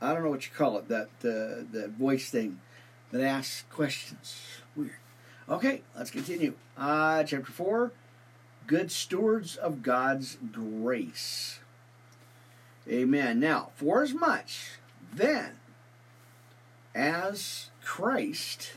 I 0.00 0.12
don't 0.12 0.24
know 0.24 0.30
what 0.30 0.46
you 0.46 0.52
call 0.52 0.78
it 0.78 0.88
that 0.88 1.08
uh, 1.24 1.64
that 1.72 1.90
voice 1.98 2.30
thing 2.30 2.60
that 3.12 3.22
asks 3.22 3.64
questions. 3.70 4.36
Weird. 4.74 4.92
Okay, 5.48 5.82
let's 5.96 6.10
continue. 6.10 6.54
Uh, 6.76 7.22
chapter 7.24 7.52
four: 7.52 7.92
Good 8.66 8.90
stewards 8.90 9.56
of 9.56 9.82
God's 9.82 10.38
grace. 10.52 11.60
Amen. 12.88 13.38
Now, 13.38 13.70
for 13.76 14.02
as 14.02 14.14
much 14.14 14.78
then 15.12 15.56
as 16.94 17.70
Christ 17.82 18.72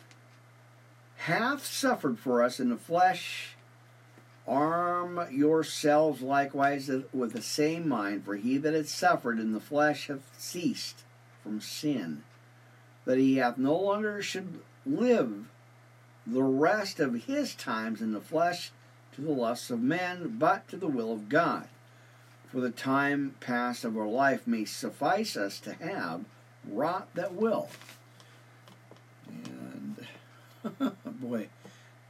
hath 1.23 1.65
suffered 1.65 2.19
for 2.19 2.43
us 2.43 2.59
in 2.59 2.69
the 2.69 2.75
flesh, 2.75 3.55
arm 4.45 5.25
yourselves 5.31 6.21
likewise 6.21 6.91
with 7.13 7.31
the 7.31 7.41
same 7.41 7.87
mind, 7.87 8.25
for 8.25 8.35
he 8.35 8.57
that 8.57 8.73
hath 8.73 8.89
suffered 8.89 9.39
in 9.39 9.53
the 9.53 9.59
flesh 9.61 10.07
hath 10.07 10.29
ceased 10.37 11.03
from 11.41 11.61
sin, 11.61 12.23
that 13.05 13.17
he 13.17 13.37
hath 13.37 13.57
no 13.57 13.73
longer 13.73 14.21
should 14.21 14.59
live 14.85 15.45
the 16.27 16.43
rest 16.43 16.99
of 16.99 17.23
his 17.23 17.55
times 17.55 18.01
in 18.01 18.11
the 18.11 18.19
flesh 18.19 18.71
to 19.13 19.21
the 19.21 19.31
lusts 19.31 19.69
of 19.69 19.81
men, 19.81 20.35
but 20.37 20.67
to 20.67 20.75
the 20.75 20.87
will 20.89 21.13
of 21.13 21.29
God. 21.29 21.69
For 22.51 22.59
the 22.59 22.69
time 22.69 23.35
past 23.39 23.85
of 23.85 23.97
our 23.97 24.07
life 24.07 24.45
may 24.45 24.65
suffice 24.65 25.37
us 25.37 25.59
to 25.61 25.73
have 25.75 26.25
wrought 26.69 27.07
that 27.15 27.33
will. 27.33 27.69
boy, 31.05 31.47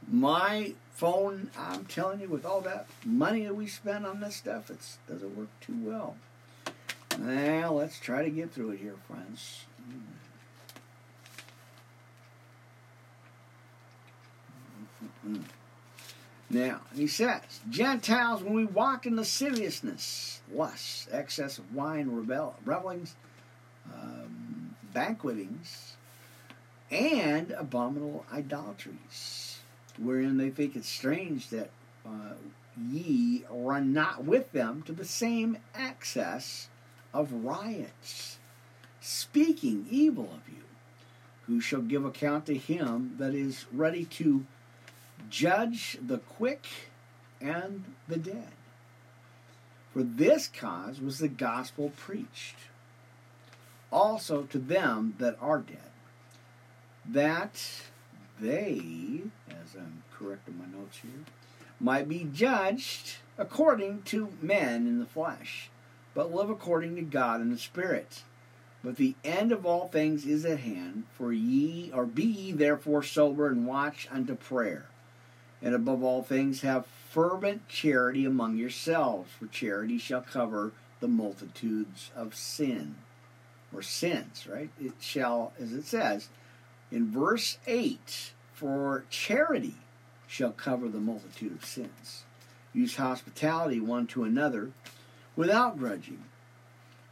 my 0.08 0.74
phone, 0.92 1.50
I'm 1.58 1.84
telling 1.86 2.20
you, 2.20 2.28
with 2.28 2.44
all 2.44 2.60
that 2.62 2.86
money 3.04 3.44
that 3.44 3.54
we 3.54 3.66
spend 3.66 4.06
on 4.06 4.20
this 4.20 4.36
stuff, 4.36 4.70
it 4.70 4.78
doesn't 5.08 5.36
work 5.36 5.48
too 5.60 5.78
well. 5.82 6.16
Now, 7.18 7.72
let's 7.72 7.98
try 7.98 8.24
to 8.24 8.30
get 8.30 8.52
through 8.52 8.70
it 8.70 8.80
here, 8.80 8.94
friends. 9.08 9.64
Now, 16.50 16.80
he 16.94 17.06
says, 17.06 17.40
Gentiles, 17.70 18.42
when 18.42 18.54
we 18.54 18.64
walk 18.64 19.06
in 19.06 19.16
lasciviousness, 19.16 20.40
lust, 20.52 21.08
excess 21.10 21.58
of 21.58 21.74
wine, 21.74 22.08
rebel, 22.10 22.54
revelings, 22.64 23.16
um, 23.92 24.76
banquetings, 24.92 25.93
and 26.94 27.50
abominable 27.50 28.24
idolatries, 28.32 29.58
wherein 29.98 30.36
they 30.36 30.50
think 30.50 30.76
it 30.76 30.84
strange 30.84 31.48
that 31.48 31.70
uh, 32.06 32.34
ye 32.90 33.44
run 33.50 33.92
not 33.92 34.24
with 34.24 34.52
them 34.52 34.82
to 34.82 34.92
the 34.92 35.04
same 35.04 35.58
excess 35.74 36.68
of 37.12 37.32
riots, 37.32 38.38
speaking 39.00 39.86
evil 39.90 40.30
of 40.32 40.48
you, 40.48 40.62
who 41.46 41.60
shall 41.60 41.82
give 41.82 42.04
account 42.04 42.46
to 42.46 42.56
him 42.56 43.16
that 43.18 43.34
is 43.34 43.66
ready 43.72 44.04
to 44.04 44.46
judge 45.28 45.98
the 46.00 46.18
quick 46.18 46.66
and 47.40 47.84
the 48.08 48.16
dead. 48.16 48.52
For 49.92 50.02
this 50.02 50.48
cause 50.48 51.00
was 51.00 51.18
the 51.18 51.28
gospel 51.28 51.92
preached 51.96 52.56
also 53.94 54.42
to 54.42 54.58
them 54.58 55.14
that 55.18 55.36
are 55.40 55.60
dead, 55.60 55.92
that 57.06 57.62
they, 58.40 59.22
as 59.48 59.74
I'm 59.76 60.02
correcting 60.12 60.58
my 60.58 60.66
notes 60.66 60.98
here, 60.98 61.24
might 61.80 62.08
be 62.08 62.28
judged 62.32 63.16
according 63.38 64.02
to 64.02 64.32
men 64.40 64.86
in 64.86 64.98
the 64.98 65.06
flesh, 65.06 65.70
but 66.14 66.34
live 66.34 66.50
according 66.50 66.96
to 66.96 67.02
God 67.02 67.40
in 67.40 67.50
the 67.50 67.58
Spirit. 67.58 68.22
But 68.82 68.96
the 68.96 69.14
end 69.24 69.50
of 69.50 69.64
all 69.64 69.88
things 69.88 70.26
is 70.26 70.44
at 70.44 70.60
hand, 70.60 71.04
for 71.16 71.32
ye, 71.32 71.90
or 71.92 72.04
be 72.04 72.24
ye 72.24 72.52
therefore 72.52 73.02
sober 73.02 73.46
and 73.46 73.66
watch 73.66 74.06
unto 74.10 74.34
prayer. 74.34 74.86
And 75.62 75.74
above 75.74 76.02
all 76.02 76.22
things, 76.22 76.60
have 76.60 76.86
fervent 77.10 77.66
charity 77.68 78.26
among 78.26 78.58
yourselves, 78.58 79.30
for 79.38 79.46
charity 79.46 79.96
shall 79.98 80.20
cover 80.20 80.72
the 81.00 81.08
multitudes 81.08 82.10
of 82.14 82.34
sin 82.34 82.96
or 83.72 83.80
sins, 83.80 84.46
right? 84.46 84.70
It 84.80 84.92
shall, 85.00 85.52
as 85.58 85.72
it 85.72 85.86
says 85.86 86.28
in 86.94 87.10
verse 87.10 87.58
8, 87.66 88.32
for 88.52 89.04
charity 89.10 89.74
shall 90.28 90.52
cover 90.52 90.88
the 90.88 91.00
multitude 91.00 91.52
of 91.52 91.64
sins. 91.64 92.22
Use 92.72 92.94
hospitality 92.94 93.80
one 93.80 94.06
to 94.06 94.22
another 94.22 94.70
without 95.34 95.76
grudging. 95.76 96.22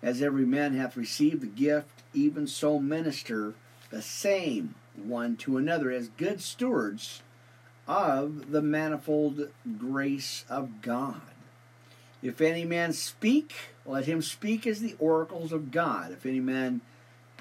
As 0.01 0.23
every 0.23 0.47
man 0.47 0.77
hath 0.77 0.97
received 0.97 1.41
the 1.41 1.49
gift, 1.49 2.05
even 2.15 2.47
so 2.47 2.79
minister 2.79 3.55
the 3.91 4.03
same 4.03 4.77
one 4.95 5.37
to 5.39 5.57
another 5.57 5.91
as 5.91 6.09
good 6.11 6.41
stewards 6.41 7.23
of 7.89 8.53
the 8.53 8.63
manifold 8.63 9.49
grace 9.79 10.45
of 10.49 10.81
God. 10.81 11.23
If 12.23 12.41
any 12.41 12.65
man 12.65 12.93
speak, 12.93 13.53
let 13.85 14.05
him 14.05 14.23
speak 14.23 14.65
as 14.65 14.81
the 14.81 14.95
oracles 15.01 15.53
of 15.53 15.73
God. 15.73 16.13
If 16.13 16.25
any 16.25 16.39
man 16.39 16.83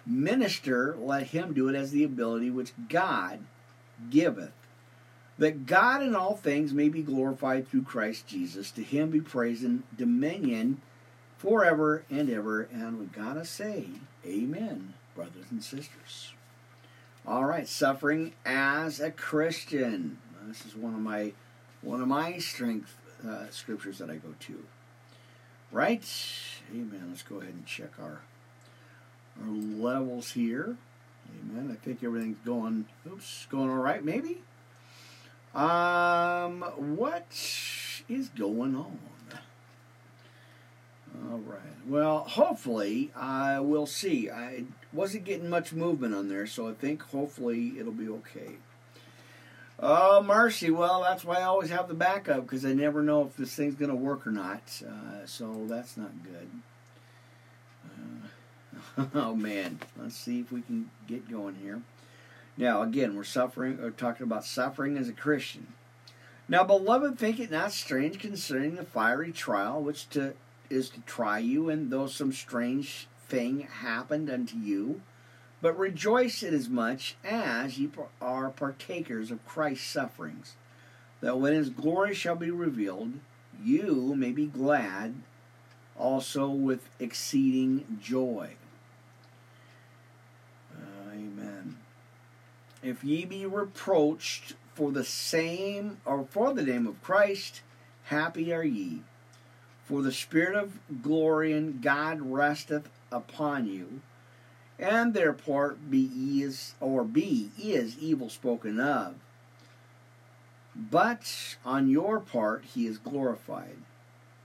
minister, 0.06 0.96
let 1.00 1.28
him 1.28 1.54
do 1.54 1.68
it 1.68 1.76
as 1.76 1.92
the 1.92 2.04
ability 2.04 2.50
which 2.50 2.74
God 2.90 3.40
giveth. 4.10 4.52
That 5.38 5.66
God 5.66 6.04
in 6.04 6.16
all 6.16 6.36
things 6.36 6.74
may 6.74 6.90
be 6.90 7.02
glorified 7.02 7.68
through 7.68 7.84
Christ 7.84 8.28
Jesus. 8.28 8.72
To 8.72 8.84
him 8.84 9.10
be 9.10 9.22
praise 9.22 9.64
and 9.64 9.84
dominion 9.98 10.82
forever 11.38 12.04
and 12.10 12.30
ever. 12.30 12.64
And 12.72 13.00
we 13.00 13.06
gotta 13.08 13.46
say, 13.46 13.88
Amen, 14.26 14.94
brothers 15.16 15.46
and 15.50 15.64
sisters. 15.64 16.34
All 17.26 17.46
right, 17.46 17.68
suffering 17.68 18.34
as 18.46 19.00
a 19.00 19.12
Christian. 19.12 20.20
This 20.48 20.66
is 20.66 20.76
one 20.76 20.94
of 20.94 21.00
my 21.00 21.34
one 21.82 22.02
of 22.02 22.08
my 22.08 22.38
strength 22.38 22.96
uh, 23.28 23.50
scriptures 23.50 23.98
that 24.00 24.10
I 24.10 24.16
go 24.16 24.34
to. 24.40 24.64
Right? 25.72 26.04
Amen. 26.72 27.06
Let's 27.10 27.24
go 27.24 27.38
ahead 27.38 27.54
and 27.54 27.66
check 27.66 27.92
our 28.00 28.22
our 29.42 29.52
levels 29.52 30.32
here. 30.32 30.78
Amen. 31.50 31.72
I 31.72 31.86
think 31.86 32.04
everything's 32.04 32.38
going 32.46 32.86
oops, 33.08 33.48
going 33.50 33.70
all 33.70 33.78
right, 33.78 34.04
maybe. 34.04 34.42
Um 35.54 36.62
what 36.98 37.28
is 38.10 38.30
going 38.30 38.76
on? 38.76 39.00
All 41.30 41.40
right. 41.40 41.60
Well, 41.88 42.20
hopefully, 42.20 43.12
I 43.16 43.60
will 43.60 43.86
see. 43.86 44.30
I 44.30 44.64
wasn't 44.94 45.26
getting 45.26 45.50
much 45.50 45.74
movement 45.74 46.16
on 46.16 46.30
there, 46.30 46.48
so 46.48 46.70
I 46.70 46.74
think 46.74 47.02
hopefully 47.02 47.74
it'll 47.78 47.92
be 47.92 48.08
okay. 48.08 48.56
Oh, 49.80 50.22
mercy. 50.22 50.70
Well, 50.70 51.02
that's 51.02 51.26
why 51.26 51.38
I 51.38 51.44
always 51.44 51.70
have 51.70 51.88
the 51.88 51.96
backup 51.96 52.44
because 52.44 52.66
I 52.66 52.74
never 52.74 53.02
know 53.02 53.26
if 53.26 53.36
this 53.36 53.56
thing's 53.56 53.76
going 53.76 53.90
to 53.90 53.96
work 53.96 54.28
or 54.28 54.32
not. 54.32 54.62
Uh, 54.88 55.26
so 55.26 55.66
that's 55.68 55.98
not 55.98 56.12
good. 56.24 56.48
Uh, 59.02 59.06
oh, 59.16 59.36
man. 59.36 59.80
Let's 59.98 60.16
see 60.16 60.40
if 60.40 60.52
we 60.52 60.62
can 60.62 60.90
get 61.08 61.30
going 61.30 61.56
here. 61.56 61.82
Now, 62.58 62.82
again, 62.82 63.16
we're 63.16 63.24
suffering, 63.24 63.80
or 63.80 63.92
talking 63.92 64.26
about 64.26 64.46
suffering 64.46 64.98
as 64.98 65.10
a 65.10 65.14
Christian. 65.14 65.74
Now, 66.48 66.64
beloved, 66.64 67.18
think 67.18 67.40
it 67.40 67.50
not 67.50 67.72
strange 67.72 68.20
concerning 68.20 68.76
the 68.76 68.84
fiery 68.84 69.32
trial 69.32 69.82
which 69.82 70.10
to, 70.10 70.34
is 70.70 70.90
to 70.90 71.02
try 71.02 71.40
you, 71.40 71.70
and 71.70 71.90
though 71.90 72.08
some 72.08 72.34
strange 72.34 73.08
thing 73.28 73.62
happened 73.62 74.30
unto 74.30 74.58
you, 74.58 75.02
but 75.62 75.78
rejoice 75.78 76.44
inasmuch 76.44 76.60
as 76.60 76.70
much 76.70 77.16
as 77.24 77.80
ye 77.80 77.90
are 78.22 78.50
partakers 78.50 79.32
of 79.32 79.46
Christ's 79.46 79.88
sufferings, 79.88 80.56
that 81.22 81.40
when 81.40 81.54
his 81.54 81.70
glory 81.70 82.14
shall 82.14 82.36
be 82.36 82.52
revealed, 82.52 83.14
you 83.64 84.14
may 84.16 84.32
be 84.32 84.48
glad 84.48 85.16
also 85.98 86.50
with 86.50 86.90
exceeding 87.00 88.00
joy. 88.02 88.56
Uh, 90.76 91.12
amen. 91.14 91.78
If 92.84 93.04
ye 93.04 93.26
be 93.26 93.46
reproached 93.46 94.54
for 94.74 94.92
the 94.92 95.04
same 95.04 95.98
or 96.06 96.26
for 96.26 96.54
the 96.54 96.64
name 96.64 96.88
of 96.88 97.02
Christ, 97.02 97.62
happy 98.04 98.54
are 98.54 98.64
ye. 98.64 99.02
For 99.86 100.02
the 100.02 100.12
Spirit 100.12 100.56
of 100.56 100.80
glory 101.02 101.54
and 101.54 101.82
God 101.82 102.22
resteth 102.22 102.90
upon 103.12 103.68
you 103.68 104.02
and 104.82 105.14
their 105.14 105.32
part 105.32 105.92
be 105.92 106.42
is 106.42 106.74
or 106.80 107.04
be 107.04 107.52
is 107.62 107.98
evil 108.00 108.30
spoken 108.30 108.80
of. 108.80 109.16
But 110.76 111.56
on 111.64 111.88
your 111.88 112.20
part 112.20 112.66
he 112.74 112.88
is 112.88 112.98
glorified. 112.98 113.78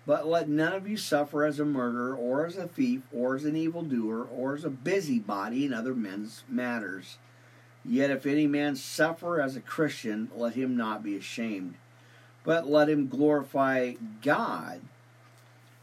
But 0.05 0.27
let 0.27 0.49
none 0.49 0.75
of 0.75 0.87
you 0.87 0.97
suffer 0.97 1.45
as 1.45 1.59
a 1.59 1.65
murderer, 1.65 2.15
or 2.15 2.47
as 2.47 2.57
a 2.57 2.69
thief, 2.69 3.03
or 3.13 3.35
as 3.35 3.45
an 3.45 3.57
evildoer, 3.57 4.23
or 4.23 4.55
as 4.55 4.65
a 4.65 4.71
busybody 4.71 5.65
in 5.65 5.75
other 5.75 5.97
men's 5.97 6.45
matters. 6.49 7.19
Yet 7.89 8.11
if 8.11 8.27
any 8.27 8.47
man 8.47 8.75
suffer 8.77 9.41
as 9.41 9.55
a 9.55 9.61
Christian, 9.61 10.31
let 10.35 10.55
him 10.55 10.77
not 10.77 11.03
be 11.03 11.17
ashamed, 11.17 11.75
but 12.45 12.67
let 12.67 12.89
him 12.89 13.09
glorify 13.09 13.95
God 14.23 14.81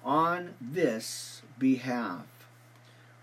on 0.04 0.56
this 0.60 1.42
behalf. 1.58 2.26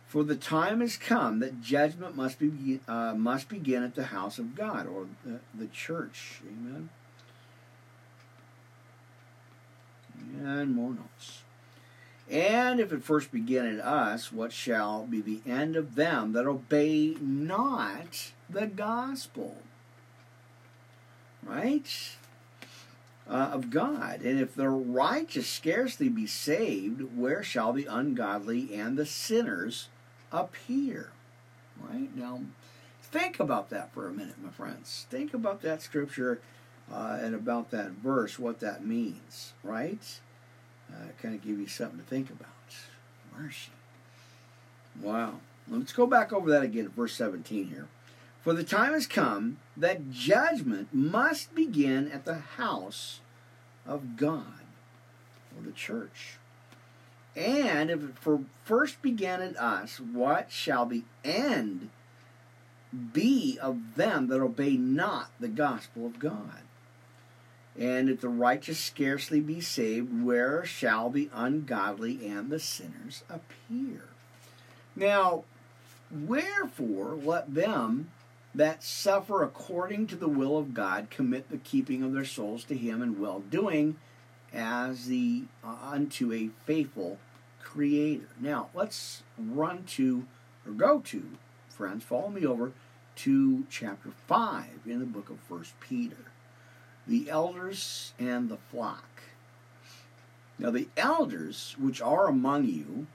For 0.07 0.25
the 0.25 0.37
time 0.37 0.81
has 0.81 0.97
come 0.97 1.39
that 1.41 1.61
judgment 1.61 2.17
must 2.17 2.39
be 2.39 2.81
uh, 2.89 3.15
must 3.15 3.49
begin 3.49 3.85
at 3.85 3.95
the 3.95 4.07
house 4.07 4.39
of 4.39 4.57
God 4.57 4.87
or 4.87 5.07
the, 5.25 5.41
the 5.55 5.67
church. 5.67 6.41
Amen. 6.49 6.89
And 10.43 10.75
more 10.75 10.91
notes. 10.91 11.43
And 12.29 12.81
if 12.81 12.93
it 12.93 13.05
first 13.05 13.31
begin 13.31 13.67
at 13.67 13.85
us, 13.85 14.33
what 14.33 14.53
shall 14.53 15.05
be 15.05 15.21
the 15.21 15.43
end 15.47 15.77
of 15.77 15.97
them 15.97 16.33
that 16.33 16.47
obey 16.47 17.17
not 17.21 18.33
the 18.53 18.67
gospel? 18.67 19.57
Right? 21.43 22.17
Uh, 23.29 23.51
of 23.53 23.71
God. 23.71 24.23
And 24.23 24.41
if 24.41 24.55
the 24.55 24.69
righteous 24.69 25.49
scarcely 25.49 26.09
be 26.09 26.27
saved, 26.27 27.17
where 27.17 27.43
shall 27.43 27.73
the 27.73 27.87
ungodly 27.87 28.75
and 28.75 28.97
the 28.97 29.07
sinners 29.07 29.89
appear. 30.33 31.11
Right? 31.81 32.15
Now, 32.17 32.41
think 33.03 33.41
about 33.41 33.71
that 33.71 33.93
for 33.93 34.09
a 34.09 34.13
minute, 34.13 34.37
my 34.43 34.51
friends. 34.51 35.07
Think 35.11 35.35
about 35.35 35.63
that 35.63 35.83
scripture 35.83 36.41
uh, 36.93 37.19
and 37.21 37.35
about 37.35 37.71
that 37.71 37.91
verse, 37.91 38.39
what 38.39 38.61
that 38.61 38.85
means, 38.85 39.53
right? 39.63 40.21
Uh, 40.91 41.09
kind 41.23 41.35
of 41.35 41.43
give 41.43 41.59
you 41.59 41.67
something 41.67 41.99
to 41.99 42.05
think 42.05 42.31
about. 42.31 42.49
Mercy. 43.39 43.71
Wow. 45.01 45.35
Let's 45.69 45.93
go 45.93 46.07
back 46.07 46.33
over 46.33 46.51
that 46.51 46.63
again, 46.63 46.89
verse 46.89 47.15
17 47.15 47.69
here. 47.69 47.87
For 48.43 48.55
the 48.55 48.65
time 48.65 48.95
has 48.95 49.07
come 49.07 49.59
that 49.77 50.11
judgment 50.11 50.89
must 50.93 51.55
begin 51.55 52.11
at 52.11 52.25
the 52.25 52.39
house 52.57 53.21
of 53.87 54.17
God, 54.17 54.65
or 55.57 55.63
the 55.63 55.73
church. 55.73 56.39
And 57.37 57.91
if 57.91 58.03
it 58.03 58.19
for 58.19 58.41
first 58.65 59.03
began 59.03 59.43
in 59.43 59.57
us, 59.57 60.01
what 60.01 60.51
shall 60.51 60.87
the 60.87 61.05
end 61.23 61.91
be 63.13 63.59
of 63.61 63.95
them 63.95 64.29
that 64.29 64.41
obey 64.41 64.77
not 64.77 65.31
the 65.39 65.49
gospel 65.49 66.07
of 66.07 66.19
God? 66.19 66.63
And 67.79 68.09
if 68.09 68.21
the 68.21 68.29
righteous 68.29 68.79
scarcely 68.79 69.41
be 69.41 69.61
saved, 69.61 70.25
where 70.25 70.65
shall 70.65 71.09
the 71.09 71.31
ungodly 71.33 72.27
and 72.27 72.51
the 72.51 72.59
sinners 72.59 73.23
appear? 73.29 74.09
Now, 74.97 75.45
wherefore 76.11 77.15
let 77.15 77.55
them 77.55 78.11
that 78.55 78.83
suffer 78.83 79.43
according 79.43 80.07
to 80.09 80.17
the 80.17 80.29
will 80.29 80.59
of 80.59 80.75
God 80.75 81.09
commit 81.11 81.51
the 81.51 81.59
keeping 81.59 82.03
of 82.03 82.13
their 82.13 82.25
souls 82.25 82.65
to 82.65 82.77
Him 82.77 83.03
in 83.03 83.21
well 83.21 83.41
doing 83.41 83.97
as 84.53 85.07
the 85.07 85.45
uh, 85.63 85.77
unto 85.83 86.33
a 86.33 86.51
faithful 86.67 87.19
creator. 87.63 88.29
Now, 88.41 88.69
let's 88.75 89.23
run 89.39 89.85
to 89.91 90.27
or 90.67 90.73
go 90.73 91.01
to, 91.01 91.31
friends, 91.69 92.05
follow 92.05 92.29
me 92.29 92.45
over 92.45 92.73
to 93.17 93.65
chapter 93.71 94.11
5 94.27 94.67
in 94.87 94.99
the 94.99 95.07
book 95.07 95.31
of 95.31 95.39
First 95.41 95.79
Peter. 95.81 96.17
The 97.07 97.31
elders 97.31 98.13
and 98.19 98.49
the 98.49 98.59
flock. 98.71 99.23
Now, 100.59 100.71
the 100.71 100.89
elders 100.97 101.77
which 101.79 102.03
are 102.03 102.27
among 102.27 102.67
you, 102.67 103.07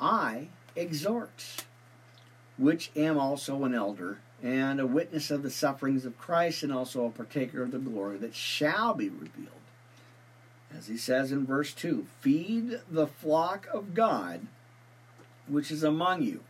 I 0.00 0.48
exhort, 0.74 1.64
which 2.56 2.90
am 2.96 3.18
also 3.18 3.64
an 3.64 3.74
elder 3.74 4.18
and 4.42 4.80
a 4.80 4.86
witness 4.86 5.30
of 5.30 5.42
the 5.42 5.50
sufferings 5.50 6.04
of 6.04 6.18
Christ, 6.18 6.62
and 6.62 6.72
also 6.72 7.04
a 7.04 7.10
partaker 7.10 7.62
of 7.62 7.72
the 7.72 7.78
glory 7.78 8.18
that 8.18 8.34
shall 8.34 8.94
be 8.94 9.08
revealed. 9.08 9.52
As 10.76 10.86
he 10.86 10.96
says 10.96 11.32
in 11.32 11.46
verse 11.46 11.72
2 11.72 12.06
Feed 12.20 12.80
the 12.90 13.06
flock 13.06 13.66
of 13.72 13.94
God 13.94 14.46
which 15.48 15.70
is 15.70 15.82
among 15.82 16.22
you, 16.22 16.42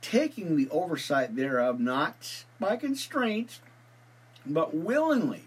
taking 0.00 0.56
the 0.56 0.68
oversight 0.70 1.36
thereof 1.36 1.78
not 1.78 2.44
by 2.58 2.76
constraint, 2.76 3.60
but 4.44 4.74
willingly, 4.74 5.44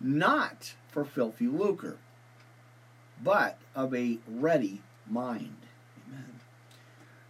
not 0.00 0.74
for 0.88 1.04
filthy 1.04 1.46
lucre, 1.46 1.96
but 3.22 3.58
of 3.74 3.94
a 3.94 4.18
ready 4.28 4.82
mind. 5.08 5.56
Amen. 6.06 6.40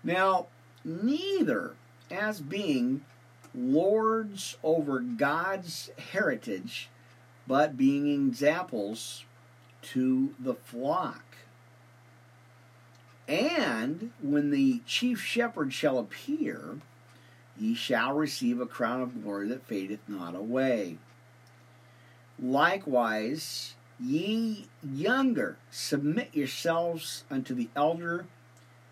Now, 0.02 0.46
neither 0.84 1.74
as 2.10 2.40
being 2.40 3.04
lords 3.54 4.56
over 4.62 5.00
God's 5.00 5.90
heritage, 6.12 6.88
but 7.46 7.76
being 7.76 8.28
examples 8.28 9.24
to 9.82 10.34
the 10.38 10.54
flock. 10.54 11.24
And 13.26 14.10
when 14.20 14.50
the 14.50 14.80
chief 14.86 15.20
shepherd 15.20 15.72
shall 15.72 15.98
appear, 15.98 16.78
ye 17.56 17.74
shall 17.74 18.12
receive 18.12 18.60
a 18.60 18.66
crown 18.66 19.00
of 19.00 19.22
glory 19.22 19.48
that 19.48 19.66
fadeth 19.66 20.00
not 20.08 20.34
away. 20.34 20.98
Likewise, 22.42 23.74
ye 24.00 24.66
younger, 24.82 25.58
submit 25.70 26.34
yourselves 26.34 27.24
unto 27.30 27.54
the 27.54 27.68
elder, 27.76 28.26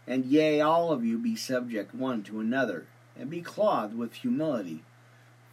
and 0.06 0.24
yea, 0.26 0.60
all 0.60 0.92
of 0.92 1.04
you 1.04 1.18
be 1.18 1.34
subject 1.34 1.94
one 1.94 2.22
to 2.22 2.40
another, 2.40 2.86
and 3.18 3.28
be 3.28 3.40
clothed 3.40 3.96
with 3.96 4.14
humility. 4.14 4.82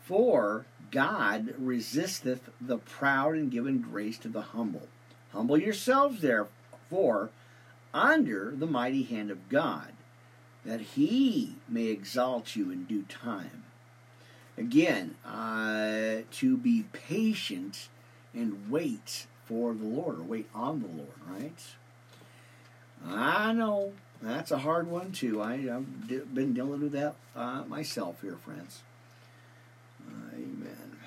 For 0.04 0.66
God 0.92 1.56
resisteth 1.58 2.50
the 2.62 2.78
proud 2.78 3.36
and 3.36 3.52
giveth 3.52 3.82
grace 3.82 4.18
to 4.20 4.28
the 4.28 4.42
humble. 4.42 4.88
Humble 5.34 5.58
yourselves, 5.58 6.22
therefore, 6.22 7.32
under 7.94 8.54
the 8.56 8.68
mighty 8.68 9.04
hand 9.04 9.32
of 9.32 9.50
God, 9.50 9.94
that 10.64 10.82
he 10.82 11.56
may 11.68 11.86
exalt 11.86 12.56
you 12.56 12.72
in 12.72 12.86
due 12.86 13.04
time. 13.04 13.64
Again, 14.58 15.16
uh, 15.26 16.22
to 16.32 16.58
be 16.58 16.86
patient 16.94 17.90
and 18.34 18.70
wait 18.70 19.28
for 19.46 19.74
the 19.74 19.86
Lord, 19.86 20.20
or 20.20 20.24
wait 20.24 20.50
on 20.54 20.82
the 20.82 20.88
Lord, 20.88 21.20
right? 21.28 21.60
I 23.06 23.54
know 23.54 23.94
that's 24.22 24.52
a 24.52 24.60
hard 24.60 24.88
one 24.88 25.12
too. 25.12 25.42
I, 25.42 25.58
have 25.58 26.08
been 26.34 26.54
dealing 26.54 26.82
with 26.82 26.94
that 26.94 27.16
uh, 27.36 27.64
myself 27.68 28.22
here, 28.22 28.38
friends. 28.38 28.82
Amen. 30.34 30.98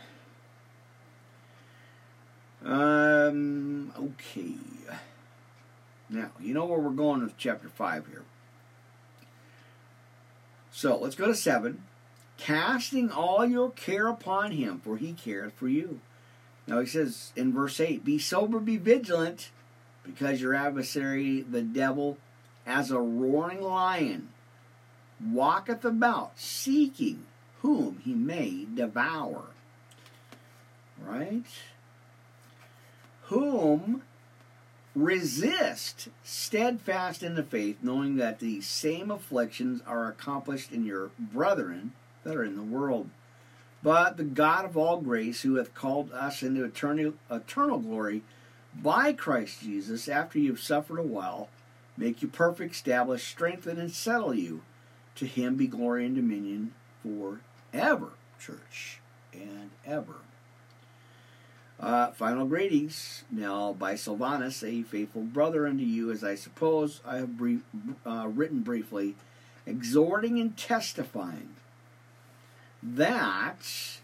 Um, 2.65 3.93
okay. 3.97 4.55
Now, 6.11 6.31
you 6.41 6.55
know 6.55 6.65
where 6.65 6.79
we're 6.79 6.91
going 6.91 7.23
with 7.23 7.37
chapter 7.37 7.69
5 7.69 8.07
here. 8.07 8.25
So 10.71 10.97
let's 10.97 11.15
go 11.15 11.27
to 11.27 11.35
7. 11.35 11.83
casting 12.37 13.11
all 13.11 13.45
your 13.45 13.71
care 13.71 14.07
upon 14.07 14.53
him, 14.53 14.81
for 14.81 14.97
he 14.97 15.13
careth 15.13 15.55
for 15.55 15.69
you. 15.69 16.01
Now 16.67 16.81
he 16.81 16.87
says 16.87 17.33
in 17.35 17.53
verse 17.53 17.81
8, 17.81 18.05
Be 18.05 18.19
sober, 18.19 18.61
be 18.61 18.77
vigilant, 18.77 19.51
because 20.05 20.41
your 20.41 20.55
adversary, 20.55 21.41
the 21.41 21.63
devil, 21.63 22.19
as 22.69 22.91
a 22.91 23.01
roaring 23.01 23.63
lion, 23.63 24.29
walketh 25.25 25.85
about, 25.85 26.39
seeking 26.39 27.25
whom 27.63 28.01
he 28.05 28.13
may 28.13 28.67
devour. 28.73 29.47
Right? 31.03 31.47
Whom 33.23 34.03
resist 34.95 36.09
steadfast 36.23 37.23
in 37.23 37.37
the 37.37 37.43
faith, 37.43 37.79
knowing 37.83 38.17
that 38.17 38.39
the 38.39 38.61
same 38.61 39.11
afflictions 39.11 39.81
are 39.87 40.07
accomplished 40.07 40.71
in 40.71 40.85
your 40.85 41.11
brethren 41.19 41.93
that 42.25 42.37
are 42.37 42.45
in 42.45 42.57
the 42.57 42.63
world. 42.63 43.09
But 43.83 44.17
the 44.17 44.25
God 44.25 44.65
of 44.65 44.77
all 44.77 45.01
grace, 45.01 45.43
who 45.43 45.55
hath 45.55 45.75
called 45.75 46.13
us 46.13 46.43
into 46.43 46.65
eternal, 46.65 47.15
eternal 47.31 47.79
glory 47.79 48.23
by 48.75 49.13
Christ 49.13 49.63
Jesus, 49.63 50.09
after 50.09 50.39
you 50.39 50.51
have 50.51 50.61
suffered 50.61 50.99
a 50.99 51.03
while, 51.03 51.49
make 51.99 52.23
you 52.23 52.29
perfect, 52.29 52.75
establish, 52.75 53.27
strengthen, 53.27 53.79
and 53.79 53.93
settle 53.93 54.35
you. 54.35 54.63
To 55.17 55.27
him 55.27 55.57
be 55.57 55.67
glory 55.67 56.07
and 56.07 56.15
dominion 56.15 56.73
forever, 57.03 58.11
church, 58.39 59.01
and 59.33 59.71
ever. 59.85 60.15
Uh, 61.81 62.11
final 62.13 62.47
greetings 62.47 63.25
now 63.31 63.73
by 63.73 63.95
Silvanus, 63.95 64.63
a 64.63 64.83
faithful 64.83 65.23
brother 65.23 65.67
unto 65.67 65.85
you, 65.85 66.11
as 66.11 66.25
I 66.25 66.35
suppose 66.35 67.01
I 67.05 67.17
have 67.19 67.37
brief, 67.37 67.63
uh, 68.07 68.29
written 68.29 68.61
briefly, 68.61 69.17
exhorting 69.67 70.41
and 70.41 70.57
testifying 70.57 71.55
that 72.83 73.99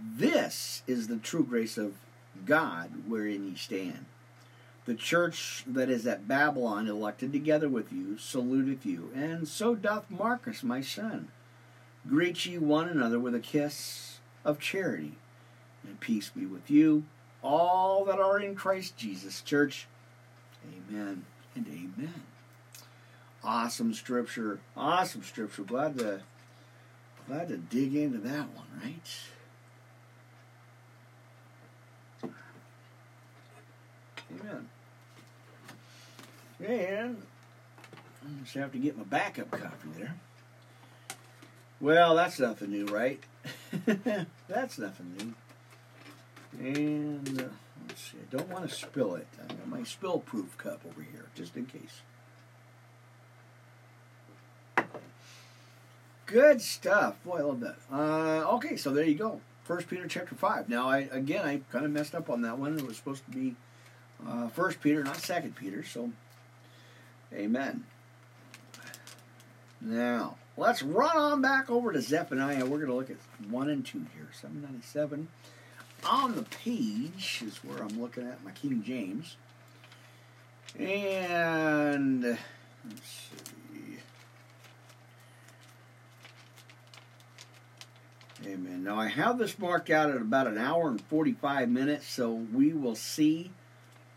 this 0.00 0.82
is 0.86 1.08
the 1.08 1.16
true 1.16 1.44
grace 1.44 1.76
of 1.76 1.94
God 2.44 2.90
wherein 3.08 3.48
ye 3.48 3.56
stand. 3.56 4.06
The 4.88 4.94
church 4.94 5.64
that 5.66 5.90
is 5.90 6.06
at 6.06 6.26
Babylon, 6.26 6.88
elected 6.88 7.30
together 7.30 7.68
with 7.68 7.92
you, 7.92 8.16
saluteth 8.16 8.86
you, 8.86 9.10
and 9.14 9.46
so 9.46 9.74
doth 9.74 10.10
Marcus, 10.10 10.62
my 10.62 10.80
son. 10.80 11.28
Greet 12.08 12.46
ye 12.46 12.56
one 12.56 12.88
another 12.88 13.20
with 13.20 13.34
a 13.34 13.38
kiss 13.38 14.20
of 14.46 14.58
charity, 14.58 15.16
and 15.84 16.00
peace 16.00 16.30
be 16.30 16.46
with 16.46 16.70
you, 16.70 17.04
all 17.42 18.06
that 18.06 18.18
are 18.18 18.40
in 18.40 18.54
Christ 18.54 18.96
Jesus. 18.96 19.42
Church, 19.42 19.86
amen 20.66 21.26
and 21.54 21.66
amen. 21.66 22.22
Awesome 23.44 23.92
scripture. 23.92 24.58
Awesome 24.74 25.22
scripture. 25.22 25.64
Glad 25.64 25.98
to 25.98 26.22
glad 27.26 27.48
to 27.48 27.58
dig 27.58 27.94
into 27.94 28.16
that 28.20 28.48
one, 28.54 28.80
right? 28.82 29.10
Amen. 34.30 34.70
And 36.66 37.22
I 38.22 38.42
just 38.42 38.54
have 38.54 38.72
to 38.72 38.78
get 38.78 38.96
my 38.96 39.04
backup 39.04 39.50
copy 39.50 39.88
there. 39.96 40.14
Well, 41.80 42.16
that's 42.16 42.40
nothing 42.40 42.70
new, 42.70 42.86
right? 42.86 43.22
that's 44.48 44.78
nothing 44.78 45.14
new. 45.18 45.34
And 46.58 47.40
uh, 47.40 47.44
let's 47.86 48.02
see, 48.02 48.18
I 48.18 48.36
don't 48.36 48.48
want 48.48 48.68
to 48.68 48.74
spill 48.74 49.14
it. 49.14 49.28
I 49.42 49.46
got 49.46 49.68
my 49.68 49.84
spill 49.84 50.18
proof 50.18 50.58
cup 50.58 50.80
over 50.86 51.02
here, 51.02 51.26
just 51.36 51.56
in 51.56 51.66
case. 51.66 52.00
Good 56.26 56.60
stuff. 56.60 57.16
Boy, 57.24 57.38
I 57.38 57.42
love 57.42 57.60
that. 57.60 57.76
Uh, 57.90 58.54
okay, 58.56 58.76
so 58.76 58.92
there 58.92 59.04
you 59.04 59.14
go. 59.14 59.40
First 59.64 59.88
Peter 59.88 60.06
chapter 60.06 60.34
five. 60.34 60.68
Now, 60.68 60.88
I 60.88 61.08
again, 61.10 61.46
I 61.46 61.60
kind 61.70 61.84
of 61.84 61.90
messed 61.90 62.14
up 62.14 62.28
on 62.28 62.42
that 62.42 62.58
one. 62.58 62.78
It 62.78 62.86
was 62.86 62.96
supposed 62.96 63.24
to 63.24 63.30
be 63.30 63.54
uh, 64.26 64.48
First 64.48 64.80
Peter, 64.80 65.02
not 65.04 65.16
Second 65.16 65.56
Peter. 65.56 65.82
So, 65.82 66.10
Amen. 67.32 67.84
Now, 69.80 70.36
let's 70.56 70.82
run 70.82 71.16
on 71.16 71.40
back 71.40 71.70
over 71.70 71.92
to 71.92 72.00
Zephaniah. 72.00 72.64
We're 72.64 72.78
going 72.78 72.88
to 72.88 72.94
look 72.94 73.10
at 73.10 73.16
one 73.50 73.68
and 73.68 73.84
two 73.84 74.06
here. 74.14 74.28
Seven 74.32 74.62
ninety 74.62 74.82
seven. 74.82 75.28
On 76.04 76.34
the 76.34 76.42
page 76.42 77.42
is 77.44 77.58
where 77.64 77.78
I'm 77.78 78.00
looking 78.00 78.26
at 78.26 78.42
my 78.44 78.52
King 78.52 78.82
James. 78.82 79.36
And 80.78 82.22
let's 82.24 82.38
see. 83.02 83.98
Amen. 88.46 88.84
Now 88.84 88.98
I 89.00 89.08
have 89.08 89.38
this 89.38 89.58
marked 89.58 89.90
out 89.90 90.10
at 90.10 90.16
about 90.16 90.46
an 90.46 90.58
hour 90.58 90.88
and 90.88 91.00
45 91.00 91.68
minutes, 91.68 92.06
so 92.06 92.32
we 92.32 92.72
will 92.72 92.94
see. 92.94 93.50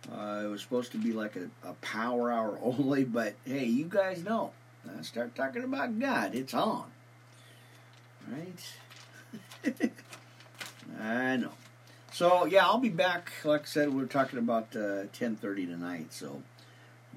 Uh, 0.10 0.42
it 0.44 0.48
was 0.48 0.62
supposed 0.62 0.92
to 0.94 0.98
be 0.98 1.14
like 1.14 1.36
a, 1.36 1.50
a 1.68 1.74
power 1.74 2.32
hour 2.32 2.58
only, 2.64 3.04
but 3.04 3.34
hey, 3.46 3.66
you 3.66 3.86
guys 3.86 4.24
know. 4.24 4.52
I 4.98 5.04
start 5.04 5.36
talking 5.36 5.64
about 5.64 6.00
God, 6.00 6.34
it's 6.34 6.54
on. 6.54 6.86
Right? 8.28 8.74
I 11.00 11.38
know. 11.38 11.52
So 12.14 12.46
yeah, 12.46 12.66
I'll 12.66 12.80
be 12.80 12.90
back. 12.90 13.32
Like 13.44 13.62
I 13.62 13.66
said, 13.66 13.94
we're 13.94 14.06
talking 14.06 14.40
about 14.40 14.76
uh, 14.76 15.06
10:30 15.14 15.68
tonight. 15.68 16.08
So 16.14 16.42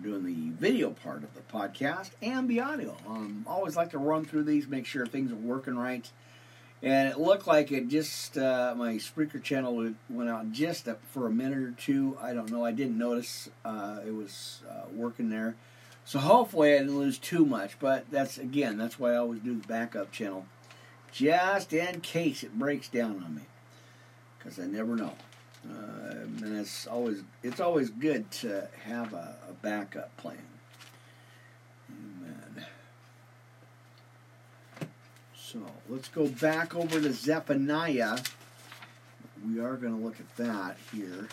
doing 0.03 0.25
the 0.25 0.51
video 0.51 0.91
part 0.91 1.23
of 1.23 1.35
the 1.35 1.41
podcast 1.41 2.11
and 2.23 2.49
the 2.49 2.61
audio. 2.61 2.97
Um, 3.07 3.45
always 3.47 3.77
like 3.77 3.91
to 3.91 3.99
run 3.99 4.25
through 4.25 4.45
these, 4.45 4.67
make 4.67 4.87
sure 4.87 5.07
things 5.07 5.33
are 5.33 5.37
working 5.37 5.77
right 5.77 6.09
and 6.85 7.09
it 7.09 7.19
looked 7.19 7.47
like 7.47 7.73
it 7.73 7.89
just 7.89 8.37
uh, 8.37 8.75
my 8.77 8.99
speaker 8.99 9.39
channel 9.39 9.91
went 10.11 10.29
out 10.29 10.53
just 10.53 10.87
for 11.11 11.27
a 11.27 11.31
minute 11.31 11.59
or 11.59 11.71
two. 11.71 12.19
I 12.21 12.35
don't 12.35 12.51
know. 12.51 12.65
I 12.65 12.73
didn't 12.73 12.99
notice 12.99 13.49
uh, 13.65 14.01
it 14.07 14.15
was 14.15 14.61
uh, 14.69 14.85
working 14.93 15.31
there, 15.31 15.57
so 16.05 16.19
hopefully 16.19 16.75
I 16.75 16.79
didn't 16.79 16.99
lose 16.99 17.19
too 17.19 17.47
much. 17.47 17.79
But 17.79 18.11
that's 18.11 18.37
again, 18.37 18.77
that's 18.77 18.99
why 18.99 19.13
I 19.13 19.17
always 19.17 19.41
do 19.41 19.59
the 19.59 19.67
backup 19.67 20.13
channel, 20.13 20.45
just 21.11 21.73
in 21.73 22.03
case 22.03 22.43
it 22.45 22.59
breaks 22.59 22.89
down 22.89 23.23
on 23.25 23.35
me, 23.35 23.43
because 24.39 24.59
I 24.59 24.67
never 24.67 24.95
know. 24.95 25.15
Uh, 25.67 26.13
and 26.43 26.59
it's 26.59 26.87
always 26.87 27.23
it's 27.43 27.61
always 27.61 27.89
good 27.89 28.31
to 28.31 28.69
have 28.85 29.15
a, 29.15 29.37
a 29.49 29.53
backup 29.63 30.15
plan. 30.19 30.37
So 35.55 35.61
let's 35.89 36.09
go 36.09 36.27
back 36.27 36.75
over 36.75 37.01
to 37.01 37.13
Zephaniah. 37.13 38.19
We 39.47 39.61
are 39.61 39.77
going 39.77 39.97
to 39.97 40.05
look 40.05 40.19
at 40.19 40.37
that 40.37 40.77
here, 40.93 41.29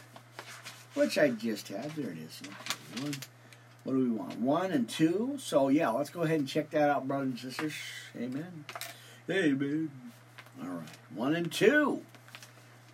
which 0.93 1.17
I 1.17 1.29
just 1.29 1.69
had. 1.69 1.89
There 1.95 2.11
it 2.11 2.19
is. 2.19 2.39
One, 3.01 3.15
what 3.83 3.93
do 3.93 3.97
we 3.97 4.11
want? 4.11 4.39
One 4.39 4.71
and 4.71 4.87
two. 4.87 5.37
So 5.39 5.69
yeah, 5.69 5.89
let's 5.89 6.11
go 6.11 6.21
ahead 6.21 6.37
and 6.37 6.47
check 6.47 6.69
that 6.69 6.87
out, 6.87 7.07
brothers 7.07 7.29
and 7.29 7.39
sisters. 7.39 7.73
Amen. 8.15 8.65
Amen. 9.27 9.89
All 10.61 10.69
right, 10.69 10.87
one 11.15 11.35
and 11.35 11.51
two. 11.51 12.03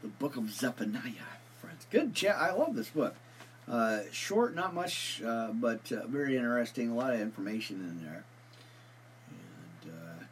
The 0.01 0.07
book 0.07 0.37
of 0.37 0.49
Zephaniah, 0.49 1.11
friends. 1.59 1.85
Good 1.91 2.15
chat. 2.15 2.37
I 2.37 2.53
love 2.53 2.73
this 2.73 2.87
book. 2.87 3.15
Uh, 3.67 3.99
short, 4.13 4.55
not 4.55 4.73
much, 4.73 5.21
uh, 5.25 5.49
but 5.51 5.91
uh, 5.91 6.07
very 6.07 6.37
interesting. 6.37 6.91
A 6.91 6.95
lot 6.95 7.13
of 7.13 7.19
information 7.19 7.81
in 7.81 8.05
there 8.05 8.23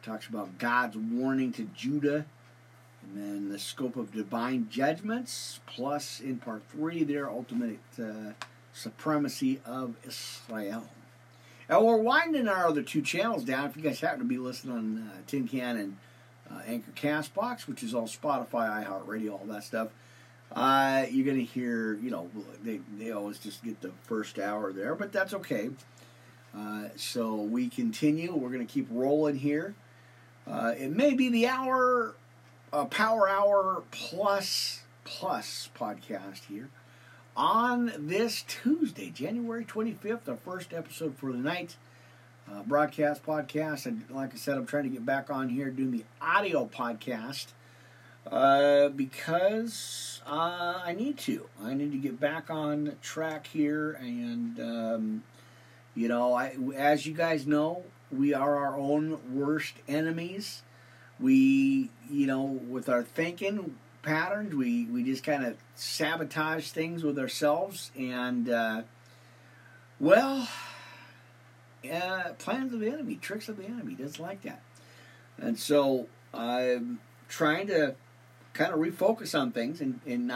talks 0.06 0.28
about 0.28 0.58
God's 0.58 0.96
warning 0.96 1.52
to 1.54 1.64
Judah, 1.74 2.24
and 3.02 3.16
then 3.16 3.48
the 3.48 3.58
scope 3.58 3.96
of 3.96 4.12
divine 4.12 4.68
judgments, 4.70 5.58
plus 5.66 6.20
in 6.20 6.38
part 6.38 6.62
three, 6.70 7.02
their 7.02 7.28
ultimate 7.28 7.80
uh, 8.00 8.32
supremacy 8.72 9.60
of 9.66 9.96
Israel. 10.06 10.88
And 11.68 11.84
we're 11.84 11.96
winding 11.96 12.46
our 12.46 12.68
other 12.68 12.82
two 12.82 13.02
channels 13.02 13.42
down. 13.42 13.68
If 13.68 13.76
you 13.76 13.82
guys 13.82 13.98
happen 13.98 14.20
to 14.20 14.24
be 14.24 14.38
listening 14.38 14.76
on 14.76 15.10
uh, 15.12 15.16
Tin 15.26 15.48
Can 15.48 15.76
and 15.76 15.96
uh, 16.48 16.60
Anchor 16.64 16.92
Castbox, 16.92 17.66
which 17.66 17.82
is 17.82 17.92
all 17.92 18.06
Spotify, 18.06 18.86
iHeartRadio, 18.86 19.32
all 19.32 19.46
that 19.46 19.64
stuff, 19.64 19.88
uh, 20.52 21.04
you're 21.10 21.26
going 21.26 21.38
to 21.38 21.44
hear, 21.44 21.94
you 21.94 22.10
know, 22.10 22.30
they, 22.62 22.80
they 22.96 23.10
always 23.10 23.38
just 23.38 23.64
get 23.64 23.80
the 23.80 23.90
first 24.04 24.38
hour 24.38 24.72
there, 24.72 24.94
but 24.94 25.10
that's 25.12 25.34
okay. 25.34 25.70
Uh, 26.56 26.84
so 26.94 27.34
we 27.34 27.68
continue. 27.68 28.32
We're 28.32 28.50
going 28.50 28.64
to 28.64 28.72
keep 28.72 28.86
rolling 28.90 29.36
here. 29.36 29.74
Uh, 30.46 30.72
it 30.78 30.90
may 30.90 31.14
be 31.14 31.28
the 31.28 31.46
hour, 31.46 32.14
uh, 32.72 32.84
power 32.86 33.28
hour 33.28 33.82
plus 33.90 34.82
plus 35.04 35.70
podcast 35.76 36.44
here 36.48 36.70
on 37.36 37.92
this 37.98 38.44
Tuesday, 38.48 39.10
January 39.10 39.64
25th, 39.64 40.28
our 40.28 40.36
first 40.36 40.72
episode 40.72 41.16
for 41.16 41.32
the 41.32 41.38
night. 41.38 41.76
Uh, 42.50 42.62
broadcast 42.62 43.26
podcast. 43.26 43.86
And 43.86 44.04
like 44.08 44.32
I 44.32 44.36
said, 44.36 44.56
I'm 44.56 44.66
trying 44.66 44.84
to 44.84 44.88
get 44.88 45.04
back 45.04 45.30
on 45.30 45.48
here 45.48 45.68
doing 45.68 45.90
the 45.90 46.04
audio 46.20 46.64
podcast 46.66 47.46
uh, 48.30 48.88
because 48.90 50.22
uh, 50.24 50.80
I 50.84 50.94
need 50.96 51.18
to. 51.18 51.48
I 51.62 51.74
need 51.74 51.90
to 51.90 51.98
get 51.98 52.20
back 52.20 52.48
on 52.48 52.92
track 53.02 53.48
here. 53.48 53.92
And, 54.00 54.60
um, 54.60 55.22
you 55.96 56.06
know, 56.06 56.34
I, 56.34 56.56
as 56.76 57.04
you 57.04 57.14
guys 57.14 57.48
know, 57.48 57.82
we 58.12 58.34
are 58.34 58.56
our 58.56 58.76
own 58.76 59.18
worst 59.34 59.74
enemies. 59.88 60.62
we, 61.18 61.90
you 62.10 62.26
know, 62.26 62.42
with 62.42 62.88
our 62.88 63.02
thinking 63.02 63.76
patterns, 64.02 64.54
we, 64.54 64.84
we 64.86 65.02
just 65.02 65.24
kind 65.24 65.44
of 65.44 65.56
sabotage 65.74 66.68
things 66.70 67.02
with 67.02 67.18
ourselves. 67.18 67.90
And, 67.98 68.48
uh, 68.48 68.82
well, 69.98 70.48
uh, 71.90 72.30
plans 72.38 72.72
of 72.72 72.80
the 72.80 72.88
enemy, 72.88 73.16
tricks 73.16 73.48
of 73.48 73.56
the 73.56 73.64
enemy, 73.64 73.94
doesn't 73.94 74.22
like 74.22 74.42
that. 74.42 74.60
And 75.38 75.58
so 75.58 76.06
I'm 76.34 77.00
trying 77.28 77.66
to 77.68 77.94
kind 78.52 78.72
of 78.72 78.78
refocus 78.78 79.38
on 79.38 79.52
things 79.52 79.80
and, 79.80 80.00
and 80.06 80.26
not 80.26 80.34